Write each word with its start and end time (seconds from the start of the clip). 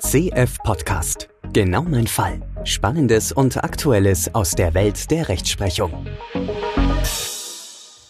CF 0.00 0.58
Podcast. 0.62 1.28
Genau 1.52 1.82
mein 1.82 2.06
Fall. 2.06 2.40
Spannendes 2.62 3.32
und 3.32 3.56
Aktuelles 3.56 4.32
aus 4.32 4.52
der 4.52 4.72
Welt 4.74 5.10
der 5.10 5.28
Rechtsprechung. 5.28 6.06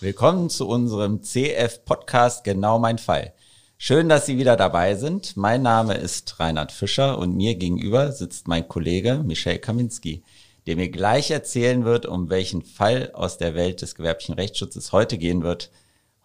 Willkommen 0.00 0.50
zu 0.50 0.68
unserem 0.68 1.22
CF 1.22 1.86
Podcast 1.86 2.44
Genau 2.44 2.78
mein 2.78 2.98
Fall. 2.98 3.32
Schön, 3.78 4.10
dass 4.10 4.26
Sie 4.26 4.36
wieder 4.36 4.56
dabei 4.56 4.96
sind. 4.96 5.36
Mein 5.38 5.62
Name 5.62 5.94
ist 5.94 6.38
Reinhard 6.38 6.72
Fischer 6.72 7.18
und 7.18 7.34
mir 7.34 7.54
gegenüber 7.54 8.12
sitzt 8.12 8.48
mein 8.48 8.68
Kollege 8.68 9.22
Michel 9.24 9.58
Kaminski, 9.58 10.22
der 10.66 10.76
mir 10.76 10.90
gleich 10.90 11.30
erzählen 11.30 11.86
wird, 11.86 12.04
um 12.04 12.28
welchen 12.28 12.60
Fall 12.60 13.12
aus 13.14 13.38
der 13.38 13.54
Welt 13.54 13.80
des 13.80 13.94
gewerblichen 13.94 14.34
Rechtsschutzes 14.34 14.92
heute 14.92 15.16
gehen 15.16 15.42
wird. 15.42 15.70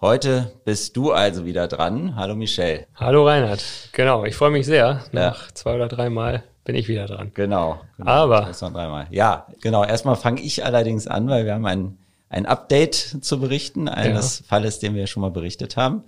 Heute 0.04 0.52
bist 0.66 0.98
du 0.98 1.14
also 1.14 1.46
wieder 1.46 1.70
dran. 1.70 2.18
Hallo 2.18 2.36
Michel. 2.36 2.88
Hallo 2.94 3.26
Reinhard. 3.26 3.64
Genau, 3.94 4.26
ich 4.26 4.36
freue 4.36 4.52
mich 4.52 4.66
sehr. 4.66 5.02
Nach 5.14 5.44
ja. 5.44 5.54
zwei 5.54 5.76
oder 5.76 5.88
drei 5.88 6.10
Mal 6.10 6.44
bin 6.66 6.76
ich 6.76 6.90
wieder 6.90 7.06
dran. 7.06 7.32
Genau. 7.34 7.80
genau 7.96 8.12
Aber. 8.12 8.52
Dreimal. 8.52 9.08
Ja, 9.12 9.48
genau. 9.62 9.86
Erstmal 9.86 10.18
fange 10.18 10.42
ich 10.42 10.66
allerdings 10.66 11.08
an, 11.08 11.30
weil 11.30 11.46
wir 11.46 11.54
haben 11.54 11.66
ein, 11.66 12.00
ein 12.28 12.46
Update 12.46 12.96
zu 13.22 13.40
berichten 13.40 13.88
eines 13.88 14.40
ja. 14.40 14.46
Falles, 14.50 14.80
den 14.80 14.94
wir 14.94 15.08
schon 15.08 15.22
mal 15.22 15.32
berichtet 15.32 15.78
haben. 15.78 16.04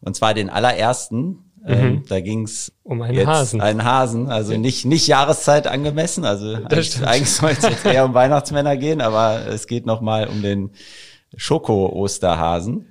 Und 0.00 0.16
zwar 0.16 0.34
den 0.34 0.50
allerersten. 0.50 1.44
Mhm. 1.64 1.68
Ähm, 1.68 2.04
da 2.08 2.18
ging's 2.18 2.72
um 2.82 3.00
einen 3.00 3.14
jetzt 3.14 3.28
Hasen. 3.28 3.60
Einen 3.60 3.84
Hasen, 3.84 4.28
also 4.28 4.56
nicht, 4.56 4.86
nicht 4.86 5.06
Jahreszeit 5.06 5.68
angemessen. 5.68 6.24
Also 6.24 6.54
eigentlich, 6.54 7.00
eigentlich 7.06 7.30
soll 7.30 7.50
es 7.50 7.62
jetzt 7.62 7.86
eher 7.86 8.06
um 8.06 8.14
Weihnachtsmänner 8.14 8.76
gehen, 8.76 9.00
aber 9.00 9.46
es 9.46 9.68
geht 9.68 9.86
nochmal 9.86 10.26
um 10.26 10.42
den 10.42 10.72
Schoko-Osterhasen. 11.36 12.88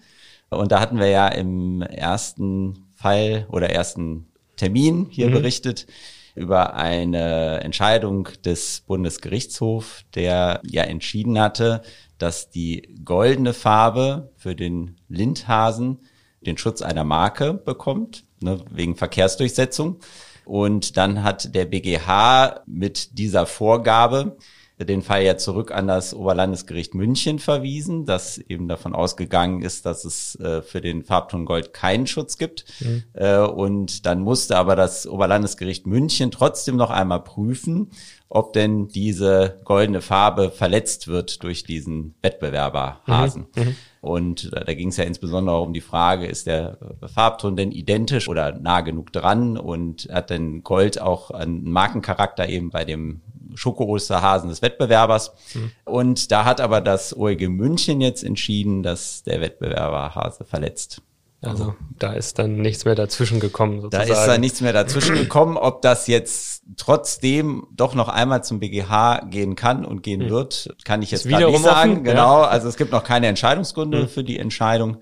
Und 0.58 0.72
da 0.72 0.80
hatten 0.80 1.00
wir 1.00 1.08
ja 1.08 1.28
im 1.28 1.82
ersten 1.82 2.86
Fall 2.96 3.48
oder 3.50 3.70
ersten 3.70 4.28
Termin 4.56 5.08
hier 5.10 5.28
mhm. 5.28 5.34
berichtet 5.34 5.88
über 6.36 6.76
eine 6.76 7.62
Entscheidung 7.62 8.30
des 8.44 8.82
Bundesgerichtshofs, 8.82 10.06
der 10.16 10.62
ja 10.66 10.84
entschieden 10.84 11.40
hatte, 11.40 11.82
dass 12.18 12.50
die 12.50 12.96
goldene 13.04 13.54
Farbe 13.54 14.32
für 14.36 14.56
den 14.56 14.98
Lindhasen 15.08 16.00
den 16.46 16.58
Schutz 16.58 16.82
einer 16.82 17.04
Marke 17.04 17.54
bekommt, 17.54 18.26
ne, 18.42 18.64
wegen 18.70 18.96
Verkehrsdurchsetzung. 18.96 20.00
Und 20.46 20.98
dann 20.98 21.24
hat 21.24 21.56
der 21.56 21.66
BGH 21.66 22.62
mit 22.68 23.18
dieser 23.18 23.46
Vorgabe 23.46 24.38
den 24.80 25.02
Fall 25.02 25.24
ja 25.24 25.38
zurück 25.38 25.72
an 25.72 25.88
das 25.88 26.14
Oberlandesgericht 26.14 26.96
München 26.96 27.40
verwiesen, 27.40 28.06
das 28.06 28.38
eben 28.38 28.68
davon 28.68 28.94
ausgegangen 28.94 29.62
ist, 29.62 29.86
dass 29.86 30.04
es 30.04 30.36
äh, 30.40 30.62
für 30.62 30.82
den 30.82 31.04
Farbton 31.04 31.46
Gold 31.46 31.74
keinen 31.74 32.08
Schutz 32.08 32.38
gibt. 32.38 32.66
Mhm. 32.82 33.04
Äh, 33.14 33.38
und 33.40 34.06
dann 34.06 34.20
musste 34.20 34.58
aber 34.58 34.76
das 34.76 35.08
Oberlandesgericht 35.08 35.88
München 35.88 36.30
trotzdem 36.30 36.76
noch 36.76 36.90
einmal 36.90 37.24
prüfen, 37.24 37.92
ob 38.28 38.52
denn 38.52 38.90
diese 38.90 39.62
goldene 39.64 40.02
Farbe 40.02 40.52
verletzt 40.52 41.08
wird 41.08 41.44
durch 41.44 41.64
diesen 41.64 42.16
Wettbewerber 42.22 43.00
Hasen. 43.08 43.48
Mhm. 43.56 43.64
Mhm. 43.64 43.76
Und 44.06 44.54
da, 44.54 44.64
da 44.64 44.76
ging 44.76 44.90
es 44.90 44.98
ja 44.98 45.04
insbesondere 45.04 45.60
um 45.62 45.74
die 45.74 45.82
Frage, 45.82 46.28
ist 46.28 46.46
der 46.46 46.78
Farbton 47.12 47.56
denn 47.56 47.72
identisch 47.72 48.30
oder 48.30 48.52
nah 48.52 48.82
genug 48.82 49.12
dran 49.12 49.58
und 49.58 50.08
hat 50.12 50.30
denn 50.30 50.64
Gold 50.64 51.02
auch 51.02 51.32
einen 51.32 51.64
Markencharakter 51.72 52.48
eben 52.48 52.70
bei 52.70 52.86
dem 52.86 53.22
Schoko-Osterhasen 53.56 54.50
des 54.50 54.62
Wettbewerbers. 54.62 55.34
Mhm. 55.56 55.72
Und 55.86 56.32
da 56.32 56.46
hat 56.46 56.62
aber 56.62 56.82
das 56.82 57.18
OEG 57.18 57.50
München 57.50 58.00
jetzt 58.00 58.24
entschieden, 58.24 58.84
dass 58.84 59.24
der 59.24 59.42
Wettbewerber 59.42 60.14
Hase 60.14 60.46
verletzt. 60.46 61.02
Also 61.46 61.76
da 62.00 62.14
ist 62.14 62.40
dann 62.40 62.58
nichts 62.58 62.86
mehr 62.86 62.96
dazwischen 62.96 63.40
gekommen. 63.40 63.82
Sozusagen. 63.82 64.10
Da 64.10 64.14
ist 64.14 64.26
dann 64.28 64.42
nichts 64.42 64.62
mehr 64.62 64.74
dazwischen 64.74 65.16
gekommen. 65.16 65.58
Ob 65.58 65.82
das 65.82 66.08
jetzt 66.08 66.64
trotzdem 66.78 67.68
doch 67.72 67.96
noch 67.96 68.10
einmal 68.10 68.44
zum 68.44 68.60
BGH 68.60 69.28
gehen 69.30 69.56
kann 69.56 69.86
und 69.86 70.04
gehen 70.04 70.26
mhm. 70.26 70.30
wird, 70.30 70.76
kann 70.84 71.02
ich 71.02 71.12
jetzt 71.12 71.26
nicht 71.26 71.38
sagen. 71.40 71.92
Offen, 71.92 72.04
genau, 72.04 72.42
ja. 72.42 72.48
also 72.48 72.68
es 72.68 72.78
gibt 72.78 72.92
noch 72.92 73.04
keine 73.04 73.28
Entscheidungsgründe 73.28 74.04
mhm. 74.04 74.08
für 74.08 74.24
die 74.24 74.40
Entscheidung. 74.40 74.98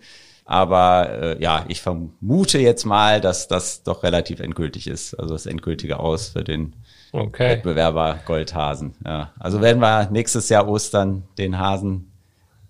Aber 0.45 1.09
äh, 1.09 1.41
ja, 1.41 1.65
ich 1.69 1.81
vermute 1.81 2.59
jetzt 2.59 2.85
mal, 2.85 3.21
dass 3.21 3.47
das 3.47 3.83
doch 3.83 4.03
relativ 4.03 4.39
endgültig 4.39 4.87
ist. 4.87 5.13
Also 5.13 5.33
das 5.33 5.45
endgültige 5.45 5.99
Aus 5.99 6.29
für 6.29 6.43
den 6.43 6.75
okay. 7.13 7.51
Wettbewerber 7.51 8.19
Goldhasen. 8.25 8.95
Ja. 9.05 9.31
Also 9.39 9.61
werden 9.61 9.81
wir 9.81 10.09
nächstes 10.11 10.49
Jahr 10.49 10.67
Ostern 10.67 11.23
den 11.37 11.59
Hasen 11.59 12.12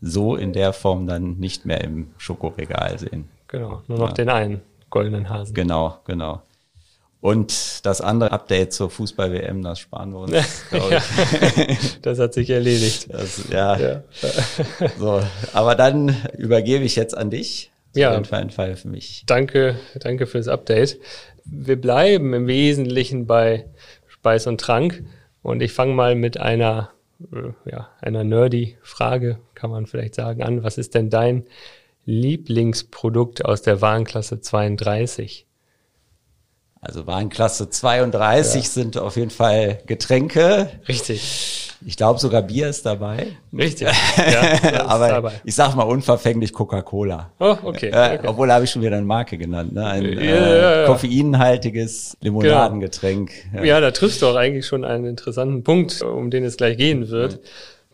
so 0.04 0.36
in 0.36 0.52
der 0.54 0.74
Form 0.74 1.08
dann 1.08 1.38
nicht 1.40 1.66
mehr 1.66 1.82
im 1.82 2.12
Schokoregal 2.18 3.00
sehen. 3.00 3.30
Genau, 3.48 3.82
nur 3.88 3.98
noch 3.98 4.10
ja. 4.10 4.14
den 4.14 4.30
einen 4.30 4.62
goldenen 4.90 5.30
Hasen. 5.30 5.54
Genau, 5.54 5.98
genau. 6.06 6.42
Und 7.22 7.86
das 7.86 8.02
andere 8.02 8.34
Update 8.34 8.74
zur 8.74 8.90
Fußball-WM, 8.90 9.62
das 9.62 9.80
sparen 9.80 10.12
wir 10.12 10.20
uns. 10.20 10.32
ja, 10.72 11.02
das 12.02 12.20
hat 12.20 12.34
sich 12.34 12.50
erledigt. 12.50 13.08
Das, 13.10 13.50
ja. 13.50 13.78
ja. 13.78 14.04
so, 15.00 15.22
aber 15.54 15.76
dann 15.76 16.14
übergebe 16.38 16.84
ich 16.84 16.98
jetzt 16.98 17.16
an 17.16 17.30
dich. 17.30 17.72
Ja. 17.96 18.18
Auf 18.18 18.30
jeden 18.30 18.50
Fall 18.50 18.76
für 18.76 18.90
mich. 18.90 19.24
Danke, 19.26 19.78
danke 20.02 20.28
fürs 20.28 20.50
Update. 20.50 21.00
Wir 21.46 21.80
bleiben 21.80 22.34
im 22.34 22.48
Wesentlichen 22.48 23.26
bei 23.26 23.68
Speis 24.08 24.46
und 24.48 24.60
Trank. 24.60 25.04
Und 25.42 25.62
ich 25.62 25.72
fange 25.72 25.94
mal 25.94 26.16
mit 26.16 26.40
einer, 26.40 26.92
ja, 27.66 27.90
einer 28.02 28.24
nerdy 28.24 28.78
Frage, 28.82 29.40
kann 29.56 29.70
man 29.70 29.86
vielleicht 29.86 30.16
sagen, 30.16 30.44
an. 30.44 30.64
Was 30.64 30.78
ist 30.78 30.96
denn 30.96 31.10
dein 31.10 31.46
Lieblingsprodukt 32.06 33.46
aus 33.46 33.62
der 33.62 33.82
Warenklasse 33.82 34.42
32? 34.42 35.46
Also 36.82 37.08
Warenklasse 37.08 37.70
32 37.70 38.64
ja. 38.64 38.70
sind 38.70 38.98
auf 38.98 39.16
jeden 39.16 39.32
Fall 39.32 39.82
Getränke. 39.86 40.70
Richtig. 40.88 41.63
Ich 41.86 41.98
glaube 41.98 42.20
sogar 42.20 42.42
Bier 42.42 42.70
ist 42.70 42.86
dabei. 42.86 43.28
Richtig. 43.56 43.88
Ja, 44.18 44.86
aber 44.88 45.08
dabei. 45.10 45.32
ich 45.44 45.56
sag 45.56 45.76
mal 45.76 45.84
unverfänglich 45.84 46.54
Coca-Cola. 46.54 47.32
Oh, 47.40 47.58
okay. 47.64 47.90
Äh, 47.90 48.18
okay. 48.18 48.28
Obwohl 48.28 48.52
habe 48.52 48.66
ich 48.66 48.72
schon 48.72 48.82
wieder 48.82 48.98
eine 48.98 49.06
Marke 49.06 49.38
genannt. 49.38 49.74
Ne? 49.74 49.86
Ein 49.86 50.18
äh, 50.18 50.84
koffeinhaltiges 50.86 52.18
Limonadengetränk. 52.22 53.32
Genau. 53.52 53.64
Ja. 53.64 53.80
da 53.80 53.92
triffst 53.92 54.22
du 54.22 54.28
auch 54.28 54.36
eigentlich 54.36 54.66
schon 54.66 54.86
einen 54.86 55.06
interessanten 55.06 55.64
Punkt, 55.64 56.02
um 56.02 56.32
den 56.32 56.44
es 56.44 56.58
gleich 56.58 56.78
gehen 56.78 57.10
wird. 57.10 57.40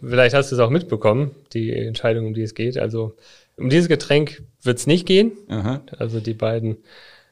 Vielleicht 0.02 0.34
hast 0.34 0.52
du 0.52 0.56
es 0.56 0.62
auch 0.62 0.70
mitbekommen, 0.70 1.32
die 1.54 1.74
Entscheidung, 1.74 2.28
um 2.28 2.34
die 2.34 2.44
es 2.44 2.56
geht. 2.56 2.78
Also 2.78 3.16
um 3.58 3.70
dieses 3.70 3.90
Getränk 3.90 4.44
wird 4.64 4.78
es 4.78 4.88
nicht 4.88 5.06
gehen. 5.06 5.34
Aha. 5.50 5.82
Also 5.98 6.20
die 6.20 6.34
beiden 6.34 6.78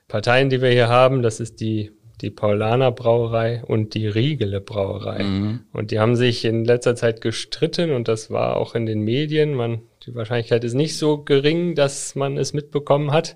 Parteien, 0.07 0.49
die 0.49 0.61
wir 0.61 0.69
hier 0.69 0.89
haben, 0.89 1.21
das 1.21 1.39
ist 1.39 1.59
die 1.59 1.91
die 2.21 2.31
Paulaner 2.31 2.91
Brauerei 2.91 3.63
und 3.65 3.93
die 3.93 4.07
Riegele 4.07 4.59
Brauerei. 4.59 5.23
Mhm. 5.23 5.59
Und 5.71 5.91
die 5.91 5.99
haben 5.99 6.15
sich 6.15 6.45
in 6.45 6.65
letzter 6.65 6.95
Zeit 6.95 7.21
gestritten 7.21 7.91
und 7.91 8.07
das 8.07 8.31
war 8.31 8.57
auch 8.57 8.75
in 8.75 8.85
den 8.85 9.01
Medien. 9.01 9.53
Man, 9.53 9.81
die 10.05 10.15
Wahrscheinlichkeit 10.15 10.63
ist 10.63 10.73
nicht 10.73 10.97
so 10.97 11.19
gering, 11.19 11.75
dass 11.75 12.15
man 12.15 12.37
es 12.37 12.53
mitbekommen 12.53 13.11
hat. 13.11 13.35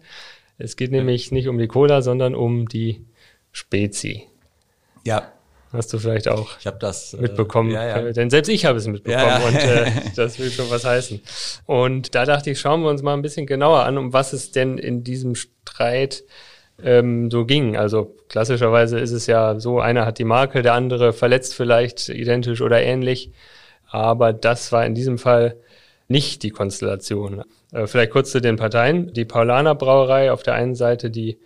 Es 0.57 0.75
geht 0.75 0.91
nämlich 0.91 1.31
nicht 1.31 1.47
um 1.47 1.57
die 1.57 1.67
Cola, 1.67 2.01
sondern 2.01 2.35
um 2.35 2.67
die 2.67 3.05
Spezi. 3.51 4.27
Ja. 5.05 5.31
Hast 5.71 5.93
du 5.93 5.99
vielleicht 5.99 6.27
auch 6.27 6.59
ich 6.59 6.67
hab 6.67 6.81
das, 6.81 7.13
äh, 7.13 7.21
mitbekommen? 7.21 7.71
Äh, 7.71 7.75
ja, 7.75 8.01
ja. 8.01 8.11
Denn 8.11 8.29
selbst 8.29 8.49
ich 8.49 8.65
habe 8.65 8.77
es 8.77 8.87
mitbekommen 8.87 9.25
ja, 9.25 9.47
und 9.47 9.55
äh, 9.55 9.91
das 10.15 10.37
will 10.37 10.51
schon 10.51 10.69
was 10.69 10.83
heißen. 10.83 11.21
Und 11.65 12.13
da 12.13 12.25
dachte 12.25 12.51
ich, 12.51 12.59
schauen 12.59 12.81
wir 12.81 12.89
uns 12.89 13.01
mal 13.01 13.13
ein 13.13 13.21
bisschen 13.21 13.45
genauer 13.45 13.85
an, 13.85 13.97
um 13.97 14.11
was 14.11 14.33
es 14.33 14.51
denn 14.51 14.77
in 14.77 15.03
diesem 15.05 15.35
Streit 15.35 16.23
ähm, 16.83 17.29
so 17.31 17.45
ging. 17.45 17.77
Also 17.77 18.15
klassischerweise 18.29 18.99
ist 18.99 19.11
es 19.11 19.27
ja 19.27 19.59
so, 19.59 19.79
einer 19.79 20.05
hat 20.05 20.19
die 20.19 20.25
Marke, 20.25 20.61
der 20.61 20.73
andere 20.73 21.13
verletzt 21.13 21.55
vielleicht 21.55 22.09
identisch 22.09 22.61
oder 22.61 22.81
ähnlich. 22.81 23.31
Aber 23.89 24.33
das 24.33 24.71
war 24.71 24.85
in 24.85 24.95
diesem 24.95 25.17
Fall 25.17 25.57
nicht 26.07 26.43
die 26.43 26.49
Konstellation. 26.49 27.43
Äh, 27.71 27.87
vielleicht 27.87 28.11
kurz 28.11 28.31
zu 28.31 28.41
den 28.41 28.57
Parteien. 28.57 29.13
Die 29.13 29.25
Paulaner 29.25 29.75
Brauerei 29.75 30.31
auf 30.31 30.43
der 30.43 30.53
einen 30.55 30.75
Seite 30.75 31.09
die 31.09 31.39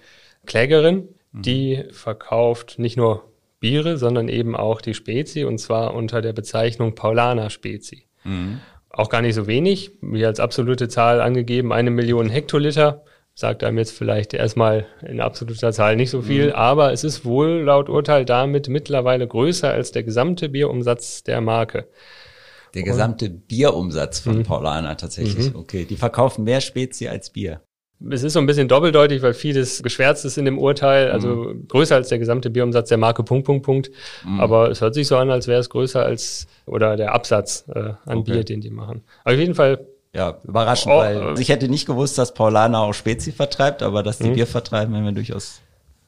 Klägerin, 0.45 1.09
mhm. 1.31 1.41
die 1.41 1.83
verkauft 1.91 2.77
nicht 2.77 2.97
nur 2.97 3.23
Biere, 3.59 3.97
sondern 3.97 4.27
eben 4.27 4.55
auch 4.55 4.81
die 4.81 4.93
Spezi 4.93 5.43
und 5.43 5.57
zwar 5.59 5.93
unter 5.93 6.21
der 6.21 6.33
Bezeichnung 6.33 6.93
Paulaner 6.93 7.49
Spezi. 7.49 8.05
Mhm. 8.23 8.59
Auch 8.89 9.09
gar 9.09 9.21
nicht 9.21 9.35
so 9.35 9.47
wenig, 9.47 9.91
wie 10.01 10.25
als 10.25 10.39
absolute 10.39 10.87
Zahl 10.87 11.19
angegeben, 11.19 11.73
eine 11.73 11.91
Million 11.91 12.29
Hektoliter 12.29 13.03
sagt 13.35 13.65
einem 13.65 13.77
jetzt 13.77 13.91
vielleicht 13.91 14.33
erstmal 14.33 14.85
in 15.05 15.19
absoluter 15.19 15.73
Zahl 15.73 15.97
nicht 15.97 16.09
so 16.09 16.21
viel, 16.21 16.47
mhm. 16.47 16.53
aber 16.53 16.93
es 16.93 17.03
ist 17.03 17.25
wohl 17.25 17.63
laut 17.63 17.89
Urteil 17.89 18.23
damit 18.23 18.69
mittlerweile 18.69 19.27
größer 19.27 19.69
als 19.69 19.91
der 19.91 20.03
gesamte 20.03 20.47
Bierumsatz 20.47 21.21
der 21.23 21.41
Marke. 21.41 21.87
Der 22.73 22.83
gesamte 22.83 23.25
Und, 23.25 23.47
Bierumsatz 23.47 24.19
von 24.19 24.37
mhm. 24.37 24.43
Paulaner 24.43 24.95
tatsächlich. 24.95 25.53
Mhm. 25.53 25.59
Okay, 25.59 25.85
die 25.85 25.97
verkaufen 25.97 26.45
mehr 26.45 26.61
Spezi 26.61 27.09
als 27.09 27.29
Bier. 27.29 27.61
Es 28.09 28.23
ist 28.23 28.33
so 28.33 28.39
ein 28.39 28.45
bisschen 28.45 28.67
doppeldeutig, 28.67 29.21
weil 29.21 29.33
vieles 29.33 29.81
geschwärzt 29.81 30.25
ist 30.25 30.37
in 30.37 30.45
dem 30.45 30.57
Urteil, 30.57 31.11
also 31.11 31.27
mhm. 31.27 31.67
größer 31.67 31.95
als 31.95 32.09
der 32.09 32.19
gesamte 32.19 32.49
Bierumsatz 32.49 32.89
der 32.89 32.97
Marke 32.97 33.23
Punkt, 33.23 33.45
Punkt, 33.45 33.65
Punkt. 33.65 33.91
Mhm. 34.25 34.39
Aber 34.39 34.69
es 34.69 34.79
hört 34.79 34.93
sich 34.93 35.07
so 35.07 35.17
an, 35.17 35.29
als 35.29 35.47
wäre 35.47 35.59
es 35.59 35.69
größer 35.69 36.05
als, 36.05 36.47
oder 36.65 36.95
der 36.95 37.13
Absatz 37.13 37.65
äh, 37.73 37.93
an 38.05 38.19
okay. 38.19 38.31
Bier, 38.31 38.43
den 38.43 38.61
die 38.61 38.69
machen. 38.69 39.03
Aber 39.23 39.33
auf 39.33 39.39
jeden 39.39 39.55
Fall 39.55 39.87
ja, 40.15 40.37
überraschend, 40.43 40.93
oh, 40.93 40.99
weil 40.99 41.37
äh, 41.37 41.41
ich 41.41 41.49
hätte 41.49 41.67
nicht 41.67 41.85
gewusst, 41.85 42.17
dass 42.17 42.33
Paulaner 42.33 42.79
auch 42.79 42.93
Spezi 42.93 43.31
vertreibt, 43.31 43.83
aber 43.83 44.01
dass 44.01 44.17
die 44.17 44.29
mhm. 44.29 44.35
Bier 44.35 44.47
vertreiben, 44.47 44.93
wäre 44.93 45.03
mir 45.03 45.13
durchaus 45.13 45.61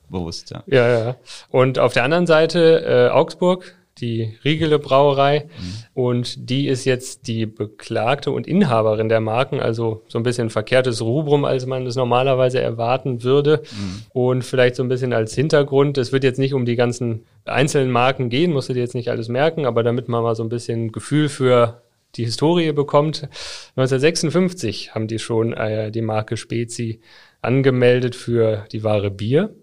bewusst, 0.10 0.52
ja. 0.52 0.64
Ja, 0.68 0.88
ja. 0.88 1.16
Und 1.50 1.78
auf 1.78 1.94
der 1.94 2.04
anderen 2.04 2.26
Seite 2.26 3.10
äh, 3.10 3.10
Augsburg, 3.10 3.76
die 4.00 4.38
Riegele 4.46 4.80
Brauerei. 4.80 5.46
Mhm. 5.46 5.74
Und 5.94 6.50
die 6.50 6.68
ist 6.68 6.86
jetzt 6.86 7.28
die 7.28 7.46
Beklagte 7.46 8.32
und 8.32 8.48
Inhaberin 8.48 9.10
der 9.10 9.20
Marken, 9.20 9.60
also 9.60 10.04
so 10.08 10.20
ein 10.20 10.24
bisschen 10.24 10.50
verkehrtes 10.50 11.02
Rubrum, 11.02 11.46
als 11.46 11.66
man 11.66 11.86
es 11.86 11.96
normalerweise 11.96 12.62
erwarten 12.62 13.24
würde. 13.24 13.64
Mhm. 13.72 14.04
Und 14.14 14.42
vielleicht 14.44 14.76
so 14.76 14.84
ein 14.84 14.90
bisschen 14.90 15.14
als 15.14 15.34
Hintergrund, 15.34 15.98
es 15.98 16.12
wird 16.12 16.24
jetzt 16.24 16.40
nicht 16.40 16.54
um 16.54 16.66
die 16.66 16.76
ganzen 16.76 17.26
einzelnen 17.46 17.92
Marken 17.92 18.30
gehen, 18.30 18.54
musst 18.54 18.70
du 18.70 18.74
dir 18.74 18.82
jetzt 18.82 18.96
nicht 18.96 19.10
alles 19.10 19.30
merken, 19.30 19.66
aber 19.66 19.84
damit 19.84 20.08
man 20.08 20.24
mal 20.24 20.36
so 20.36 20.44
ein 20.44 20.50
bisschen 20.50 20.92
Gefühl 20.92 21.28
für 21.30 21.82
die 22.18 22.26
Historie 22.26 22.72
bekommt. 22.72 23.30
1956 23.76 24.96
haben 24.96 25.08
die 25.08 25.20
schon 25.20 25.54
äh, 25.54 25.92
die 25.92 26.02
Marke 26.02 26.38
Spezi 26.38 27.02
angemeldet 27.42 28.16
für 28.16 28.66
die 28.72 28.84
Ware 28.84 29.12
Bier. 29.12 29.54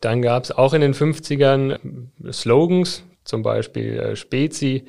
Dann 0.00 0.22
gab 0.22 0.44
es 0.44 0.52
auch 0.52 0.74
in 0.74 0.80
den 0.80 0.94
50ern 0.94 1.78
Slogans, 2.32 3.04
zum 3.24 3.42
Beispiel 3.42 3.98
äh, 3.98 4.16
Spezi, 4.16 4.84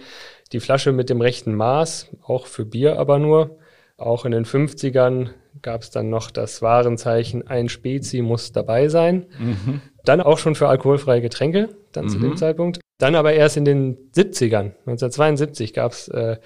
die 0.52 0.60
Flasche 0.60 0.92
mit 0.92 1.10
dem 1.10 1.22
rechten 1.22 1.56
Maß, 1.56 2.10
auch 2.24 2.46
für 2.46 2.66
Bier 2.66 2.98
aber 3.00 3.20
nur. 3.20 3.58
Auch 3.98 4.26
in 4.26 4.32
den 4.32 4.46
50ern 4.46 5.30
gab 5.62 5.82
es 5.82 5.90
dann 5.90 6.10
noch 6.10 6.32
das 6.32 6.62
Warenzeichen, 6.62 7.48
ein 7.48 7.70
Spezi 7.70 8.22
muss 8.22 8.52
dabei 8.52 8.88
sein. 8.88 9.26
Mhm. 9.38 9.82
Dann 10.06 10.22
auch 10.22 10.38
schon 10.38 10.56
für 10.56 10.70
alkoholfreie 10.70 11.22
Getränke, 11.22 11.70
dann 11.92 12.06
mhm. 12.06 12.10
zu 12.10 12.20
dem 12.20 12.30
mhm. 12.30 12.38
Zeitpunkt. 12.38 12.80
Dann 12.98 13.16
aber 13.16 13.34
erst 13.34 13.58
in 13.58 13.66
den 13.66 13.98
70ern, 14.16 14.74
1972 14.86 15.74
gab 15.74 15.92
es 15.92 16.08
äh, 16.10 16.38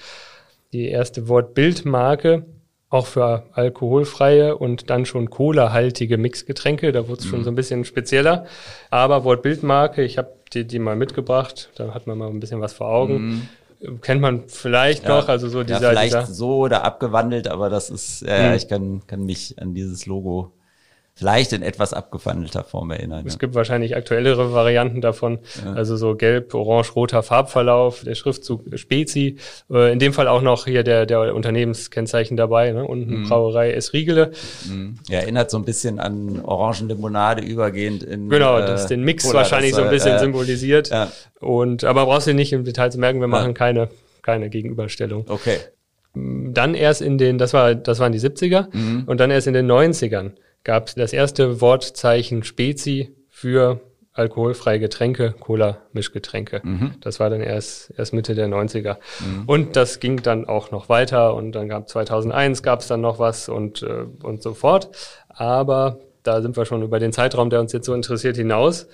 die 0.73 0.87
erste 0.87 1.27
Wortbildmarke, 1.29 2.45
auch 2.89 3.05
für 3.07 3.43
alkoholfreie 3.53 4.57
und 4.57 4.89
dann 4.89 5.05
schon 5.05 5.29
cola-haltige 5.29 6.17
Mixgetränke. 6.17 6.91
Da 6.91 7.07
wurde 7.07 7.21
es 7.21 7.25
mhm. 7.25 7.29
schon 7.29 7.43
so 7.43 7.51
ein 7.51 7.55
bisschen 7.55 7.85
spezieller. 7.85 8.45
Aber 8.89 9.23
Wortbildmarke, 9.23 10.03
ich 10.03 10.17
habe 10.17 10.33
die, 10.53 10.65
die 10.65 10.79
mal 10.79 10.95
mitgebracht, 10.95 11.69
da 11.75 11.93
hat 11.93 12.05
man 12.05 12.17
mal 12.17 12.29
ein 12.29 12.39
bisschen 12.39 12.61
was 12.61 12.73
vor 12.73 12.87
Augen. 12.87 13.47
Mhm. 13.79 13.99
Kennt 14.01 14.21
man 14.21 14.43
vielleicht 14.47 15.03
ja, 15.03 15.09
noch, 15.09 15.27
also 15.27 15.49
so 15.49 15.63
dieser. 15.63 15.81
Ja, 15.81 15.89
vielleicht 15.89 16.13
dieser, 16.13 16.25
so 16.25 16.57
oder 16.57 16.85
abgewandelt, 16.85 17.47
aber 17.47 17.69
das 17.69 17.89
ist, 17.89 18.21
ja, 18.21 18.49
mhm. 18.49 18.55
ich 18.55 18.67
kann, 18.67 19.01
kann 19.07 19.25
mich 19.25 19.59
an 19.59 19.73
dieses 19.73 20.05
Logo 20.05 20.53
vielleicht 21.15 21.53
in 21.53 21.61
etwas 21.61 21.93
abgewandelter 21.93 22.63
Form 22.63 22.89
erinnern. 22.89 23.25
Es 23.27 23.33
ja. 23.33 23.39
gibt 23.39 23.53
wahrscheinlich 23.53 23.95
aktuellere 23.95 24.51
Varianten 24.51 24.99
davon, 24.99 25.39
ja. 25.63 25.73
also 25.73 25.95
so 25.95 26.15
gelb, 26.15 26.53
orange, 26.55 26.95
roter 26.95 27.21
Farbverlauf, 27.21 28.03
der 28.03 28.15
Schriftzug 28.15 28.63
Spezi, 28.75 29.37
äh, 29.71 29.93
in 29.93 29.99
dem 29.99 30.13
Fall 30.13 30.27
auch 30.27 30.41
noch 30.41 30.65
hier 30.65 30.83
der, 30.83 31.05
der 31.05 31.35
Unternehmenskennzeichen 31.35 32.35
dabei, 32.35 32.71
ne? 32.71 32.85
unten 32.85 33.21
mhm. 33.21 33.29
Brauerei 33.29 33.73
S. 33.73 33.93
Riegele. 33.93 34.31
Mhm. 34.67 34.97
Ja, 35.07 35.19
erinnert 35.19 35.51
so 35.51 35.57
ein 35.57 35.65
bisschen 35.65 35.99
an 35.99 36.41
Orangenlimonade 36.43 37.43
übergehend 37.43 38.01
in 38.01 38.29
Genau, 38.29 38.57
äh, 38.57 38.65
das 38.65 38.87
den 38.87 39.03
Mix 39.03 39.23
Cola, 39.23 39.39
wahrscheinlich 39.39 39.71
das, 39.71 39.79
so 39.79 39.83
ein 39.83 39.91
bisschen 39.91 40.15
äh, 40.15 40.19
symbolisiert. 40.19 40.89
Ja. 40.89 41.11
Und 41.39 41.83
aber 41.83 42.05
brauchst 42.05 42.25
du 42.25 42.33
nicht 42.33 42.53
im 42.53 42.63
Detail 42.63 42.91
zu 42.91 42.99
merken, 42.99 43.19
wir 43.19 43.27
machen 43.27 43.53
keine, 43.53 43.89
keine 44.23 44.49
Gegenüberstellung. 44.49 45.25
Okay. 45.29 45.57
Dann 46.15 46.73
erst 46.75 47.01
in 47.01 47.17
den, 47.17 47.37
das 47.37 47.53
war, 47.53 47.75
das 47.75 47.99
waren 47.99 48.11
die 48.11 48.19
70er, 48.19 48.67
mhm. 48.71 49.03
und 49.05 49.19
dann 49.19 49.31
erst 49.31 49.47
in 49.47 49.53
den 49.53 49.71
90ern 49.71 50.31
gab 50.63 50.87
es 50.87 50.95
das 50.95 51.13
erste 51.13 51.61
Wortzeichen 51.61 52.43
Spezi 52.43 53.15
für 53.29 53.81
alkoholfreie 54.13 54.79
Getränke, 54.79 55.33
Cola-Mischgetränke. 55.39 56.61
Mhm. 56.63 56.95
Das 57.01 57.19
war 57.19 57.29
dann 57.29 57.41
erst, 57.41 57.91
erst 57.97 58.13
Mitte 58.13 58.35
der 58.35 58.47
90er. 58.47 58.97
Mhm. 59.19 59.43
Und 59.47 59.75
das 59.75 59.99
ging 59.99 60.21
dann 60.21 60.45
auch 60.47 60.69
noch 60.71 60.87
weiter 60.87 61.33
und 61.33 61.53
dann 61.53 61.67
gab 61.67 61.89
2001 61.89 62.61
gab 62.61 62.81
es 62.81 62.87
dann 62.87 63.01
noch 63.01 63.17
was 63.17 63.49
und, 63.49 63.81
äh, 63.81 64.05
und 64.21 64.43
so 64.43 64.53
fort. 64.53 64.89
Aber 65.29 65.99
da 66.21 66.41
sind 66.41 66.55
wir 66.55 66.65
schon 66.65 66.83
über 66.83 66.99
den 66.99 67.11
Zeitraum, 67.11 67.49
der 67.49 67.59
uns 67.59 67.73
jetzt 67.73 67.87
so 67.87 67.93
interessiert, 67.95 68.37
hinaus. 68.37 68.87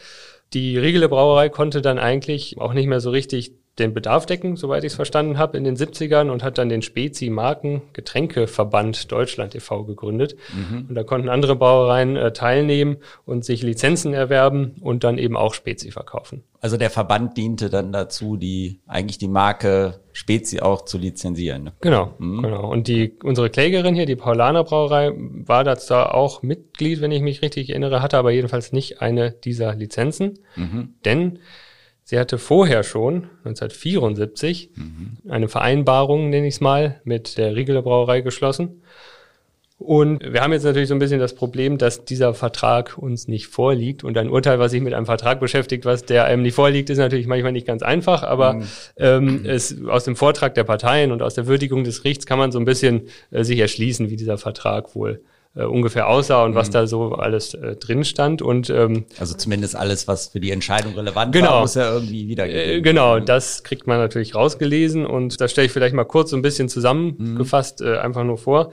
Die 0.54 0.78
Riegele 0.78 1.10
Brauerei 1.10 1.50
konnte 1.50 1.82
dann 1.82 2.00
eigentlich 2.00 2.58
auch 2.58 2.74
nicht 2.74 2.88
mehr 2.88 3.02
so 3.02 3.12
richtig 3.12 3.54
den 3.80 3.94
Bedarf 3.94 4.26
decken, 4.26 4.56
soweit 4.56 4.84
ich 4.84 4.92
es 4.92 4.96
verstanden 4.96 5.38
habe, 5.38 5.58
in 5.58 5.64
den 5.64 5.76
70ern 5.76 6.30
und 6.30 6.44
hat 6.44 6.58
dann 6.58 6.70
den 6.70 6.82
Spezi 6.82 7.30
Marken 7.30 7.82
Getränkeverband 7.94 9.12
Deutschland 9.12 9.56
e.V. 9.56 9.84
gegründet. 9.86 10.36
Mhm. 10.54 10.88
Und 10.90 10.96
da 10.96 11.04
konnten 11.04 11.30
andere 11.30 11.56
Brauereien 11.56 12.16
äh, 12.16 12.34
teilnehmen 12.34 12.98
und 13.26 13.46
sich 13.46 13.64
Lizenzen 13.64 14.14
erwerben 14.14 14.76
und 14.82 15.04
dann 15.04 15.18
eben 15.18 15.38
auch 15.38 15.54
Spezi 15.54 15.92
verkaufen. 15.92 16.44
Also 16.62 16.76
der 16.76 16.90
Verband 16.90 17.38
diente 17.38 17.70
dann 17.70 17.94
dazu, 17.94 18.36
die 18.36 18.82
eigentlich 18.86 19.18
die 19.18 19.30
Marke 19.30 20.02
Spezi 20.12 20.60
auch 20.60 20.84
zu 20.84 20.98
lizenzieren. 20.98 21.64
Ne? 21.64 21.74
Genau, 21.80 22.14
mhm. 22.18 22.42
genau. 22.42 22.70
Und 22.70 22.88
die 22.88 23.14
unsere 23.24 23.50
Klägerin 23.50 23.96
hier, 23.96 24.06
die 24.06 24.18
Paulaner 24.18 24.66
Brauerei, 24.66 25.14
war 25.16 25.64
dazu 25.64 25.96
auch 25.96 26.42
Mitglied, 26.42 27.00
wenn 27.00 27.12
ich 27.12 27.22
mich 27.22 27.42
richtig 27.42 27.70
erinnere, 27.70 28.02
hatte 28.02 28.18
aber 28.18 28.32
jedenfalls 28.32 28.74
nicht 28.74 29.02
eine 29.02 29.32
dieser 29.32 29.74
Lizenzen, 29.76 30.40
mhm. 30.58 30.96
denn 31.06 31.40
Sie 32.10 32.18
hatte 32.18 32.40
vorher 32.40 32.82
schon, 32.82 33.30
1974, 33.46 34.72
mhm. 34.74 35.18
eine 35.30 35.48
Vereinbarung, 35.48 36.32
nenne 36.32 36.48
ich 36.48 36.56
es 36.56 36.60
mal, 36.60 37.00
mit 37.04 37.38
der 37.38 37.56
Riegeler 37.56 37.84
Brauerei 37.84 38.22
geschlossen. 38.22 38.82
Und 39.78 40.24
wir 40.24 40.42
haben 40.42 40.52
jetzt 40.52 40.64
natürlich 40.64 40.90
so 40.90 40.96
ein 40.96 41.00
bisschen 41.00 41.20
das 41.20 41.36
Problem, 41.36 41.78
dass 41.78 42.06
dieser 42.06 42.34
Vertrag 42.34 42.98
uns 42.98 43.28
nicht 43.28 43.46
vorliegt. 43.46 44.04
Und 44.04 44.18
ein 44.18 44.32
Urteil, 44.32 44.58
was 44.58 44.72
sich 44.72 44.82
mit 44.82 44.96
einem 44.96 45.06
Vertrag 45.06 45.40
beschäftigt, 45.40 45.86
was 45.86 46.04
der 46.04 46.26
einem 46.26 46.42
nicht 46.42 46.56
vorliegt, 46.56 46.90
ist 46.90 46.98
natürlich 46.98 47.28
manchmal 47.28 47.52
nicht 47.52 47.68
ganz 47.68 47.84
einfach. 47.84 48.24
Aber 48.24 48.54
mhm. 48.54 48.64
ähm, 48.98 49.46
es, 49.46 49.80
aus 49.86 50.04
dem 50.04 50.16
Vortrag 50.16 50.56
der 50.56 50.64
Parteien 50.64 51.12
und 51.12 51.22
aus 51.22 51.36
der 51.36 51.46
Würdigung 51.46 51.84
des 51.84 52.02
Gerichts 52.02 52.26
kann 52.26 52.40
man 52.40 52.52
so 52.52 52.58
ein 52.58 52.66
bisschen 52.66 53.04
äh, 53.30 53.44
sich 53.44 53.60
erschließen, 53.60 54.10
wie 54.10 54.16
dieser 54.16 54.40
Vertrag 54.40 54.96
wohl 54.96 55.22
äh, 55.56 55.64
ungefähr 55.64 56.08
aussah 56.08 56.44
und 56.44 56.52
mhm. 56.52 56.56
was 56.56 56.70
da 56.70 56.88
so 56.88 57.14
alles 57.14 57.54
äh, 57.54 57.76
drin 57.76 58.04
stand. 58.04 58.42
Und 58.42 58.70
ähm, 58.70 59.06
also 59.20 59.36
zumindest 59.36 59.76
alles, 59.76 60.08
was 60.08 60.28
für 60.28 60.40
die 60.40 60.52
Entscheidung 60.52 60.94
relevant 60.94 61.34
genau, 61.34 61.52
war, 61.52 61.62
muss 61.62 61.76
ja 61.76 61.92
irgendwie 61.92 62.28
wiedergegeben. 62.28 62.78
Äh, 62.78 62.82
genau, 62.82 63.20
das 63.20 63.64
kriegt 63.64 63.88
man 63.88 63.98
natürlich 63.98 64.36
rausgelesen 64.36 65.06
und 65.06 65.42
das 65.42 65.52
stelle 65.52 65.66
ich 65.66 65.72
vielleicht 65.72 65.96
mal 65.96 66.06
kurz 66.06 66.30
so 66.32 66.36
ein 66.36 66.42
bisschen 66.42 66.70
zusammengefasst, 66.70 67.82
mhm. 67.82 67.88
äh, 67.88 67.98
einfach 67.98 68.24
nur 68.24 68.38
vor. 68.38 68.72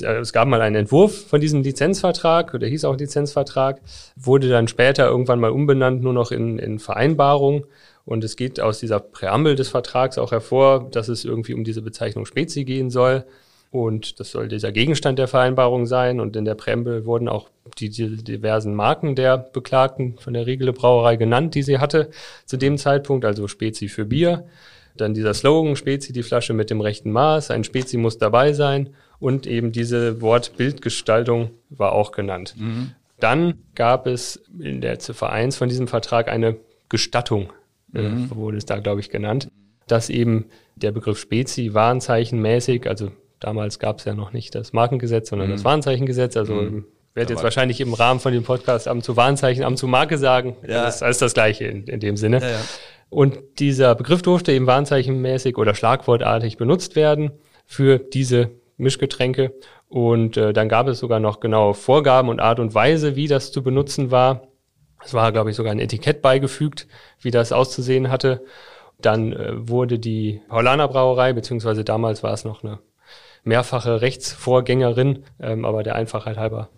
Äh, 0.00 0.18
es 0.20 0.32
gab 0.32 0.48
mal 0.48 0.60
einen 0.60 0.76
Entwurf 0.76 1.26
von 1.26 1.40
diesem 1.40 1.62
Lizenzvertrag, 1.62 2.58
der 2.58 2.68
hieß 2.68 2.84
auch 2.84 2.96
Lizenzvertrag, 2.96 3.80
wurde 4.16 4.48
dann 4.48 4.68
später 4.68 5.06
irgendwann 5.06 5.40
mal 5.40 5.50
umbenannt, 5.50 6.02
nur 6.02 6.12
noch 6.12 6.30
in, 6.30 6.58
in 6.58 6.78
Vereinbarung. 6.78 7.66
Und 8.04 8.24
es 8.24 8.34
geht 8.34 8.58
aus 8.58 8.80
dieser 8.80 8.98
Präambel 8.98 9.54
des 9.54 9.68
Vertrags 9.68 10.18
auch 10.18 10.32
hervor, 10.32 10.88
dass 10.90 11.08
es 11.08 11.24
irgendwie 11.24 11.54
um 11.54 11.62
diese 11.62 11.82
Bezeichnung 11.82 12.26
Spezi 12.26 12.64
gehen 12.64 12.90
soll. 12.90 13.24
Und 13.72 14.20
das 14.20 14.30
soll 14.32 14.48
dieser 14.48 14.70
Gegenstand 14.70 15.18
der 15.18 15.28
Vereinbarung 15.28 15.86
sein. 15.86 16.20
Und 16.20 16.36
in 16.36 16.44
der 16.44 16.54
Präambel 16.54 17.06
wurden 17.06 17.26
auch 17.26 17.48
die, 17.78 17.88
die 17.88 18.22
diversen 18.22 18.74
Marken 18.74 19.16
der 19.16 19.38
Beklagten 19.38 20.18
von 20.18 20.34
der 20.34 20.46
Riegele 20.46 20.74
Brauerei 20.74 21.16
genannt, 21.16 21.54
die 21.54 21.62
sie 21.62 21.78
hatte 21.78 22.10
zu 22.44 22.58
dem 22.58 22.76
Zeitpunkt, 22.76 23.24
also 23.24 23.48
Spezi 23.48 23.88
für 23.88 24.04
Bier. 24.04 24.44
Dann 24.94 25.14
dieser 25.14 25.32
Slogan, 25.32 25.74
Spezi 25.74 26.12
die 26.12 26.22
Flasche 26.22 26.52
mit 26.52 26.68
dem 26.68 26.82
rechten 26.82 27.12
Maß, 27.12 27.50
ein 27.50 27.64
Spezi 27.64 27.96
muss 27.96 28.18
dabei 28.18 28.52
sein. 28.52 28.90
Und 29.18 29.46
eben 29.46 29.72
diese 29.72 30.20
Wortbildgestaltung 30.20 31.52
war 31.70 31.92
auch 31.92 32.12
genannt. 32.12 32.54
Mhm. 32.58 32.90
Dann 33.20 33.54
gab 33.74 34.06
es 34.06 34.42
in 34.60 34.82
der 34.82 34.98
Ziffer 34.98 35.30
1 35.30 35.56
von 35.56 35.70
diesem 35.70 35.88
Vertrag 35.88 36.28
eine 36.28 36.56
Gestattung, 36.90 37.54
äh, 37.94 38.02
mhm. 38.02 38.24
äh, 38.30 38.36
wurde 38.36 38.58
es 38.58 38.66
da, 38.66 38.80
glaube 38.80 39.00
ich, 39.00 39.08
genannt, 39.08 39.48
dass 39.86 40.10
eben 40.10 40.44
der 40.76 40.92
Begriff 40.92 41.18
Spezi 41.18 41.72
warnzeichenmäßig, 41.72 42.86
also 42.86 43.12
Damals 43.42 43.80
gab 43.80 43.98
es 43.98 44.04
ja 44.04 44.14
noch 44.14 44.32
nicht 44.32 44.54
das 44.54 44.72
Markengesetz, 44.72 45.30
sondern 45.30 45.48
mhm. 45.48 45.52
das 45.52 45.64
Warnzeichengesetz. 45.64 46.36
Also 46.36 46.54
mhm. 46.54 46.84
werde 47.14 47.32
jetzt 47.32 47.42
wahrscheinlich 47.42 47.80
im 47.80 47.92
Rahmen 47.92 48.20
von 48.20 48.32
dem 48.32 48.44
Podcast 48.44 48.86
am 48.86 49.02
zu 49.02 49.16
Warnzeichen, 49.16 49.64
am 49.64 49.76
zu 49.76 49.88
Marke 49.88 50.16
sagen. 50.16 50.56
Ja. 50.62 50.84
Das 50.84 50.96
ist 50.96 51.02
alles 51.02 51.18
das 51.18 51.34
Gleiche 51.34 51.64
in, 51.64 51.84
in 51.88 51.98
dem 51.98 52.16
Sinne. 52.16 52.40
Ja, 52.40 52.48
ja. 52.50 52.60
Und 53.10 53.58
dieser 53.58 53.96
Begriff 53.96 54.22
durfte 54.22 54.52
eben 54.52 54.66
warnzeichenmäßig 54.66 55.58
oder 55.58 55.74
schlagwortartig 55.74 56.56
benutzt 56.56 56.94
werden 56.94 57.32
für 57.66 57.98
diese 57.98 58.50
Mischgetränke. 58.76 59.52
Und 59.88 60.36
äh, 60.36 60.52
dann 60.52 60.68
gab 60.68 60.86
es 60.86 61.00
sogar 61.00 61.20
noch 61.20 61.40
genaue 61.40 61.74
Vorgaben 61.74 62.28
und 62.28 62.40
Art 62.40 62.60
und 62.60 62.74
Weise, 62.74 63.16
wie 63.16 63.26
das 63.26 63.50
zu 63.50 63.62
benutzen 63.62 64.10
war. 64.12 64.48
Es 65.04 65.14
war, 65.14 65.32
glaube 65.32 65.50
ich, 65.50 65.56
sogar 65.56 65.72
ein 65.72 65.80
Etikett 65.80 66.22
beigefügt, 66.22 66.86
wie 67.20 67.32
das 67.32 67.52
auszusehen 67.52 68.08
hatte. 68.08 68.44
Dann 69.00 69.32
äh, 69.32 69.68
wurde 69.68 69.98
die 69.98 70.40
Paulaner 70.48 70.86
Brauerei, 70.86 71.32
beziehungsweise 71.32 71.82
damals 71.84 72.22
war 72.22 72.32
es 72.32 72.44
noch 72.44 72.62
eine 72.62 72.78
mehrfache 73.44 74.00
Rechtsvorgängerin, 74.00 75.24
ähm, 75.40 75.64
aber 75.64 75.82
der 75.82 75.96
Einfachheit 75.96 76.36
halber 76.36 76.68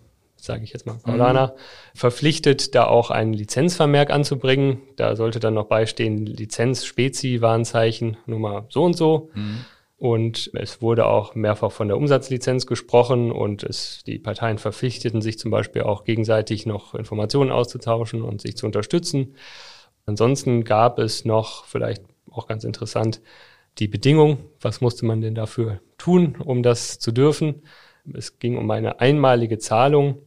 sage 0.45 0.63
ich 0.63 0.73
jetzt 0.73 0.85
mal, 0.85 0.95
Paulana, 1.03 1.47
mhm. 1.47 1.51
verpflichtet, 1.97 2.75
da 2.75 2.85
auch 2.85 3.11
einen 3.11 3.33
Lizenzvermerk 3.33 4.11
anzubringen. 4.11 4.81
Da 4.95 5.15
sollte 5.15 5.39
dann 5.39 5.55
noch 5.55 5.65
beistehen, 5.65 6.25
Lizenz, 6.25 6.85
Spezi, 6.85 7.41
Warnzeichen, 7.41 8.17
Nummer 8.25 8.65
so 8.69 8.83
und 8.83 8.95
so. 8.95 9.29
Mhm. 9.33 9.65
Und 9.97 10.51
es 10.53 10.81
wurde 10.81 11.05
auch 11.05 11.35
mehrfach 11.35 11.71
von 11.71 11.87
der 11.87 11.97
Umsatzlizenz 11.97 12.67
gesprochen 12.67 13.31
und 13.31 13.63
es, 13.63 14.03
die 14.05 14.19
Parteien 14.19 14.57
verpflichteten 14.57 15.21
sich 15.21 15.39
zum 15.39 15.51
Beispiel 15.51 15.83
auch 15.83 16.03
gegenseitig 16.03 16.65
noch 16.65 16.95
Informationen 16.95 17.51
auszutauschen 17.51 18.21
und 18.21 18.41
sich 18.41 18.57
zu 18.57 18.65
unterstützen. 18.65 19.35
Ansonsten 20.05 20.63
gab 20.65 20.99
es 20.99 21.25
noch, 21.25 21.65
vielleicht 21.65 22.03
auch 22.29 22.45
ganz 22.45 22.65
interessant, 22.65 23.21
die 23.77 23.87
Bedingung, 23.87 24.37
was 24.61 24.81
musste 24.81 25.05
man 25.05 25.21
denn 25.21 25.35
dafür 25.35 25.79
tun, 25.97 26.35
um 26.43 26.63
das 26.63 26.99
zu 26.99 27.11
dürfen? 27.11 27.63
Es 28.13 28.39
ging 28.39 28.57
um 28.57 28.69
eine 28.71 28.99
einmalige 28.99 29.57
Zahlung 29.57 30.19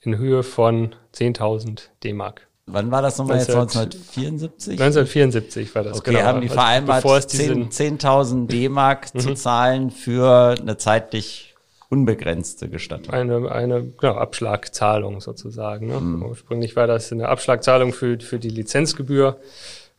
in 0.00 0.16
Höhe 0.16 0.42
von 0.42 0.94
10.000 1.14 1.88
D-Mark. 2.04 2.48
Wann 2.66 2.90
war 2.90 3.02
das 3.02 3.18
nochmal 3.18 3.38
jetzt? 3.38 3.50
1974? 3.50 4.72
1974 4.74 5.74
war 5.74 5.84
das, 5.84 5.98
okay, 5.98 6.12
genau. 6.12 6.24
haben 6.24 6.40
die 6.40 6.48
also 6.48 6.60
vereinbart, 6.60 7.04
10.000 7.04 7.70
10 7.70 8.48
D-Mark 8.48 9.14
mhm. 9.14 9.20
zu 9.20 9.34
zahlen 9.34 9.90
für 9.90 10.56
eine 10.60 10.76
zeitlich 10.76 11.48
unbegrenzte 11.88 12.68
Gestattung. 12.68 13.14
Eine, 13.14 13.50
eine 13.50 13.84
genau, 13.84 14.14
Abschlagzahlung 14.14 15.20
sozusagen. 15.20 15.86
Ne? 15.86 16.00
Mhm. 16.00 16.22
Ursprünglich 16.22 16.76
war 16.76 16.86
das 16.86 17.10
eine 17.10 17.28
Abschlagzahlung 17.28 17.92
für, 17.92 18.20
für 18.20 18.38
die 18.38 18.50
Lizenzgebühr, 18.50 19.38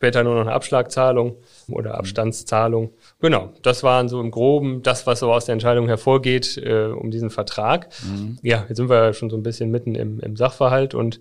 später 0.00 0.24
nur 0.24 0.34
noch 0.34 0.40
eine 0.40 0.52
Abschlagzahlung 0.52 1.36
oder 1.68 1.98
Abstandszahlung. 1.98 2.88
Genau, 3.20 3.52
das 3.60 3.82
waren 3.82 4.08
so 4.08 4.18
im 4.18 4.30
Groben 4.30 4.82
das, 4.82 5.06
was 5.06 5.20
so 5.20 5.30
aus 5.30 5.44
der 5.44 5.52
Entscheidung 5.52 5.88
hervorgeht 5.88 6.56
äh, 6.56 6.86
um 6.86 7.10
diesen 7.10 7.28
Vertrag. 7.28 7.88
Mhm. 8.02 8.38
Ja, 8.40 8.64
jetzt 8.66 8.78
sind 8.78 8.88
wir 8.88 8.96
ja 8.96 9.12
schon 9.12 9.28
so 9.28 9.36
ein 9.36 9.42
bisschen 9.42 9.70
mitten 9.70 9.94
im, 9.94 10.18
im 10.20 10.36
Sachverhalt 10.36 10.94
und 10.94 11.20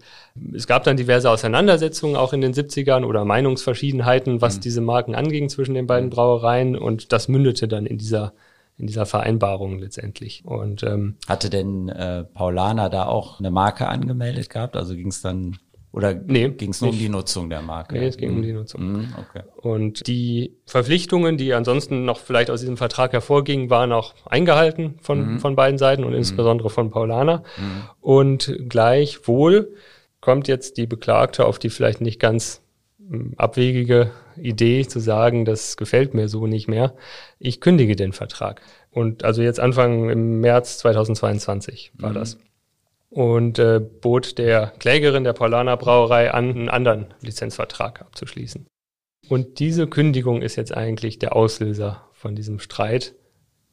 es 0.55 0.65
gab 0.65 0.85
dann 0.85 0.95
diverse 0.95 1.29
Auseinandersetzungen 1.29 2.15
auch 2.15 2.31
in 2.31 2.39
den 2.39 2.53
70ern 2.53 3.03
oder 3.03 3.25
Meinungsverschiedenheiten, 3.25 4.39
was 4.39 4.55
mhm. 4.55 4.61
diese 4.61 4.79
Marken 4.79 5.13
anging 5.13 5.49
zwischen 5.49 5.73
den 5.73 5.85
beiden 5.85 6.09
Brauereien 6.09 6.77
und 6.77 7.11
das 7.11 7.27
mündete 7.27 7.67
dann 7.67 7.85
in 7.85 7.97
dieser 7.97 8.31
in 8.77 8.87
dieser 8.87 9.05
Vereinbarung 9.05 9.79
letztendlich. 9.79 10.45
Und 10.45 10.83
ähm, 10.83 11.15
hatte 11.27 11.49
denn 11.49 11.89
äh, 11.89 12.23
Paulana 12.23 12.87
da 12.87 13.07
auch 13.07 13.39
eine 13.39 13.51
Marke 13.51 13.89
angemeldet 13.89 14.49
gehabt? 14.49 14.77
Also 14.77 14.95
ging 14.95 15.09
es 15.09 15.21
dann 15.21 15.57
oder 15.91 16.13
nee, 16.13 16.49
ging 16.49 16.69
es 16.69 16.81
nur 16.81 16.91
nicht. 16.91 16.99
um 16.99 17.03
die 17.03 17.09
Nutzung 17.09 17.49
der 17.49 17.61
Marke? 17.61 17.97
Nee, 17.97 18.07
es 18.07 18.17
ging 18.17 18.29
mhm. 18.29 18.35
um 18.35 18.41
die 18.43 18.53
Nutzung. 18.53 18.91
Mhm, 18.91 19.15
okay. 19.17 19.43
Und 19.55 20.05
die 20.05 20.55
Verpflichtungen, 20.65 21.37
die 21.37 21.53
ansonsten 21.53 22.05
noch 22.05 22.19
vielleicht 22.19 22.51
aus 22.51 22.59
diesem 22.59 22.77
Vertrag 22.77 23.11
hervorgingen, 23.11 23.69
waren 23.71 23.91
auch 23.91 24.13
eingehalten 24.25 24.95
von, 25.01 25.33
mhm. 25.33 25.39
von 25.39 25.55
beiden 25.55 25.79
Seiten 25.79 26.03
und 26.03 26.11
mhm. 26.11 26.17
insbesondere 26.17 26.69
von 26.69 26.91
Paulana. 26.91 27.43
Mhm. 27.57 27.81
Und 28.01 28.55
gleichwohl 28.69 29.73
kommt 30.21 30.47
jetzt 30.47 30.77
die 30.77 30.85
Beklagte 30.85 31.45
auf 31.45 31.57
die 31.57 31.69
vielleicht 31.69 32.01
nicht 32.01 32.19
ganz 32.19 32.61
hm, 32.99 33.33
abwegige 33.37 34.11
Idee 34.37 34.85
zu 34.85 34.99
sagen, 34.99 35.43
das 35.43 35.75
gefällt 35.75 36.13
mir 36.13 36.27
so 36.27 36.45
nicht 36.45 36.67
mehr. 36.67 36.93
Ich 37.39 37.61
kündige 37.61 37.95
den 37.95 38.13
Vertrag. 38.13 38.61
Und 38.91 39.23
also 39.23 39.41
jetzt 39.41 39.59
Anfang 39.59 40.09
im 40.09 40.39
März 40.39 40.77
2022 40.79 41.93
war 41.95 42.11
mhm. 42.11 42.15
das 42.15 42.37
und 43.09 43.59
äh, 43.59 43.79
bot 43.79 44.37
der 44.37 44.73
Klägerin 44.79 45.23
der 45.23 45.33
Paulaner 45.33 45.77
Brauerei 45.77 46.31
an, 46.31 46.49
einen 46.49 46.69
anderen 46.69 47.13
Lizenzvertrag 47.21 48.01
abzuschließen. 48.01 48.67
Und 49.27 49.59
diese 49.59 49.87
Kündigung 49.87 50.41
ist 50.41 50.55
jetzt 50.55 50.75
eigentlich 50.75 51.19
der 51.19 51.35
Auslöser 51.35 52.07
von 52.13 52.35
diesem 52.35 52.59
Streit. 52.59 53.15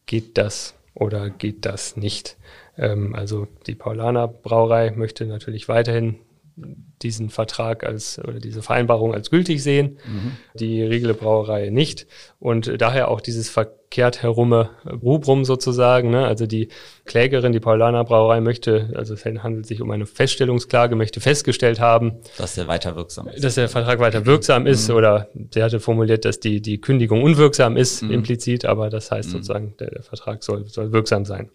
Geht 0.07 0.39
das 0.39 0.75
oder 0.95 1.31
geht 1.31 1.65
das 1.65 1.97
nicht? 1.97 2.37
Ähm, 2.77 3.15
also 3.15 3.49
die 3.67 3.75
Paulaner 3.75 4.29
Brauerei 4.29 4.91
möchte 4.91 5.27
natürlich 5.27 5.69
weiterhin 5.69 6.19
diesen 6.57 7.29
Vertrag 7.29 7.85
als 7.85 8.19
oder 8.19 8.41
diese 8.41 8.63
Vereinbarung 8.63 9.13
als 9.13 9.31
gültig 9.31 9.63
sehen, 9.63 9.99
mhm. 10.07 10.33
die 10.55 10.83
Riegele 10.83 11.13
Brauerei 11.13 11.69
nicht 11.69 12.07
und 12.41 12.81
daher 12.81 13.09
auch 13.09 13.21
dieses 13.21 13.51
verkehrt 13.51 14.23
herume 14.23 14.71
Rubrum 14.87 15.45
sozusagen. 15.45 16.11
Ne? 16.11 16.27
Also 16.27 16.47
die 16.47 16.69
Klägerin, 17.05 17.53
die 17.53 17.61
Paulaner 17.61 18.05
Brauerei 18.05 18.41
möchte, 18.41 18.91
also 18.95 19.13
es 19.13 19.27
handelt 19.27 19.67
sich 19.67 19.83
um 19.83 19.91
eine 19.91 20.07
Feststellungsklage, 20.07 20.97
möchte 20.97 21.21
festgestellt 21.21 21.79
haben, 21.79 22.21
dass 22.39 22.55
der 22.55 22.67
weiter 22.69 22.97
wirksam 22.97 23.29
ist. 23.29 23.45
Dass 23.45 23.57
der 23.57 23.69
Vertrag 23.69 23.99
weiter 23.99 24.25
wirksam 24.25 24.67
ist 24.67 24.89
mhm. 24.89 24.97
oder 24.97 25.29
sie 25.53 25.63
hatte 25.63 25.81
formuliert, 25.81 26.25
dass 26.25 26.41
die, 26.41 26.63
die 26.63 26.81
Kündigung 26.81 27.23
unwirksam 27.23 27.77
ist, 27.77 28.03
mhm. 28.03 28.13
implizit, 28.13 28.65
aber 28.65 28.89
das 28.89 29.11
heißt 29.11 29.29
mhm. 29.29 29.33
sozusagen, 29.33 29.75
der, 29.79 29.91
der 29.91 30.03
Vertrag 30.03 30.43
soll, 30.43 30.67
soll 30.69 30.93
wirksam 30.93 31.27
sein. 31.27 31.51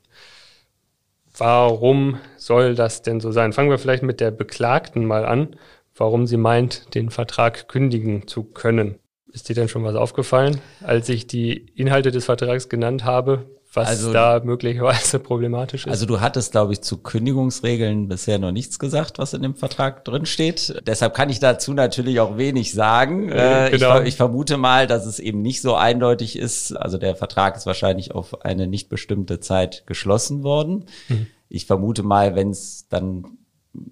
Warum 1.43 2.19
soll 2.37 2.75
das 2.75 3.01
denn 3.01 3.19
so 3.19 3.31
sein? 3.31 3.51
Fangen 3.51 3.71
wir 3.71 3.79
vielleicht 3.79 4.03
mit 4.03 4.19
der 4.19 4.29
Beklagten 4.29 5.05
mal 5.05 5.25
an, 5.25 5.55
warum 5.95 6.27
sie 6.27 6.37
meint, 6.37 6.93
den 6.93 7.09
Vertrag 7.09 7.67
kündigen 7.67 8.27
zu 8.27 8.43
können. 8.43 8.99
Ist 9.31 9.49
dir 9.49 9.55
denn 9.55 9.67
schon 9.67 9.83
was 9.83 9.95
aufgefallen, 9.95 10.61
als 10.83 11.09
ich 11.09 11.25
die 11.25 11.53
Inhalte 11.73 12.11
des 12.11 12.25
Vertrags 12.25 12.69
genannt 12.69 13.05
habe, 13.05 13.49
was 13.73 13.87
also, 13.87 14.11
da 14.11 14.41
möglicherweise 14.43 15.19
problematisch 15.19 15.85
ist? 15.85 15.91
Also 15.91 16.05
du 16.05 16.19
hattest, 16.19 16.51
glaube 16.51 16.73
ich, 16.73 16.81
zu 16.81 16.97
Kündigungsregeln 16.97 18.09
bisher 18.09 18.37
noch 18.37 18.51
nichts 18.51 18.79
gesagt, 18.79 19.17
was 19.17 19.33
in 19.33 19.41
dem 19.41 19.55
Vertrag 19.55 20.03
drin 20.03 20.25
steht. 20.25 20.81
Deshalb 20.85 21.13
kann 21.13 21.29
ich 21.29 21.39
dazu 21.39 21.73
natürlich 21.73 22.19
auch 22.19 22.37
wenig 22.37 22.73
sagen. 22.73 23.29
Äh, 23.29 23.69
genau. 23.71 24.01
ich, 24.01 24.09
ich, 24.09 24.15
vermute 24.17 24.57
mal, 24.57 24.87
dass 24.87 25.05
es 25.05 25.19
eben 25.19 25.41
nicht 25.41 25.61
so 25.61 25.75
eindeutig 25.75 26.37
ist. 26.37 26.73
Also 26.73 26.97
der 26.97 27.15
Vertrag 27.15 27.55
ist 27.55 27.65
wahrscheinlich 27.65 28.13
auf 28.13 28.43
eine 28.43 28.67
nicht 28.67 28.89
bestimmte 28.89 29.39
Zeit 29.39 29.83
geschlossen 29.85 30.43
worden. 30.43 30.85
Mhm. 31.07 31.27
Ich 31.47 31.65
vermute 31.65 32.03
mal, 32.03 32.35
wenn 32.35 32.49
es 32.49 32.87
dann 32.89 33.37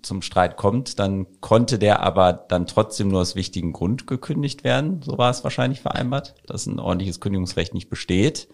zum 0.02 0.22
Streit 0.22 0.58
kommt, 0.58 1.00
dann 1.00 1.26
konnte 1.40 1.80
der 1.80 2.02
aber 2.02 2.34
dann 2.34 2.68
trotzdem 2.68 3.08
nur 3.08 3.22
aus 3.22 3.36
wichtigen 3.36 3.72
Grund 3.72 4.08
gekündigt 4.08 4.66
werden. 4.66 5.02
So 5.04 5.18
war 5.18 5.30
es 5.30 5.44
wahrscheinlich 5.46 5.80
vereinbart, 5.80 6.36
dass 6.46 6.66
ein 6.66 6.80
ordentliches 6.80 7.22
Kündigungsrecht 7.22 7.74
nicht 7.74 7.90
besteht. 7.90 8.50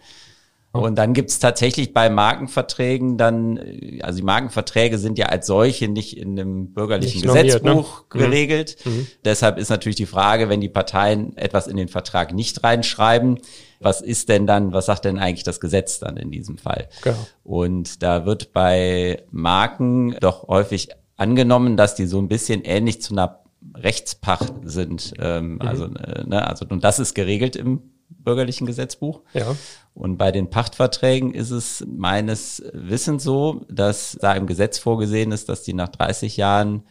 Und 0.81 0.95
dann 0.95 1.13
gibt's 1.13 1.39
tatsächlich 1.39 1.93
bei 1.93 2.09
Markenverträgen 2.09 3.17
dann, 3.17 3.59
also 4.01 4.17
die 4.17 4.25
Markenverträge 4.25 4.97
sind 4.97 5.17
ja 5.17 5.27
als 5.27 5.47
solche 5.47 5.87
nicht 5.87 6.17
in 6.17 6.39
einem 6.39 6.73
bürgerlichen 6.73 7.21
nicht 7.21 7.27
Gesetzbuch 7.27 7.63
normiert, 7.63 8.13
ne? 8.13 8.19
geregelt. 8.21 8.77
Mhm. 8.85 8.91
mhm. 8.91 9.07
Deshalb 9.23 9.57
ist 9.57 9.69
natürlich 9.69 9.95
die 9.95 10.05
Frage, 10.05 10.49
wenn 10.49 10.61
die 10.61 10.69
Parteien 10.69 11.35
etwas 11.37 11.67
in 11.67 11.77
den 11.77 11.87
Vertrag 11.87 12.33
nicht 12.33 12.63
reinschreiben, 12.63 13.39
was 13.79 14.01
ist 14.01 14.29
denn 14.29 14.47
dann, 14.47 14.73
was 14.73 14.87
sagt 14.87 15.05
denn 15.05 15.19
eigentlich 15.19 15.43
das 15.43 15.59
Gesetz 15.59 15.99
dann 15.99 16.17
in 16.17 16.31
diesem 16.31 16.57
Fall? 16.57 16.89
Genau. 17.03 17.27
Und 17.43 18.01
da 18.03 18.25
wird 18.25 18.53
bei 18.53 19.23
Marken 19.31 20.15
doch 20.19 20.47
häufig 20.47 20.89
angenommen, 21.17 21.77
dass 21.77 21.95
die 21.95 22.05
so 22.05 22.19
ein 22.19 22.27
bisschen 22.27 22.63
ähnlich 22.63 23.01
zu 23.01 23.13
einer 23.13 23.41
Rechtspacht 23.75 24.53
sind. 24.63 25.13
Ähm, 25.19 25.53
mhm. 25.53 25.61
Also, 25.61 25.85
äh, 25.85 26.23
ne, 26.25 26.47
also 26.47 26.65
und 26.67 26.83
das 26.83 26.99
ist 26.99 27.13
geregelt 27.13 27.55
im 27.55 27.94
bürgerlichen 28.09 28.65
Gesetzbuch. 28.67 29.21
Ja. 29.33 29.55
Und 29.93 30.17
bei 30.17 30.31
den 30.31 30.49
Pachtverträgen 30.49 31.33
ist 31.33 31.51
es 31.51 31.85
meines 31.87 32.63
Wissens 32.73 33.23
so, 33.23 33.61
dass 33.69 34.17
da 34.19 34.33
im 34.33 34.47
Gesetz 34.47 34.77
vorgesehen 34.77 35.31
ist, 35.31 35.47
dass 35.47 35.63
die 35.63 35.73
nach 35.73 35.89
30 35.89 36.37
Jahren 36.37 36.83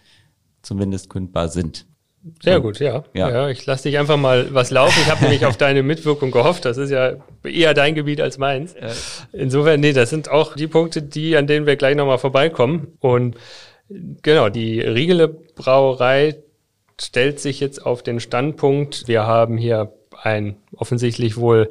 zumindest 0.62 1.11
kündbar 1.11 1.49
sind. 1.49 1.87
Sehr 2.42 2.61
gut, 2.61 2.78
ja. 2.80 3.04
ja. 3.12 3.30
ja 3.30 3.49
ich 3.50 3.66
lasse 3.66 3.88
dich 3.88 3.99
einfach 3.99 4.16
mal 4.16 4.54
was 4.54 4.71
laufen. 4.71 4.99
Ich 5.02 5.11
habe 5.11 5.21
nämlich 5.25 5.44
auf 5.44 5.59
deine 5.59 5.83
Mitwirkung 5.83 6.30
gehofft. 6.30 6.64
Das 6.64 6.78
ist 6.78 6.90
ja 6.90 7.16
eher 7.42 7.75
dein 7.75 7.94
Gebiet 7.94 8.21
als 8.21 8.38
meins. 8.38 8.75
Insofern, 9.33 9.80
nee, 9.80 9.92
das 9.92 10.11
sind 10.11 10.30
auch 10.30 10.54
die 10.54 10.66
Punkte, 10.66 11.02
die, 11.02 11.37
an 11.37 11.47
denen 11.47 11.66
wir 11.66 11.76
gleich 11.76 11.97
nochmal 11.97 12.18
vorbeikommen. 12.18 12.97
Und 13.00 13.37
genau, 14.23 14.49
die 14.49 14.80
Riegele 14.80 15.28
Brauerei 15.28 16.37
stellt 17.00 17.40
sich 17.40 17.60
jetzt 17.60 17.84
auf 17.84 18.02
den 18.02 18.20
Standpunkt, 18.20 19.08
wir 19.08 19.26
haben 19.26 19.56
hier 19.56 19.92
ein 20.22 20.56
offensichtlich 20.76 21.36
wohl, 21.36 21.70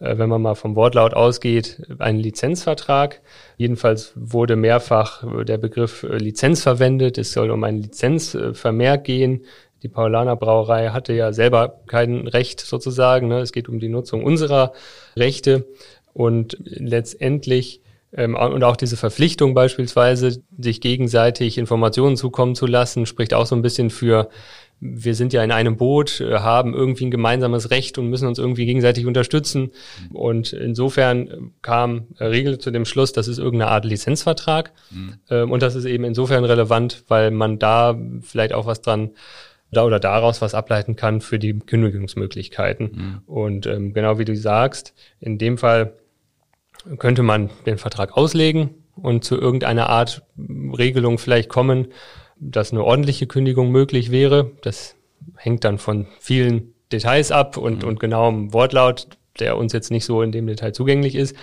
äh, 0.00 0.18
wenn 0.18 0.28
man 0.28 0.42
mal 0.42 0.54
vom 0.54 0.76
Wortlaut 0.76 1.14
ausgeht, 1.14 1.82
ein 1.98 2.18
Lizenzvertrag. 2.18 3.20
Jedenfalls 3.56 4.12
wurde 4.16 4.56
mehrfach 4.56 5.24
der 5.44 5.58
Begriff 5.58 6.02
äh, 6.02 6.16
Lizenz 6.16 6.62
verwendet. 6.62 7.18
Es 7.18 7.32
soll 7.32 7.50
um 7.50 7.64
einen 7.64 7.82
Lizenzvermerk 7.82 9.04
gehen. 9.04 9.44
Die 9.82 9.88
Paulaner 9.88 10.36
Brauerei 10.36 10.88
hatte 10.88 11.12
ja 11.12 11.32
selber 11.32 11.80
kein 11.86 12.28
Recht 12.28 12.60
sozusagen. 12.60 13.28
Ne? 13.28 13.40
Es 13.40 13.52
geht 13.52 13.68
um 13.68 13.80
die 13.80 13.88
Nutzung 13.88 14.24
unserer 14.24 14.72
Rechte 15.16 15.66
und 16.12 16.56
letztendlich 16.60 17.80
ähm, 18.14 18.34
und 18.34 18.62
auch 18.62 18.76
diese 18.76 18.96
Verpflichtung 18.96 19.54
beispielsweise, 19.54 20.42
sich 20.58 20.80
gegenseitig 20.80 21.58
Informationen 21.58 22.16
zukommen 22.16 22.54
zu 22.54 22.66
lassen, 22.66 23.06
spricht 23.06 23.34
auch 23.34 23.46
so 23.46 23.56
ein 23.56 23.62
bisschen 23.62 23.90
für 23.90 24.28
wir 24.84 25.14
sind 25.14 25.32
ja 25.32 25.44
in 25.44 25.52
einem 25.52 25.76
Boot, 25.76 26.20
äh, 26.20 26.40
haben 26.40 26.74
irgendwie 26.74 27.06
ein 27.06 27.12
gemeinsames 27.12 27.70
Recht 27.70 27.98
und 27.98 28.10
müssen 28.10 28.26
uns 28.26 28.40
irgendwie 28.40 28.66
gegenseitig 28.66 29.06
unterstützen. 29.06 29.70
Und 30.12 30.52
insofern 30.52 31.52
kam 31.62 32.08
Regel 32.18 32.58
zu 32.58 32.72
dem 32.72 32.84
Schluss, 32.84 33.12
das 33.12 33.28
ist 33.28 33.38
irgendeine 33.38 33.70
Art 33.70 33.84
Lizenzvertrag. 33.84 34.72
Mhm. 34.90 35.14
Ähm, 35.30 35.50
und 35.52 35.62
das 35.62 35.76
ist 35.76 35.84
eben 35.84 36.02
insofern 36.02 36.44
relevant, 36.44 37.04
weil 37.06 37.30
man 37.30 37.60
da 37.60 37.96
vielleicht 38.22 38.52
auch 38.52 38.66
was 38.66 38.82
dran 38.82 39.12
da 39.70 39.84
oder 39.84 40.00
daraus 40.00 40.42
was 40.42 40.52
ableiten 40.54 40.96
kann 40.96 41.20
für 41.20 41.38
die 41.38 41.58
Kündigungsmöglichkeiten. 41.58 42.90
Mhm. 42.92 43.20
Und 43.26 43.66
ähm, 43.66 43.94
genau 43.94 44.18
wie 44.18 44.24
du 44.24 44.36
sagst, 44.36 44.94
in 45.20 45.38
dem 45.38 45.58
Fall 45.58 45.94
könnte 46.98 47.22
man 47.22 47.50
den 47.66 47.78
Vertrag 47.78 48.16
auslegen 48.16 48.70
und 48.96 49.24
zu 49.24 49.36
irgendeiner 49.36 49.88
Art 49.88 50.22
Regelung 50.36 51.18
vielleicht 51.18 51.48
kommen, 51.48 51.88
dass 52.42 52.72
eine 52.72 52.82
ordentliche 52.82 53.26
Kündigung 53.26 53.70
möglich 53.70 54.10
wäre. 54.10 54.50
Das 54.62 54.96
hängt 55.36 55.64
dann 55.64 55.78
von 55.78 56.06
vielen 56.18 56.74
Details 56.90 57.30
ab 57.30 57.56
und, 57.56 57.82
mhm. 57.82 57.88
und 57.88 58.00
genauem 58.00 58.52
Wortlaut, 58.52 59.06
der 59.38 59.56
uns 59.56 59.72
jetzt 59.72 59.90
nicht 59.90 60.04
so 60.04 60.22
in 60.22 60.32
dem 60.32 60.46
Detail 60.46 60.72
zugänglich 60.72 61.14
ist. 61.14 61.36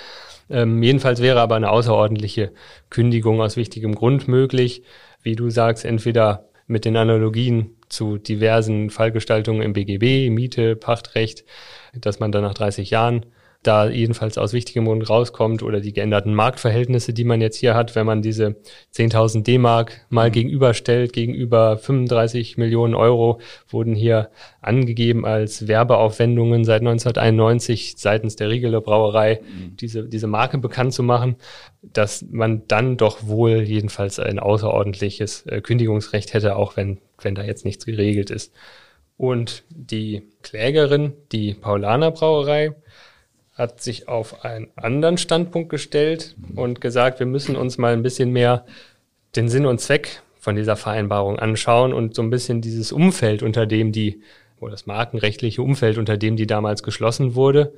Ähm, 0.49 0.83
jedenfalls 0.83 1.21
wäre 1.21 1.39
aber 1.39 1.55
eine 1.55 1.71
außerordentliche 1.71 2.51
Kündigung 2.89 3.41
aus 3.41 3.55
wichtigem 3.55 3.95
Grund 3.95 4.27
möglich. 4.27 4.83
Wie 5.21 5.35
du 5.35 5.49
sagst, 5.49 5.85
entweder 5.85 6.49
mit 6.67 6.85
den 6.85 6.97
Analogien 6.97 7.77
zu 7.87 8.17
diversen 8.17 8.89
Fallgestaltungen 8.89 9.61
im 9.61 9.73
BGB, 9.73 10.29
Miete, 10.29 10.75
Pachtrecht, 10.75 11.45
dass 11.93 12.19
man 12.19 12.31
dann 12.31 12.43
nach 12.43 12.53
30 12.53 12.89
Jahren 12.89 13.25
da 13.63 13.89
jedenfalls 13.89 14.37
aus 14.37 14.53
wichtigem 14.53 14.85
Grund 14.85 15.09
rauskommt 15.09 15.63
oder 15.63 15.81
die 15.81 15.91
geänderten 15.91 16.33
Marktverhältnisse, 16.33 17.11
die 17.13 17.25
man 17.25 17.41
jetzt 17.41 17.57
hier 17.57 17.75
hat, 17.75 17.93
wenn 17.93 18.05
man 18.05 18.21
diese 18.21 18.55
10.000 18.95 19.43
D-Mark 19.43 20.05
mal 20.09 20.29
mhm. 20.29 20.33
gegenüberstellt, 20.33 21.11
gegenüber 21.11 21.77
35 21.77 22.57
Millionen 22.57 22.95
Euro 22.95 23.41
wurden 23.67 23.95
hier 23.95 24.29
angegeben 24.61 25.25
als 25.25 25.67
Werbeaufwendungen 25.67 26.63
seit 26.63 26.81
1991 26.81 27.95
seitens 27.97 28.37
der 28.37 28.49
Riegeler 28.49 28.79
Brauerei, 28.79 29.41
mhm. 29.41 29.75
diese, 29.75 30.07
diese 30.07 30.27
Marke 30.27 30.57
bekannt 30.57 30.93
zu 30.93 31.03
machen, 31.03 31.35
dass 31.81 32.25
man 32.29 32.63
dann 32.69 32.95
doch 32.95 33.27
wohl 33.27 33.61
jedenfalls 33.63 34.19
ein 34.19 34.39
außerordentliches 34.39 35.45
äh, 35.47 35.59
Kündigungsrecht 35.59 36.33
hätte, 36.33 36.55
auch 36.55 36.77
wenn, 36.77 36.99
wenn 37.21 37.35
da 37.35 37.43
jetzt 37.43 37.65
nichts 37.65 37.85
geregelt 37.85 38.29
ist. 38.29 38.53
Und 39.17 39.65
die 39.69 40.23
Klägerin, 40.43 41.11
die 41.33 41.53
Paulaner 41.53 42.11
Brauerei, 42.11 42.73
hat 43.59 43.81
sich 43.81 44.07
auf 44.07 44.45
einen 44.45 44.69
anderen 44.77 45.17
Standpunkt 45.17 45.69
gestellt 45.69 46.35
und 46.55 46.79
gesagt, 46.79 47.19
wir 47.19 47.27
müssen 47.27 47.57
uns 47.57 47.77
mal 47.77 47.93
ein 47.93 48.01
bisschen 48.01 48.31
mehr 48.31 48.65
den 49.35 49.49
Sinn 49.49 49.65
und 49.65 49.81
Zweck 49.81 50.21
von 50.39 50.55
dieser 50.55 50.77
Vereinbarung 50.77 51.37
anschauen 51.37 51.93
und 51.93 52.15
so 52.15 52.21
ein 52.21 52.29
bisschen 52.29 52.61
dieses 52.61 52.93
Umfeld, 52.93 53.43
unter 53.43 53.65
dem 53.65 53.91
die, 53.91 54.21
oder 54.61 54.71
das 54.71 54.85
markenrechtliche 54.85 55.61
Umfeld, 55.61 55.97
unter 55.97 56.15
dem 56.15 56.37
die 56.37 56.47
damals 56.47 56.83
geschlossen 56.83 57.35
wurde. 57.35 57.73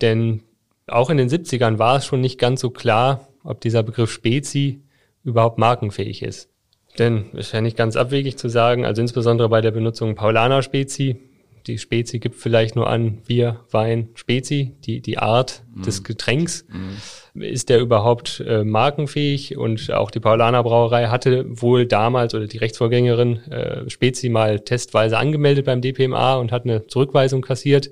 Denn 0.00 0.42
auch 0.88 1.10
in 1.10 1.16
den 1.16 1.28
70ern 1.28 1.78
war 1.78 1.96
es 1.96 2.06
schon 2.06 2.20
nicht 2.20 2.38
ganz 2.38 2.60
so 2.60 2.70
klar, 2.70 3.28
ob 3.44 3.60
dieser 3.60 3.84
Begriff 3.84 4.10
Spezi 4.10 4.82
überhaupt 5.22 5.58
markenfähig 5.58 6.22
ist. 6.22 6.50
Denn 6.98 7.30
ist 7.34 7.52
ja 7.52 7.60
nicht 7.60 7.76
ganz 7.76 7.94
abwegig 7.94 8.36
zu 8.36 8.48
sagen, 8.48 8.84
also 8.84 9.00
insbesondere 9.00 9.48
bei 9.48 9.60
der 9.60 9.70
Benutzung 9.70 10.16
Paulaner 10.16 10.62
Spezi, 10.62 11.20
die 11.66 11.78
Spezi 11.78 12.18
gibt 12.18 12.36
vielleicht 12.36 12.76
nur 12.76 12.88
an 12.88 13.22
Bier, 13.26 13.60
Wein, 13.70 14.08
Spezi, 14.14 14.72
die, 14.84 15.00
die 15.00 15.18
Art 15.18 15.62
mm. 15.74 15.82
des 15.82 16.04
Getränks. 16.04 16.66
Mm. 16.68 17.42
Ist 17.42 17.68
der 17.68 17.80
überhaupt 17.80 18.42
äh, 18.46 18.64
markenfähig? 18.64 19.56
Und 19.56 19.92
auch 19.92 20.10
die 20.10 20.20
Paulaner 20.20 20.62
Brauerei 20.62 21.06
hatte 21.06 21.44
wohl 21.48 21.86
damals 21.86 22.34
oder 22.34 22.46
die 22.46 22.58
Rechtsvorgängerin 22.58 23.36
äh, 23.50 23.90
Spezi 23.90 24.28
mal 24.28 24.60
testweise 24.60 25.18
angemeldet 25.18 25.66
beim 25.66 25.80
DPMA 25.80 26.36
und 26.36 26.52
hat 26.52 26.64
eine 26.64 26.86
Zurückweisung 26.86 27.42
kassiert. 27.42 27.90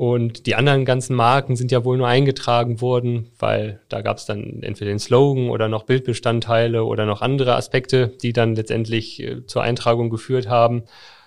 Und 0.00 0.46
die 0.46 0.54
anderen 0.54 0.86
ganzen 0.86 1.14
Marken 1.14 1.56
sind 1.56 1.70
ja 1.70 1.84
wohl 1.84 1.98
nur 1.98 2.08
eingetragen 2.08 2.80
worden, 2.80 3.28
weil 3.38 3.80
da 3.90 4.00
gab 4.00 4.16
es 4.16 4.24
dann 4.24 4.62
entweder 4.62 4.90
den 4.90 4.98
Slogan 4.98 5.50
oder 5.50 5.68
noch 5.68 5.82
Bildbestandteile 5.82 6.84
oder 6.84 7.04
noch 7.04 7.20
andere 7.20 7.54
Aspekte, 7.54 8.08
die 8.22 8.32
dann 8.32 8.54
letztendlich 8.54 9.22
äh, 9.22 9.44
zur 9.44 9.62
Eintragung 9.62 10.08
geführt 10.08 10.48
haben. 10.48 10.84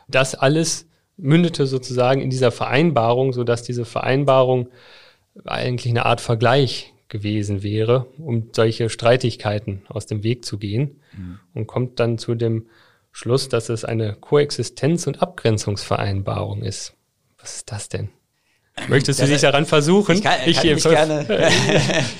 Das 0.07 0.33
alles 0.33 0.89
mündete 1.17 1.67
sozusagen 1.67 2.21
in 2.21 2.29
dieser 2.29 2.51
Vereinbarung, 2.51 3.33
so 3.33 3.43
dass 3.43 3.63
diese 3.63 3.85
Vereinbarung 3.85 4.69
eigentlich 5.45 5.91
eine 5.91 6.05
Art 6.05 6.21
Vergleich 6.21 6.93
gewesen 7.09 7.63
wäre, 7.63 8.07
um 8.17 8.49
solche 8.53 8.89
Streitigkeiten 8.89 9.83
aus 9.87 10.05
dem 10.05 10.23
Weg 10.23 10.45
zu 10.45 10.57
gehen 10.57 11.01
mhm. 11.15 11.39
und 11.53 11.67
kommt 11.67 11.99
dann 11.99 12.17
zu 12.17 12.35
dem 12.35 12.67
Schluss, 13.11 13.49
dass 13.49 13.69
es 13.69 13.85
eine 13.85 14.13
Koexistenz- 14.13 15.07
und 15.07 15.21
Abgrenzungsvereinbarung 15.21 16.63
ist. 16.63 16.95
Was 17.37 17.57
ist 17.57 17.71
das 17.71 17.89
denn? 17.89 18.09
Möchtest 18.87 19.21
du 19.21 19.27
dich 19.27 19.41
daran 19.41 19.67
versuchen? 19.67 20.15
Ich, 20.15 20.23
kann, 20.23 20.39
ich, 20.47 20.57
kann 20.57 20.77
ich 20.77 20.83
gerne. 20.83 21.25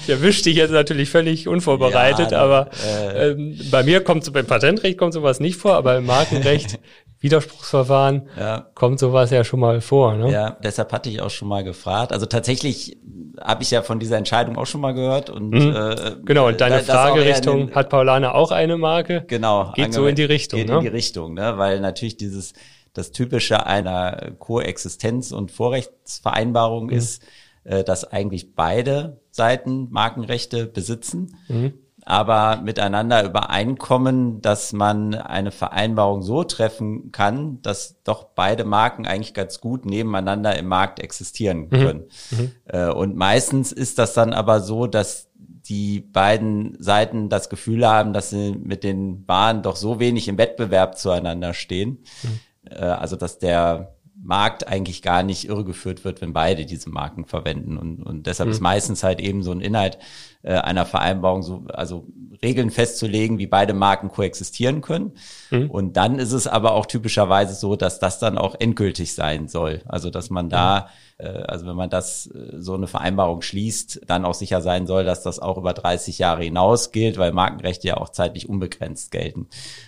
ich 0.04 0.10
erwische 0.10 0.44
dich 0.44 0.56
jetzt 0.56 0.70
natürlich 0.70 1.10
völlig 1.10 1.48
unvorbereitet, 1.48 2.32
ja, 2.32 2.42
aber 2.42 2.70
äh, 2.86 3.32
ähm, 3.32 3.60
bei 3.72 3.82
mir 3.82 4.04
kommt 4.04 4.24
so 4.24 4.32
beim 4.32 4.46
Patentrecht 4.46 5.00
kommt 5.00 5.14
sowas 5.14 5.40
nicht 5.40 5.58
vor, 5.58 5.74
aber 5.74 5.98
im 5.98 6.06
Markenrecht 6.06 6.80
Widerspruchsverfahren 7.24 8.28
ja. 8.38 8.68
kommt 8.76 9.00
sowas 9.00 9.32
ja 9.32 9.46
schon 9.46 9.62
mal 9.62 9.80
vor. 9.80 10.16
Ne? 10.16 10.30
Ja, 10.30 10.58
deshalb 10.62 10.92
hatte 10.92 11.10
ich 11.10 11.22
auch 11.22 11.30
schon 11.30 11.48
mal 11.48 11.64
gefragt. 11.64 12.12
Also 12.12 12.26
tatsächlich 12.26 12.98
habe 13.40 13.64
ich 13.64 13.72
ja 13.72 13.82
von 13.82 14.00
dieser 14.00 14.18
Entscheidung 14.18 14.58
auch 14.58 14.66
schon 14.66 14.82
mal 14.82 14.94
gehört. 14.94 15.30
Und, 15.30 15.52
mhm. 15.52 15.74
äh, 15.74 16.18
genau, 16.26 16.50
und 16.50 16.60
deine 16.60 16.80
Fragerichtung, 16.80 17.72
hat 17.74 17.90
Paulana 17.90 18.36
auch 18.36 18.52
eine 18.52 18.76
Marke? 18.76 19.24
Genau. 19.28 19.72
Geht 19.74 19.94
so 19.94 20.06
in 20.06 20.16
die 20.16 20.26
Richtung. 20.26 20.60
Geht 20.60 20.68
ne? 20.68 20.76
in 20.76 20.82
die 20.82 20.88
Richtung, 20.90 21.34
ne? 21.34 21.58
weil 21.58 21.80
natürlich 21.80 22.18
dieses 22.18 22.54
das 22.92 23.12
Typische 23.12 23.66
einer 23.66 24.34
Koexistenz- 24.38 25.34
und 25.34 25.50
Vorrechtsvereinbarung 25.50 26.88
mhm. 26.88 26.92
ist, 26.92 27.24
äh, 27.64 27.86
dass 27.86 28.04
eigentlich 28.04 28.54
beide 28.54 29.22
Seiten 29.32 29.88
Markenrechte 29.92 30.66
besitzen. 30.66 31.38
Mhm 31.48 31.74
aber 32.06 32.62
miteinander 32.62 33.24
übereinkommen, 33.24 34.42
dass 34.42 34.74
man 34.74 35.16
eine 35.16 35.52
Vereinbarung 35.52 36.22
so 36.22 36.44
treffen 36.44 37.12
kann, 37.12 37.62
dass 37.62 38.02
doch 38.04 38.26
beide 38.36 38.66
Marken 38.66 39.06
eigentlich 39.06 39.34
ganz 39.34 39.62
gut 39.62 39.86
nebeneinander 39.86 40.58
im 40.58 40.68
Markt 40.68 41.00
existieren 41.00 41.62
mhm. 41.62 41.70
können. 41.70 42.04
Mhm. 42.32 42.52
Mhm. 42.72 42.92
Und 42.94 43.16
meistens 43.16 43.72
ist 43.72 44.00
das 44.00 44.14
dann 44.14 44.34
aber 44.34 44.60
so, 44.60 44.88
dass 44.88 45.30
die 45.36 46.02
beiden 46.02 46.76
Seiten 46.80 47.30
das 47.30 47.50
Gefühl 47.50 47.88
haben, 47.88 48.14
dass 48.14 48.30
sie 48.30 48.52
mit 48.52 48.84
den 48.84 49.26
Waren 49.28 49.62
doch 49.62 49.78
so 49.78 50.00
wenig 50.00 50.28
im 50.28 50.38
Wettbewerb 50.38 50.98
zueinander 50.98 51.54
stehen. 51.54 52.04
Mhm. 52.24 52.40
Äh, 52.70 52.86
also 52.86 53.16
dass 53.16 53.40
der 53.40 53.93
Markt 54.24 54.68
eigentlich 54.68 55.02
gar 55.02 55.22
nicht 55.22 55.48
irregeführt 55.50 56.06
wird, 56.06 56.22
wenn 56.22 56.32
beide 56.32 56.66
diese 56.66 56.90
Marken 56.90 57.26
verwenden. 57.26 57.78
Und, 57.78 58.02
und 58.02 58.26
deshalb 58.26 58.48
mhm. 58.48 58.54
ist 58.54 58.62
meistens 58.62 59.04
halt 59.04 59.20
eben 59.20 59.44
so 59.44 59.52
ein 59.52 59.60
Inhalt 59.60 60.00
äh, 60.44 60.54
einer 60.54 60.86
Vereinbarung, 60.86 61.44
so, 61.44 61.66
also 61.74 62.08
Regeln 62.42 62.72
festzulegen, 62.72 63.38
wie 63.38 63.48
beide 63.48 63.74
Marken 63.74 64.10
koexistieren 64.10 64.82
können. 64.82 65.12
Mhm. 65.52 65.70
Und 65.70 65.98
dann 65.98 66.20
ist 66.20 66.32
es 66.32 66.48
aber 66.48 66.74
auch 66.74 66.86
typischerweise 66.86 67.54
so, 67.54 67.76
dass 67.76 68.00
das 68.00 68.20
dann 68.20 68.38
auch 68.38 68.56
endgültig 68.58 69.14
sein 69.14 69.50
soll. 69.50 69.82
Also 69.86 70.10
dass 70.10 70.30
man 70.30 70.50
da, 70.50 70.80
mhm. 70.80 70.86
Also 71.24 71.66
wenn 71.66 71.76
man 71.76 71.90
das 71.90 72.28
äh, 72.28 72.60
so 72.60 72.74
eine 72.74 72.88
Vereinbarung 72.88 73.42
schließt, 73.42 74.02
dann 74.08 74.26
auch 74.26 74.34
sicher 74.34 74.62
sein 74.62 74.88
soll, 74.88 75.04
dass 75.04 75.24
das 75.24 75.40
auch 75.40 75.58
über 75.58 75.74
30 75.74 76.20
Jahre 76.20 76.44
hinaus 76.44 76.92
gilt, 76.92 77.18
weil 77.18 77.32
Markenrechte 77.32 77.88
ja 77.88 77.98
auch 77.98 78.10
zeitlich 78.10 78.50
unbegrenzt 78.50 79.12
gelten. 79.12 79.48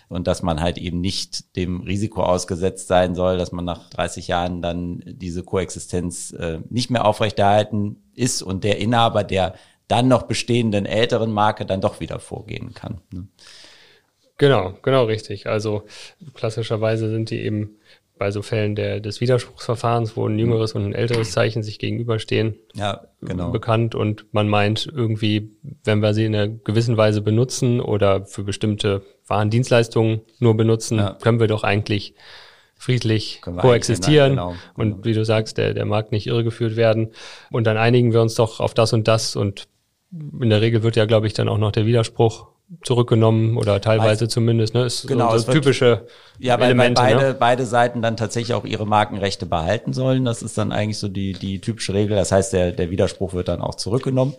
Und 0.09 0.27
dass 0.27 0.43
man 0.43 0.61
halt 0.61 0.77
eben 0.77 1.01
nicht 1.01 1.55
dem 1.55 1.81
Risiko 1.81 2.23
ausgesetzt 2.23 2.87
sein 2.87 3.15
soll, 3.15 3.37
dass 3.37 3.51
man 3.51 3.65
nach 3.65 3.89
30 3.89 4.27
Jahren 4.27 4.61
dann 4.61 5.03
diese 5.05 5.43
Koexistenz 5.43 6.31
äh, 6.31 6.59
nicht 6.69 6.89
mehr 6.89 7.05
aufrechterhalten 7.05 8.03
ist 8.13 8.41
und 8.41 8.63
der 8.63 8.77
Inhaber 8.79 9.23
der 9.23 9.55
dann 9.87 10.07
noch 10.07 10.23
bestehenden 10.23 10.85
älteren 10.85 11.31
Marke 11.31 11.65
dann 11.65 11.81
doch 11.81 11.99
wieder 11.99 12.19
vorgehen 12.19 12.73
kann. 12.73 13.01
Ne? 13.11 13.27
Genau, 14.37 14.73
genau 14.81 15.05
richtig. 15.05 15.47
Also 15.47 15.83
klassischerweise 16.33 17.09
sind 17.09 17.29
die 17.29 17.39
eben 17.39 17.77
bei 18.17 18.31
so 18.31 18.41
Fällen 18.41 18.75
der, 18.75 18.99
des 18.99 19.19
Widerspruchsverfahrens, 19.19 20.15
wo 20.15 20.27
ein 20.27 20.39
jüngeres 20.39 20.73
und 20.73 20.85
ein 20.85 20.93
älteres 20.93 21.31
Zeichen 21.31 21.63
sich 21.63 21.79
gegenüberstehen, 21.79 22.55
ja, 22.73 23.07
genau. 23.21 23.51
bekannt 23.51 23.95
und 23.95 24.25
man 24.31 24.47
meint 24.47 24.87
irgendwie, 24.91 25.51
wenn 25.83 25.99
wir 25.99 26.13
sie 26.13 26.25
in 26.25 26.35
einer 26.35 26.47
gewissen 26.47 26.97
Weise 26.97 27.21
benutzen 27.21 27.81
oder 27.81 28.25
für 28.25 28.43
bestimmte 28.43 29.01
Warendienstleistungen 29.27 30.21
nur 30.39 30.55
benutzen, 30.55 30.97
ja. 30.97 31.17
können 31.21 31.39
wir 31.39 31.47
doch 31.47 31.63
eigentlich 31.63 32.15
friedlich 32.77 33.41
koexistieren 33.41 34.31
genau, 34.31 34.49
genau, 34.49 34.59
und 34.75 35.05
wie 35.05 35.13
du 35.13 35.23
sagst, 35.23 35.57
der, 35.57 35.73
der 35.73 35.85
Markt 35.85 36.11
nicht 36.11 36.27
irregeführt 36.27 36.75
werden 36.75 37.11
und 37.49 37.65
dann 37.65 37.77
einigen 37.77 38.13
wir 38.13 38.21
uns 38.21 38.35
doch 38.35 38.59
auf 38.59 38.73
das 38.73 38.93
und 38.93 39.07
das 39.07 39.35
und 39.35 39.67
in 40.11 40.49
der 40.49 40.61
Regel 40.61 40.83
wird 40.83 40.95
ja, 40.95 41.05
glaube 41.05 41.27
ich, 41.27 41.33
dann 41.33 41.49
auch 41.49 41.57
noch 41.57 41.71
der 41.71 41.85
Widerspruch 41.85 42.47
zurückgenommen 42.83 43.57
oder 43.57 43.79
teilweise 43.79 44.27
zumindest. 44.27 44.73
Ne? 44.73 44.85
Ist 44.85 45.07
genau, 45.07 45.31
so, 45.31 45.37
so 45.39 45.51
typische 45.51 46.07
ja, 46.39 46.59
weil, 46.59 46.65
Elemente, 46.65 47.01
weil 47.01 47.13
beide, 47.15 47.27
ne? 47.27 47.35
beide 47.37 47.65
Seiten 47.65 48.01
dann 48.01 48.17
tatsächlich 48.17 48.53
auch 48.53 48.65
ihre 48.65 48.87
Markenrechte 48.87 49.45
behalten 49.45 49.93
sollen. 49.93 50.25
Das 50.25 50.41
ist 50.41 50.57
dann 50.57 50.71
eigentlich 50.71 50.97
so 50.97 51.07
die, 51.07 51.33
die 51.33 51.59
typische 51.59 51.93
Regel. 51.93 52.15
Das 52.15 52.31
heißt, 52.31 52.53
der, 52.53 52.71
der 52.71 52.89
Widerspruch 52.89 53.33
wird 53.33 53.47
dann 53.47 53.61
auch 53.61 53.75
zurückgenommen. 53.75 54.33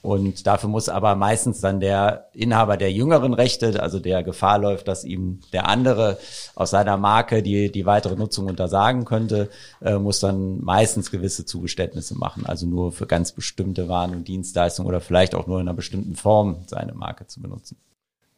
Und 0.00 0.46
dafür 0.46 0.68
muss 0.68 0.88
aber 0.88 1.16
meistens 1.16 1.60
dann 1.60 1.80
der 1.80 2.28
Inhaber 2.32 2.76
der 2.76 2.92
jüngeren 2.92 3.34
Rechte, 3.34 3.82
also 3.82 3.98
der 3.98 4.22
Gefahr 4.22 4.58
läuft, 4.58 4.86
dass 4.86 5.04
ihm 5.04 5.40
der 5.52 5.68
andere 5.68 6.18
aus 6.54 6.70
seiner 6.70 6.96
Marke 6.96 7.42
die, 7.42 7.72
die 7.72 7.84
weitere 7.84 8.14
Nutzung 8.14 8.46
untersagen 8.46 9.04
könnte, 9.04 9.50
äh, 9.82 9.98
muss 9.98 10.20
dann 10.20 10.60
meistens 10.62 11.10
gewisse 11.10 11.46
Zugeständnisse 11.46 12.16
machen. 12.16 12.46
Also 12.46 12.66
nur 12.66 12.92
für 12.92 13.06
ganz 13.06 13.32
bestimmte 13.32 13.88
Waren 13.88 14.12
und 14.12 14.28
Dienstleistungen 14.28 14.88
oder 14.88 15.00
vielleicht 15.00 15.34
auch 15.34 15.48
nur 15.48 15.60
in 15.60 15.66
einer 15.68 15.76
bestimmten 15.76 16.14
Form 16.14 16.58
seine 16.66 16.94
Marke 16.94 17.26
zu 17.26 17.42
benutzen. 17.42 17.76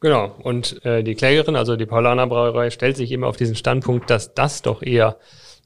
Genau. 0.00 0.34
Und 0.42 0.82
äh, 0.86 1.02
die 1.02 1.14
Klägerin, 1.14 1.56
also 1.56 1.76
die 1.76 1.84
Paulaner 1.84 2.26
Brauerei, 2.26 2.70
stellt 2.70 2.96
sich 2.96 3.12
eben 3.12 3.22
auf 3.22 3.36
diesen 3.36 3.54
Standpunkt, 3.54 4.08
dass 4.08 4.32
das 4.32 4.62
doch 4.62 4.82
eher 4.82 5.18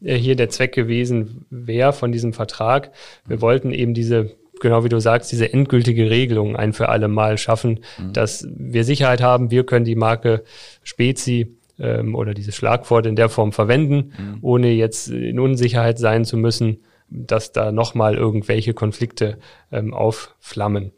äh, 0.02 0.16
hier 0.16 0.34
der 0.34 0.48
Zweck 0.48 0.74
gewesen 0.74 1.46
wäre 1.50 1.92
von 1.92 2.10
diesem 2.10 2.32
Vertrag. 2.32 2.90
Wir 3.26 3.40
wollten 3.40 3.70
eben 3.70 3.94
diese 3.94 4.34
genau 4.64 4.82
wie 4.82 4.88
du 4.88 4.98
sagst, 4.98 5.30
diese 5.30 5.52
endgültige 5.52 6.10
Regelung 6.10 6.56
ein 6.56 6.72
für 6.72 6.88
alle 6.88 7.06
Mal 7.06 7.38
schaffen, 7.38 7.80
mhm. 7.98 8.12
dass 8.14 8.48
wir 8.56 8.82
Sicherheit 8.82 9.22
haben, 9.22 9.52
wir 9.52 9.64
können 9.64 9.84
die 9.84 9.94
Marke 9.94 10.42
Spezi 10.82 11.54
ähm, 11.78 12.14
oder 12.16 12.34
dieses 12.34 12.56
Schlagwort 12.56 13.06
in 13.06 13.14
der 13.14 13.28
Form 13.28 13.52
verwenden, 13.52 14.12
mhm. 14.18 14.38
ohne 14.40 14.70
jetzt 14.72 15.08
in 15.08 15.38
Unsicherheit 15.38 15.98
sein 15.98 16.24
zu 16.24 16.36
müssen, 16.36 16.78
dass 17.10 17.52
da 17.52 17.70
nochmal 17.72 18.16
irgendwelche 18.16 18.72
Konflikte 18.74 19.36
ähm, 19.70 19.92
aufflammen. 19.92 20.92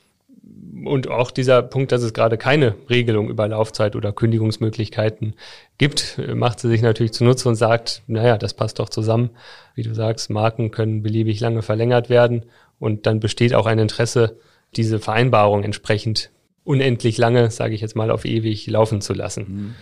Und 0.85 1.09
auch 1.09 1.33
dieser 1.33 1.63
Punkt, 1.63 1.91
dass 1.91 2.03
es 2.03 2.15
gerade 2.15 2.39
keine 2.39 2.77
Regelung 2.89 3.29
über 3.29 3.49
Laufzeit 3.49 3.97
oder 3.97 4.13
Kündigungsmöglichkeiten 4.13 5.35
gibt, 5.77 6.21
macht 6.35 6.61
sie 6.61 6.69
sich 6.69 6.83
natürlich 6.83 7.13
zunutze 7.13 7.49
und 7.49 7.57
sagt, 7.57 8.03
naja, 8.07 8.39
das 8.39 8.55
passt 8.55 8.79
doch 8.79 8.89
zusammen. 8.89 9.31
Wie 9.75 9.83
du 9.83 9.93
sagst, 9.93 10.31
Marken 10.31 10.71
können 10.71 11.03
beliebig 11.03 11.41
lange 11.41 11.63
verlängert 11.63 12.09
werden 12.11 12.45
und 12.79 13.07
dann 13.07 13.21
besteht 13.21 13.55
auch 13.55 13.67
ein 13.67 13.79
Interesse, 13.79 14.39
diese 14.77 14.99
Vereinbarung 14.99 15.65
entsprechend 15.65 16.31
unendlich 16.65 17.17
lange, 17.17 17.51
sage 17.51 17.75
ich 17.75 17.81
jetzt 17.81 17.97
mal, 17.97 18.11
auf 18.11 18.25
ewig 18.25 18.67
laufen 18.67 19.01
zu 19.01 19.15
lassen. 19.15 19.47
Mhm. 19.49 19.75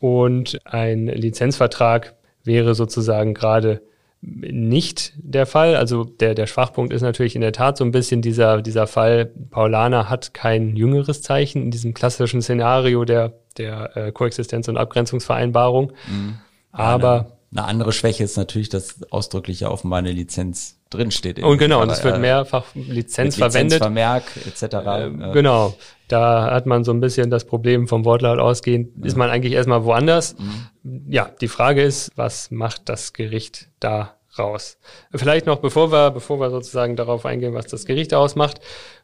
Und 0.00 0.60
ein 0.64 1.06
Lizenzvertrag 1.06 2.14
wäre 2.42 2.74
sozusagen 2.74 3.34
gerade 3.34 3.82
nicht 4.22 5.12
der 5.16 5.46
Fall. 5.46 5.76
Also 5.76 6.04
der, 6.04 6.34
der 6.34 6.46
Schwachpunkt 6.46 6.92
ist 6.92 7.02
natürlich 7.02 7.34
in 7.34 7.40
der 7.40 7.52
Tat 7.52 7.76
so 7.76 7.84
ein 7.84 7.90
bisschen 7.90 8.22
dieser, 8.22 8.62
dieser 8.62 8.86
Fall, 8.86 9.26
Paulana 9.50 10.08
hat 10.08 10.32
kein 10.32 10.76
jüngeres 10.76 11.22
Zeichen 11.22 11.62
in 11.62 11.70
diesem 11.70 11.92
klassischen 11.92 12.40
Szenario 12.40 13.04
der, 13.04 13.34
der 13.58 13.96
äh, 13.96 14.12
Koexistenz- 14.12 14.68
und 14.68 14.76
Abgrenzungsvereinbarung. 14.76 15.92
Mhm. 16.08 16.38
Aber 16.70 17.36
eine, 17.50 17.62
eine 17.62 17.64
andere 17.64 17.92
Schwäche 17.92 18.24
ist 18.24 18.36
natürlich, 18.36 18.68
dass 18.68 19.02
ausdrücklich 19.10 19.66
offenbar 19.66 19.98
eine 19.98 20.12
Lizenz 20.12 20.78
drinsteht. 20.94 21.42
Und 21.42 21.58
genau, 21.58 21.82
und 21.82 21.90
es 21.90 22.04
wird 22.04 22.20
mehrfach 22.20 22.64
Lizenz 22.74 23.36
verwendet. 23.36 23.80
Lizenzvermerk 23.80 24.24
etc. 24.46 24.62
Äh, 24.62 25.32
genau, 25.32 25.74
da 26.08 26.50
hat 26.50 26.66
man 26.66 26.84
so 26.84 26.92
ein 26.92 27.00
bisschen 27.00 27.30
das 27.30 27.44
Problem 27.44 27.88
vom 27.88 28.04
Wortlaut 28.04 28.38
ausgehend, 28.38 28.90
ja. 28.98 29.06
ist 29.06 29.16
man 29.16 29.30
eigentlich 29.30 29.54
erstmal 29.54 29.84
woanders. 29.84 30.36
Mhm. 30.38 31.06
Ja, 31.08 31.30
die 31.40 31.48
Frage 31.48 31.82
ist, 31.82 32.10
was 32.16 32.50
macht 32.50 32.88
das 32.88 33.12
Gericht 33.12 33.68
da 33.80 34.14
raus? 34.38 34.78
Vielleicht 35.14 35.46
noch, 35.46 35.58
bevor 35.58 35.90
wir, 35.90 36.10
bevor 36.10 36.38
wir 36.40 36.50
sozusagen 36.50 36.96
darauf 36.96 37.24
eingehen, 37.26 37.54
was 37.54 37.66
das 37.66 37.86
Gericht 37.86 38.14
ausmacht, 38.14 38.60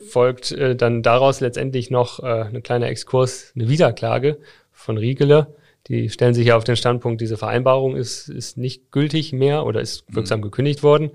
folgt 0.06 0.52
äh, 0.52 0.76
dann 0.76 1.02
daraus 1.02 1.40
letztendlich 1.40 1.90
noch 1.90 2.22
äh, 2.22 2.42
ein 2.42 2.62
kleiner 2.62 2.88
Exkurs, 2.88 3.52
eine 3.54 3.68
Wiederklage 3.68 4.38
von 4.72 4.98
Riegele. 4.98 5.54
Die 5.86 6.10
stellen 6.10 6.34
sich 6.34 6.48
ja 6.48 6.56
auf 6.56 6.64
den 6.64 6.76
Standpunkt, 6.76 7.20
diese 7.20 7.38
Vereinbarung 7.38 7.96
ist, 7.96 8.28
ist 8.28 8.58
nicht 8.58 8.90
gültig 8.90 9.32
mehr 9.32 9.64
oder 9.64 9.80
ist 9.80 10.04
wirksam 10.08 10.40
mhm. 10.40 10.44
gekündigt 10.44 10.82
worden. 10.82 11.10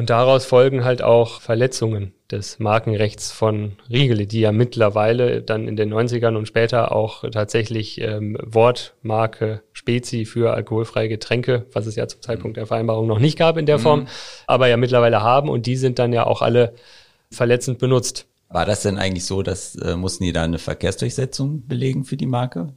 Und 0.00 0.08
daraus 0.08 0.46
folgen 0.46 0.82
halt 0.82 1.02
auch 1.02 1.42
Verletzungen 1.42 2.14
des 2.30 2.58
Markenrechts 2.58 3.32
von 3.32 3.72
Riegele, 3.90 4.26
die 4.26 4.40
ja 4.40 4.50
mittlerweile 4.50 5.42
dann 5.42 5.68
in 5.68 5.76
den 5.76 5.92
90ern 5.92 6.38
und 6.38 6.48
später 6.48 6.92
auch 6.92 7.22
tatsächlich 7.30 8.00
ähm, 8.00 8.38
Wortmarke 8.42 9.60
Spezi 9.74 10.24
für 10.24 10.54
alkoholfreie 10.54 11.10
Getränke, 11.10 11.66
was 11.74 11.84
es 11.84 11.96
ja 11.96 12.08
zum 12.08 12.22
Zeitpunkt 12.22 12.56
der 12.56 12.66
Vereinbarung 12.66 13.08
noch 13.08 13.18
nicht 13.18 13.36
gab 13.36 13.58
in 13.58 13.66
der 13.66 13.76
mhm. 13.76 13.82
Form, 13.82 14.08
aber 14.46 14.68
ja 14.68 14.78
mittlerweile 14.78 15.20
haben 15.20 15.50
und 15.50 15.66
die 15.66 15.76
sind 15.76 15.98
dann 15.98 16.14
ja 16.14 16.24
auch 16.24 16.40
alle 16.40 16.72
verletzend 17.30 17.78
benutzt. 17.78 18.26
War 18.48 18.64
das 18.64 18.80
denn 18.80 18.96
eigentlich 18.96 19.26
so, 19.26 19.42
dass 19.42 19.74
äh, 19.74 19.96
mussten 19.96 20.24
die 20.24 20.32
da 20.32 20.44
eine 20.44 20.58
Verkehrsdurchsetzung 20.58 21.66
belegen 21.66 22.04
für 22.04 22.16
die 22.16 22.24
Marke? 22.24 22.72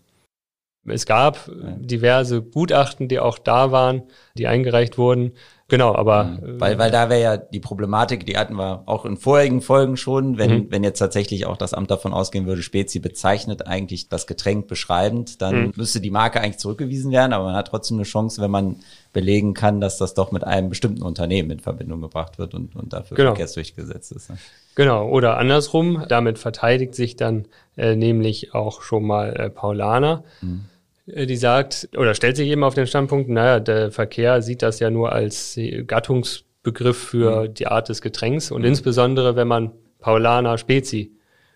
Es 0.86 1.06
gab 1.06 1.50
diverse 1.78 2.42
Gutachten, 2.42 3.08
die 3.08 3.20
auch 3.20 3.38
da 3.38 3.72
waren, 3.72 4.04
die 4.36 4.48
eingereicht 4.48 4.98
wurden. 4.98 5.34
Genau, 5.74 5.96
aber. 5.96 6.26
Mhm. 6.26 6.60
Weil, 6.60 6.78
weil 6.78 6.92
da 6.92 7.10
wäre 7.10 7.22
ja 7.22 7.38
die 7.38 7.60
Problematik, 7.60 8.26
die 8.28 8.38
hatten 8.38 8.56
wir 8.56 8.84
auch 8.86 9.06
in 9.06 9.18
vorigen 9.18 9.62
Folgen 9.62 9.98
schon, 9.98 10.38
wenn, 10.38 10.52
mhm. 10.52 10.68
wenn 10.70 10.84
jetzt 10.84 11.00
tatsächlich 11.00 11.48
auch 11.48 11.58
das 11.58 11.74
Amt 11.74 11.90
davon 11.90 12.14
ausgehen 12.14 12.46
würde, 12.46 12.62
Spezi 12.62 13.00
bezeichnet 13.00 13.66
eigentlich 13.66 14.10
das 14.10 14.28
Getränk 14.28 14.68
beschreibend, 14.68 15.42
dann 15.42 15.68
mhm. 15.68 15.74
müsste 15.76 16.02
die 16.02 16.12
Marke 16.12 16.42
eigentlich 16.42 16.60
zurückgewiesen 16.60 17.12
werden, 17.12 17.34
aber 17.34 17.46
man 17.46 17.56
hat 17.56 17.70
trotzdem 17.70 17.98
eine 17.98 18.04
Chance, 18.04 18.40
wenn 18.40 18.52
man 18.52 18.76
belegen 19.14 19.56
kann, 19.56 19.82
dass 19.82 19.98
das 19.98 20.14
doch 20.14 20.32
mit 20.32 20.44
einem 20.44 20.70
bestimmten 20.70 21.02
Unternehmen 21.02 21.50
in 21.50 21.60
Verbindung 21.60 22.02
gebracht 22.02 22.38
wird 22.38 22.54
und, 22.54 22.76
und 22.76 22.94
dafür 22.94 23.18
genau. 23.18 23.30
verkehrsdurchgesetzt 23.32 24.12
ist. 24.12 24.30
Ne? 24.30 24.38
Genau, 24.76 25.08
oder 25.08 25.38
andersrum, 25.38 26.04
damit 26.08 26.40
verteidigt 26.40 26.94
sich 26.94 27.16
dann 27.16 27.46
äh, 27.78 27.96
nämlich 27.96 28.54
auch 28.54 28.84
schon 28.84 29.06
mal 29.06 29.34
äh, 29.36 29.50
Paulaner. 29.50 30.24
Mhm 30.42 30.66
die 31.06 31.36
sagt 31.36 31.90
oder 31.98 32.16
stellt 32.16 32.38
sich 32.38 32.48
eben 32.50 32.64
auf 32.64 32.76
den 32.76 32.88
Standpunkt, 32.88 33.30
naja, 33.30 33.60
der 33.60 33.92
Verkehr 33.92 34.42
sieht 34.42 34.62
das 34.62 34.80
ja 34.80 34.90
nur 34.90 35.12
als 35.12 35.60
Gattungsbegriff 35.86 36.98
für 36.98 37.44
mhm. 37.44 37.54
die 37.54 37.68
Art 37.68 37.90
des 37.90 38.02
Getränks 38.02 38.52
und 38.52 38.62
mhm. 38.62 38.68
insbesondere, 38.68 39.36
wenn 39.36 39.48
man 39.48 39.72
Paulaner 40.00 40.58
Spezi, 40.58 41.12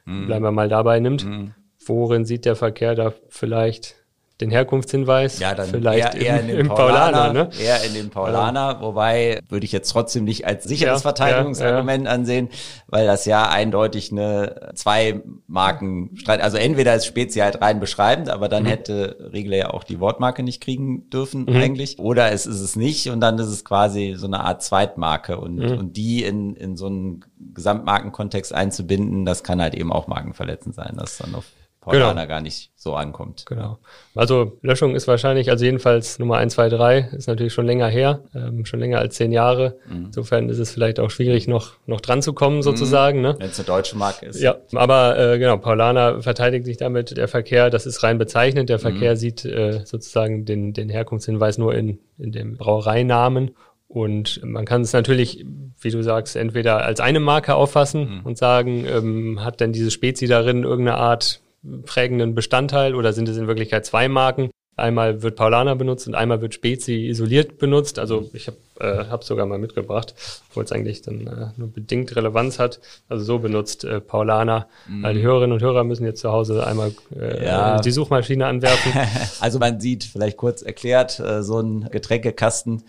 mhm. 0.06 0.28
bleiben 0.28 0.44
wir 0.44 0.52
mal 0.52 0.70
dabei, 0.70 1.00
nimmt, 1.00 1.26
mhm. 1.26 1.54
worin 1.86 2.26
sieht 2.26 2.46
der 2.46 2.56
Verkehr 2.56 2.96
da 2.96 3.14
vielleicht 3.30 3.96
den 4.40 4.52
Herkunftshinweis 4.52 5.40
ja, 5.40 5.56
dann 5.56 5.70
vielleicht 5.70 6.14
eher, 6.14 6.22
eher 6.22 6.42
in, 6.42 6.50
in, 6.50 6.58
den 6.58 6.68
Paulaner, 6.68 7.12
Paulaner 7.12 7.34
ne? 7.34 7.50
eher 7.60 7.84
in 7.84 7.94
den 7.96 8.10
Paulaner, 8.12 8.74
ja. 8.74 8.82
wobei 8.82 9.42
würde 9.50 9.66
ich 9.66 9.72
jetzt 9.72 9.90
trotzdem 9.90 10.26
nicht 10.26 10.46
als 10.46 10.64
sicheres 10.64 11.00
ja, 11.00 11.02
Verteidigungsargument 11.02 12.06
ja, 12.06 12.12
ansehen, 12.12 12.50
weil 12.88 13.08
das 13.08 13.26
ja 13.26 13.50
eindeutig 13.50 14.12
eine 14.12 14.72
zwei 14.76 15.22
Marken 15.48 16.12
Streit, 16.18 16.42
also 16.42 16.58
entweder 16.58 16.94
ist 16.94 17.08
Spezi 17.08 17.40
halt 17.40 17.62
rein 17.62 17.80
beschreibend, 17.80 18.30
aber 18.30 18.48
dann 18.48 18.64
mhm. 18.64 18.68
hätte 18.68 19.30
Regler 19.34 19.58
ja 19.58 19.70
auch 19.72 19.84
die 19.84 20.00
Wortmarke 20.00 20.44
nicht 20.44 20.62
kriegen 20.62 21.10
dürfen 21.10 21.46
mhm. 21.46 21.56
eigentlich, 21.56 21.98
oder 21.98 22.32
es 22.32 22.46
ist 22.46 22.62
es 22.62 22.76
nicht 22.76 23.10
und 23.10 23.22
dann 23.22 23.40
ist 23.40 23.48
es 23.48 23.66
quasi 23.66 24.14
so 24.16 24.28
eine 24.28 24.42
Art 24.42 24.62
Zweitmarke 24.62 25.40
und 25.40 25.56
mhm. 25.56 25.78
und 25.80 25.98
die 25.98 26.24
in 26.24 26.56
in 26.56 26.78
so 26.78 26.86
einen 26.86 27.26
Gesamtmarkenkontext 27.56 28.54
einzubinden, 28.54 29.26
das 29.26 29.44
kann 29.44 29.62
halt 29.62 29.74
eben 29.74 29.92
auch 29.92 30.06
markenverletzend 30.06 30.76
sein, 30.76 30.94
das 30.96 31.18
dann 31.18 31.34
auf 31.34 31.46
Paulaner 31.88 32.22
genau. 32.22 32.28
gar 32.28 32.42
nicht 32.42 32.72
so 32.76 32.96
ankommt. 32.96 33.46
Genau. 33.46 33.80
Also 34.16 34.58
Löschung 34.62 34.96
ist 34.96 35.08
wahrscheinlich, 35.08 35.50
also 35.50 35.66
jedenfalls 35.66 36.20
Nummer 36.20 36.38
1, 36.38 36.54
2, 36.54 36.70
3 36.70 37.00
ist 37.14 37.28
natürlich 37.28 37.54
schon 37.54 37.66
länger 37.66 37.88
her, 37.88 38.24
ähm, 38.36 38.66
schon 38.66 38.80
länger 38.80 39.00
als 39.00 39.16
zehn 39.16 39.32
Jahre. 39.32 39.78
Mhm. 39.90 40.06
Insofern 40.08 40.50
ist 40.50 40.60
es 40.60 40.72
vielleicht 40.72 41.00
auch 41.00 41.10
schwierig, 41.10 41.48
noch, 41.48 41.74
noch 41.86 42.02
dran 42.02 42.22
zu 42.22 42.34
kommen 42.34 42.62
sozusagen. 42.62 43.18
Mhm. 43.20 43.24
Ne? 43.24 43.36
Wenn 43.40 43.50
es 43.50 43.60
eine 43.60 43.66
deutsche 43.66 43.98
Marke 43.98 44.26
ist. 44.28 44.42
Ja, 44.42 44.58
aber 44.74 45.18
äh, 45.18 45.40
genau, 45.40 45.58
Paulaner 45.58 46.22
verteidigt 46.22 46.66
sich 46.66 46.78
damit, 46.78 47.16
der 47.16 47.28
Verkehr, 47.28 47.70
das 47.70 47.86
ist 47.86 48.04
rein 48.04 48.18
bezeichnend. 48.18 48.70
Der 48.70 48.80
Verkehr 48.80 49.12
mhm. 49.12 49.18
sieht 49.18 49.46
äh, 49.46 49.86
sozusagen 49.86 50.46
den, 50.46 50.74
den 50.74 50.90
Herkunftshinweis 50.90 51.58
nur 51.58 51.74
in, 51.74 52.00
in 52.18 52.32
dem 52.32 52.58
Brauereinamen. 52.58 53.52
Und 53.88 54.42
man 54.44 54.66
kann 54.66 54.82
es 54.82 54.92
natürlich, 54.92 55.46
wie 55.80 55.92
du 55.92 56.04
sagst, 56.04 56.36
entweder 56.36 56.84
als 56.84 57.00
eine 57.00 57.20
Marke 57.20 57.56
auffassen 57.56 58.18
mhm. 58.18 58.26
und 58.26 58.38
sagen, 58.38 58.86
ähm, 58.86 59.44
hat 59.44 59.62
denn 59.62 59.72
diese 59.72 59.92
Spezi 59.92 60.28
darin 60.28 60.64
irgendeine 60.64 60.98
Art 60.98 61.42
prägenden 61.86 62.36
Bestandteil 62.36 62.96
oder 62.96 63.14
sind 63.14 63.30
es 63.30 63.38
in 63.38 63.48
Wirklichkeit 63.48 63.86
zwei 63.86 64.08
Marken? 64.08 64.50
Einmal 64.78 65.24
wird 65.24 65.36
Paulaner 65.36 65.76
benutzt 65.76 66.08
und 66.08 66.16
einmal 66.16 66.40
wird 66.42 66.54
Spezi 66.54 67.08
isoliert 67.08 67.58
benutzt. 67.58 67.98
Also 67.98 68.30
ich 68.34 68.48
habe 68.48 68.58
äh, 68.80 69.06
hab 69.10 69.24
sogar 69.24 69.46
mal 69.46 69.58
mitgebracht, 69.58 70.14
obwohl 70.50 70.64
es 70.64 70.72
eigentlich 70.72 71.02
dann 71.02 71.28
äh, 71.28 71.48
nur 71.58 71.70
bedingt 71.70 72.16
Relevanz 72.16 72.60
hat. 72.60 72.80
Also 73.10 73.24
so 73.24 73.40
benutzt 73.40 73.84
äh, 73.84 74.00
Paulaner. 74.00 74.68
Mhm. 74.88 75.14
die 75.16 75.22
Hörerinnen 75.22 75.54
und 75.54 75.64
Hörer 75.64 75.84
müssen 75.84 76.06
jetzt 76.06 76.22
zu 76.22 76.32
Hause 76.32 76.66
einmal 76.66 76.92
äh, 77.20 77.44
ja. 77.44 77.80
die 77.82 77.92
Suchmaschine 77.92 78.46
anwerfen. 78.46 78.94
also 79.40 79.60
man 79.60 79.80
sieht, 79.80 80.04
vielleicht 80.04 80.38
kurz 80.38 80.62
erklärt, 80.62 81.20
äh, 81.20 81.42
so 81.42 81.60
ein 81.60 81.90
Getränkekasten 81.90 82.84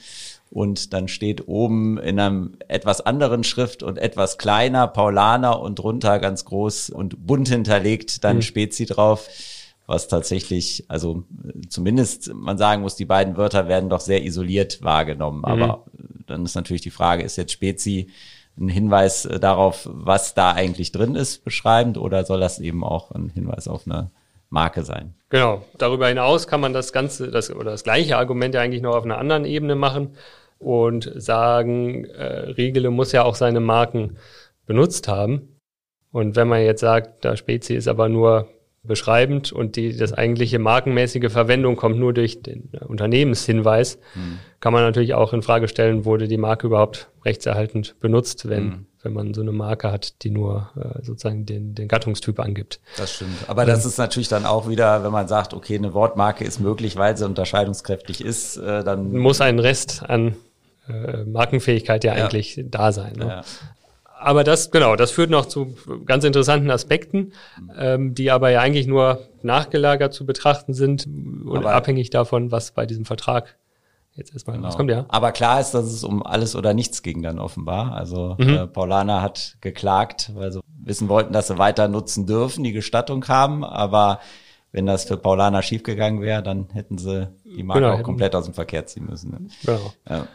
und 0.50 0.92
dann 0.92 1.08
steht 1.08 1.46
oben 1.48 1.98
in 1.98 2.18
einem 2.18 2.56
etwas 2.68 3.00
anderen 3.00 3.44
Schrift 3.44 3.82
und 3.82 3.98
etwas 3.98 4.38
kleiner 4.38 4.86
Paulaner 4.88 5.60
und 5.60 5.78
drunter 5.78 6.18
ganz 6.18 6.44
groß 6.44 6.90
und 6.90 7.26
bunt 7.26 7.48
hinterlegt 7.48 8.24
dann 8.24 8.36
mhm. 8.36 8.42
Spezi 8.42 8.86
drauf, 8.86 9.28
was 9.88 10.06
tatsächlich, 10.06 10.84
also 10.88 11.24
zumindest 11.70 12.32
man 12.34 12.58
sagen 12.58 12.82
muss, 12.82 12.94
die 12.94 13.06
beiden 13.06 13.38
Wörter 13.38 13.68
werden 13.68 13.88
doch 13.88 14.00
sehr 14.00 14.22
isoliert 14.22 14.84
wahrgenommen. 14.84 15.38
Mhm. 15.38 15.44
Aber 15.44 15.84
dann 16.26 16.44
ist 16.44 16.54
natürlich 16.54 16.82
die 16.82 16.90
Frage, 16.90 17.22
ist 17.22 17.36
jetzt 17.36 17.52
Spezi 17.52 18.10
ein 18.60 18.68
Hinweis 18.68 19.24
äh, 19.24 19.40
darauf, 19.40 19.88
was 19.90 20.34
da 20.34 20.52
eigentlich 20.52 20.92
drin 20.92 21.14
ist, 21.14 21.42
beschreibend, 21.42 21.96
oder 21.96 22.24
soll 22.26 22.38
das 22.38 22.58
eben 22.58 22.84
auch 22.84 23.12
ein 23.12 23.30
Hinweis 23.30 23.66
auf 23.66 23.86
eine 23.86 24.10
Marke 24.50 24.84
sein? 24.84 25.14
Genau. 25.30 25.64
Darüber 25.78 26.08
hinaus 26.08 26.46
kann 26.46 26.60
man 26.60 26.74
das 26.74 26.92
Ganze, 26.92 27.30
das 27.30 27.50
oder 27.50 27.70
das 27.70 27.82
gleiche 27.82 28.18
Argument 28.18 28.54
ja 28.54 28.60
eigentlich 28.60 28.82
noch 28.82 28.94
auf 28.94 29.04
einer 29.04 29.16
anderen 29.16 29.46
Ebene 29.46 29.74
machen 29.74 30.16
und 30.58 31.10
sagen, 31.14 32.04
äh, 32.04 32.50
Riegele 32.50 32.90
muss 32.90 33.12
ja 33.12 33.24
auch 33.24 33.36
seine 33.36 33.60
Marken 33.60 34.18
benutzt 34.66 35.08
haben. 35.08 35.56
Und 36.12 36.36
wenn 36.36 36.48
man 36.48 36.60
jetzt 36.60 36.80
sagt, 36.82 37.24
da 37.24 37.38
Spezi 37.38 37.74
ist 37.74 37.88
aber 37.88 38.10
nur 38.10 38.48
beschreibend 38.82 39.52
und 39.52 39.76
die, 39.76 39.96
das 39.96 40.12
eigentliche 40.12 40.58
markenmäßige 40.58 41.30
Verwendung 41.30 41.76
kommt 41.76 41.98
nur 41.98 42.14
durch 42.14 42.42
den 42.42 42.70
Unternehmenshinweis, 42.86 43.98
mhm. 44.14 44.38
kann 44.60 44.72
man 44.72 44.82
natürlich 44.82 45.14
auch 45.14 45.32
in 45.32 45.42
Frage 45.42 45.68
stellen, 45.68 46.04
wurde 46.04 46.28
die 46.28 46.36
Marke 46.36 46.66
überhaupt 46.66 47.08
rechtserhaltend 47.24 47.98
benutzt, 48.00 48.48
wenn, 48.48 48.64
mhm. 48.64 48.86
wenn 49.02 49.12
man 49.12 49.34
so 49.34 49.42
eine 49.42 49.52
Marke 49.52 49.90
hat, 49.90 50.22
die 50.22 50.30
nur 50.30 50.70
äh, 50.76 51.04
sozusagen 51.04 51.44
den, 51.44 51.74
den 51.74 51.88
Gattungstyp 51.88 52.40
angibt. 52.40 52.80
Das 52.96 53.14
stimmt. 53.14 53.48
Aber 53.48 53.66
das 53.66 53.84
ist 53.84 53.98
natürlich 53.98 54.28
dann 54.28 54.46
auch 54.46 54.68
wieder, 54.68 55.04
wenn 55.04 55.12
man 55.12 55.28
sagt, 55.28 55.54
okay, 55.54 55.76
eine 55.76 55.92
Wortmarke 55.92 56.44
ist 56.44 56.60
möglich, 56.60 56.96
weil 56.96 57.16
sie 57.16 57.26
unterscheidungskräftig 57.26 58.24
ist, 58.24 58.56
äh, 58.56 58.84
dann 58.84 59.12
muss 59.12 59.40
ein 59.40 59.58
Rest 59.58 60.02
an 60.08 60.36
äh, 60.88 61.24
Markenfähigkeit 61.24 62.04
ja, 62.04 62.16
ja, 62.16 62.24
eigentlich 62.24 62.64
da 62.64 62.92
sein. 62.92 63.14
Ne? 63.16 63.26
Ja. 63.26 63.44
Aber 64.20 64.44
das, 64.44 64.70
genau, 64.70 64.96
das 64.96 65.10
führt 65.10 65.30
noch 65.30 65.46
zu 65.46 65.74
ganz 66.04 66.24
interessanten 66.24 66.70
Aspekten, 66.70 67.32
ähm, 67.78 68.14
die 68.14 68.30
aber 68.30 68.50
ja 68.50 68.60
eigentlich 68.60 68.86
nur 68.86 69.20
nachgelagert 69.42 70.12
zu 70.12 70.26
betrachten 70.26 70.74
sind 70.74 71.06
und 71.06 71.58
aber 71.58 71.74
abhängig 71.74 72.10
davon, 72.10 72.50
was 72.50 72.72
bei 72.72 72.86
diesem 72.86 73.04
Vertrag 73.04 73.56
jetzt 74.14 74.32
erstmal. 74.32 74.56
Genau. 74.56 74.70
Kommt 74.70 74.90
ja? 74.90 75.06
Aber 75.08 75.32
klar 75.32 75.60
ist, 75.60 75.72
dass 75.72 75.84
es 75.86 76.04
um 76.04 76.22
alles 76.24 76.56
oder 76.56 76.74
nichts 76.74 77.02
ging 77.02 77.22
dann 77.22 77.38
offenbar. 77.38 77.92
Also 77.94 78.36
mhm. 78.38 78.48
äh, 78.48 78.66
Paulana 78.66 79.22
hat 79.22 79.56
geklagt, 79.60 80.32
weil 80.34 80.52
sie 80.52 80.60
wissen 80.82 81.08
wollten, 81.08 81.32
dass 81.32 81.48
sie 81.48 81.58
weiter 81.58 81.88
nutzen 81.88 82.26
dürfen, 82.26 82.64
die 82.64 82.72
Gestattung 82.72 83.26
haben, 83.28 83.64
aber 83.64 84.20
wenn 84.72 84.84
das 84.84 85.04
für 85.04 85.16
Paulana 85.16 85.62
schiefgegangen 85.62 86.20
wäre, 86.20 86.42
dann 86.42 86.68
hätten 86.72 86.98
sie 86.98 87.28
die 87.44 87.62
Marke 87.62 87.82
genau, 87.82 87.94
auch 87.94 88.02
komplett 88.02 88.34
aus 88.34 88.44
dem 88.44 88.54
Verkehr 88.54 88.84
ziehen 88.86 89.06
müssen. 89.06 89.30
Ne? 89.30 89.38
Genau. 89.64 89.92
Ja. 90.08 90.26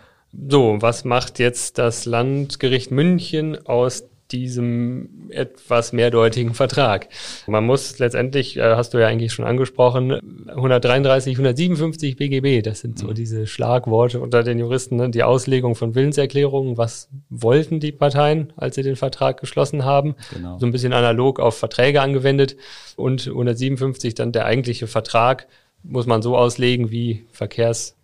So, 0.50 0.78
was 0.80 1.06
macht 1.06 1.40
jetzt 1.40 1.78
das 1.78 2.06
Landgericht 2.06 2.92
München 2.92 3.66
aus 3.68 4.04
diesem 4.34 5.30
etwas 5.30 5.94
mehrdeutigen 5.94 6.54
Vertrag. 6.54 7.08
Man 7.48 7.66
muss 7.66 8.00
letztendlich, 8.00 8.58
äh, 8.58 8.76
hast 8.76 8.94
du 8.94 8.98
ja 8.98 9.08
eigentlich 9.08 9.32
schon 9.32 9.46
angesprochen, 9.46 10.20
133, 10.48 11.36
157 11.36 12.16
BGB, 12.16 12.64
das 12.64 12.80
sind 12.80 12.98
so 12.98 13.08
mhm. 13.08 13.14
diese 13.14 13.48
Schlagworte 13.48 14.20
unter 14.20 14.44
den 14.44 14.60
Juristen, 14.60 14.96
ne? 14.96 15.10
die 15.10 15.24
Auslegung 15.24 15.76
von 15.76 15.94
Willenserklärungen, 15.94 16.78
was 16.78 17.10
wollten 17.30 17.80
die 17.80 17.92
Parteien, 17.92 18.52
als 18.58 18.76
sie 18.76 18.84
den 18.84 18.96
Vertrag 18.96 19.40
geschlossen 19.40 19.86
haben, 19.86 20.16
genau. 20.34 20.58
so 20.58 20.66
ein 20.66 20.72
bisschen 20.72 20.94
analog 20.94 21.40
auf 21.40 21.58
Verträge 21.58 22.02
angewendet 22.02 22.58
und 22.96 23.28
157 23.28 24.16
dann 24.16 24.32
der 24.32 24.46
eigentliche 24.46 24.88
Vertrag, 24.88 25.48
muss 25.84 26.08
man 26.08 26.22
so 26.22 26.36
auslegen 26.36 26.90
wie 26.90 27.26
Verkehrs 27.32 27.96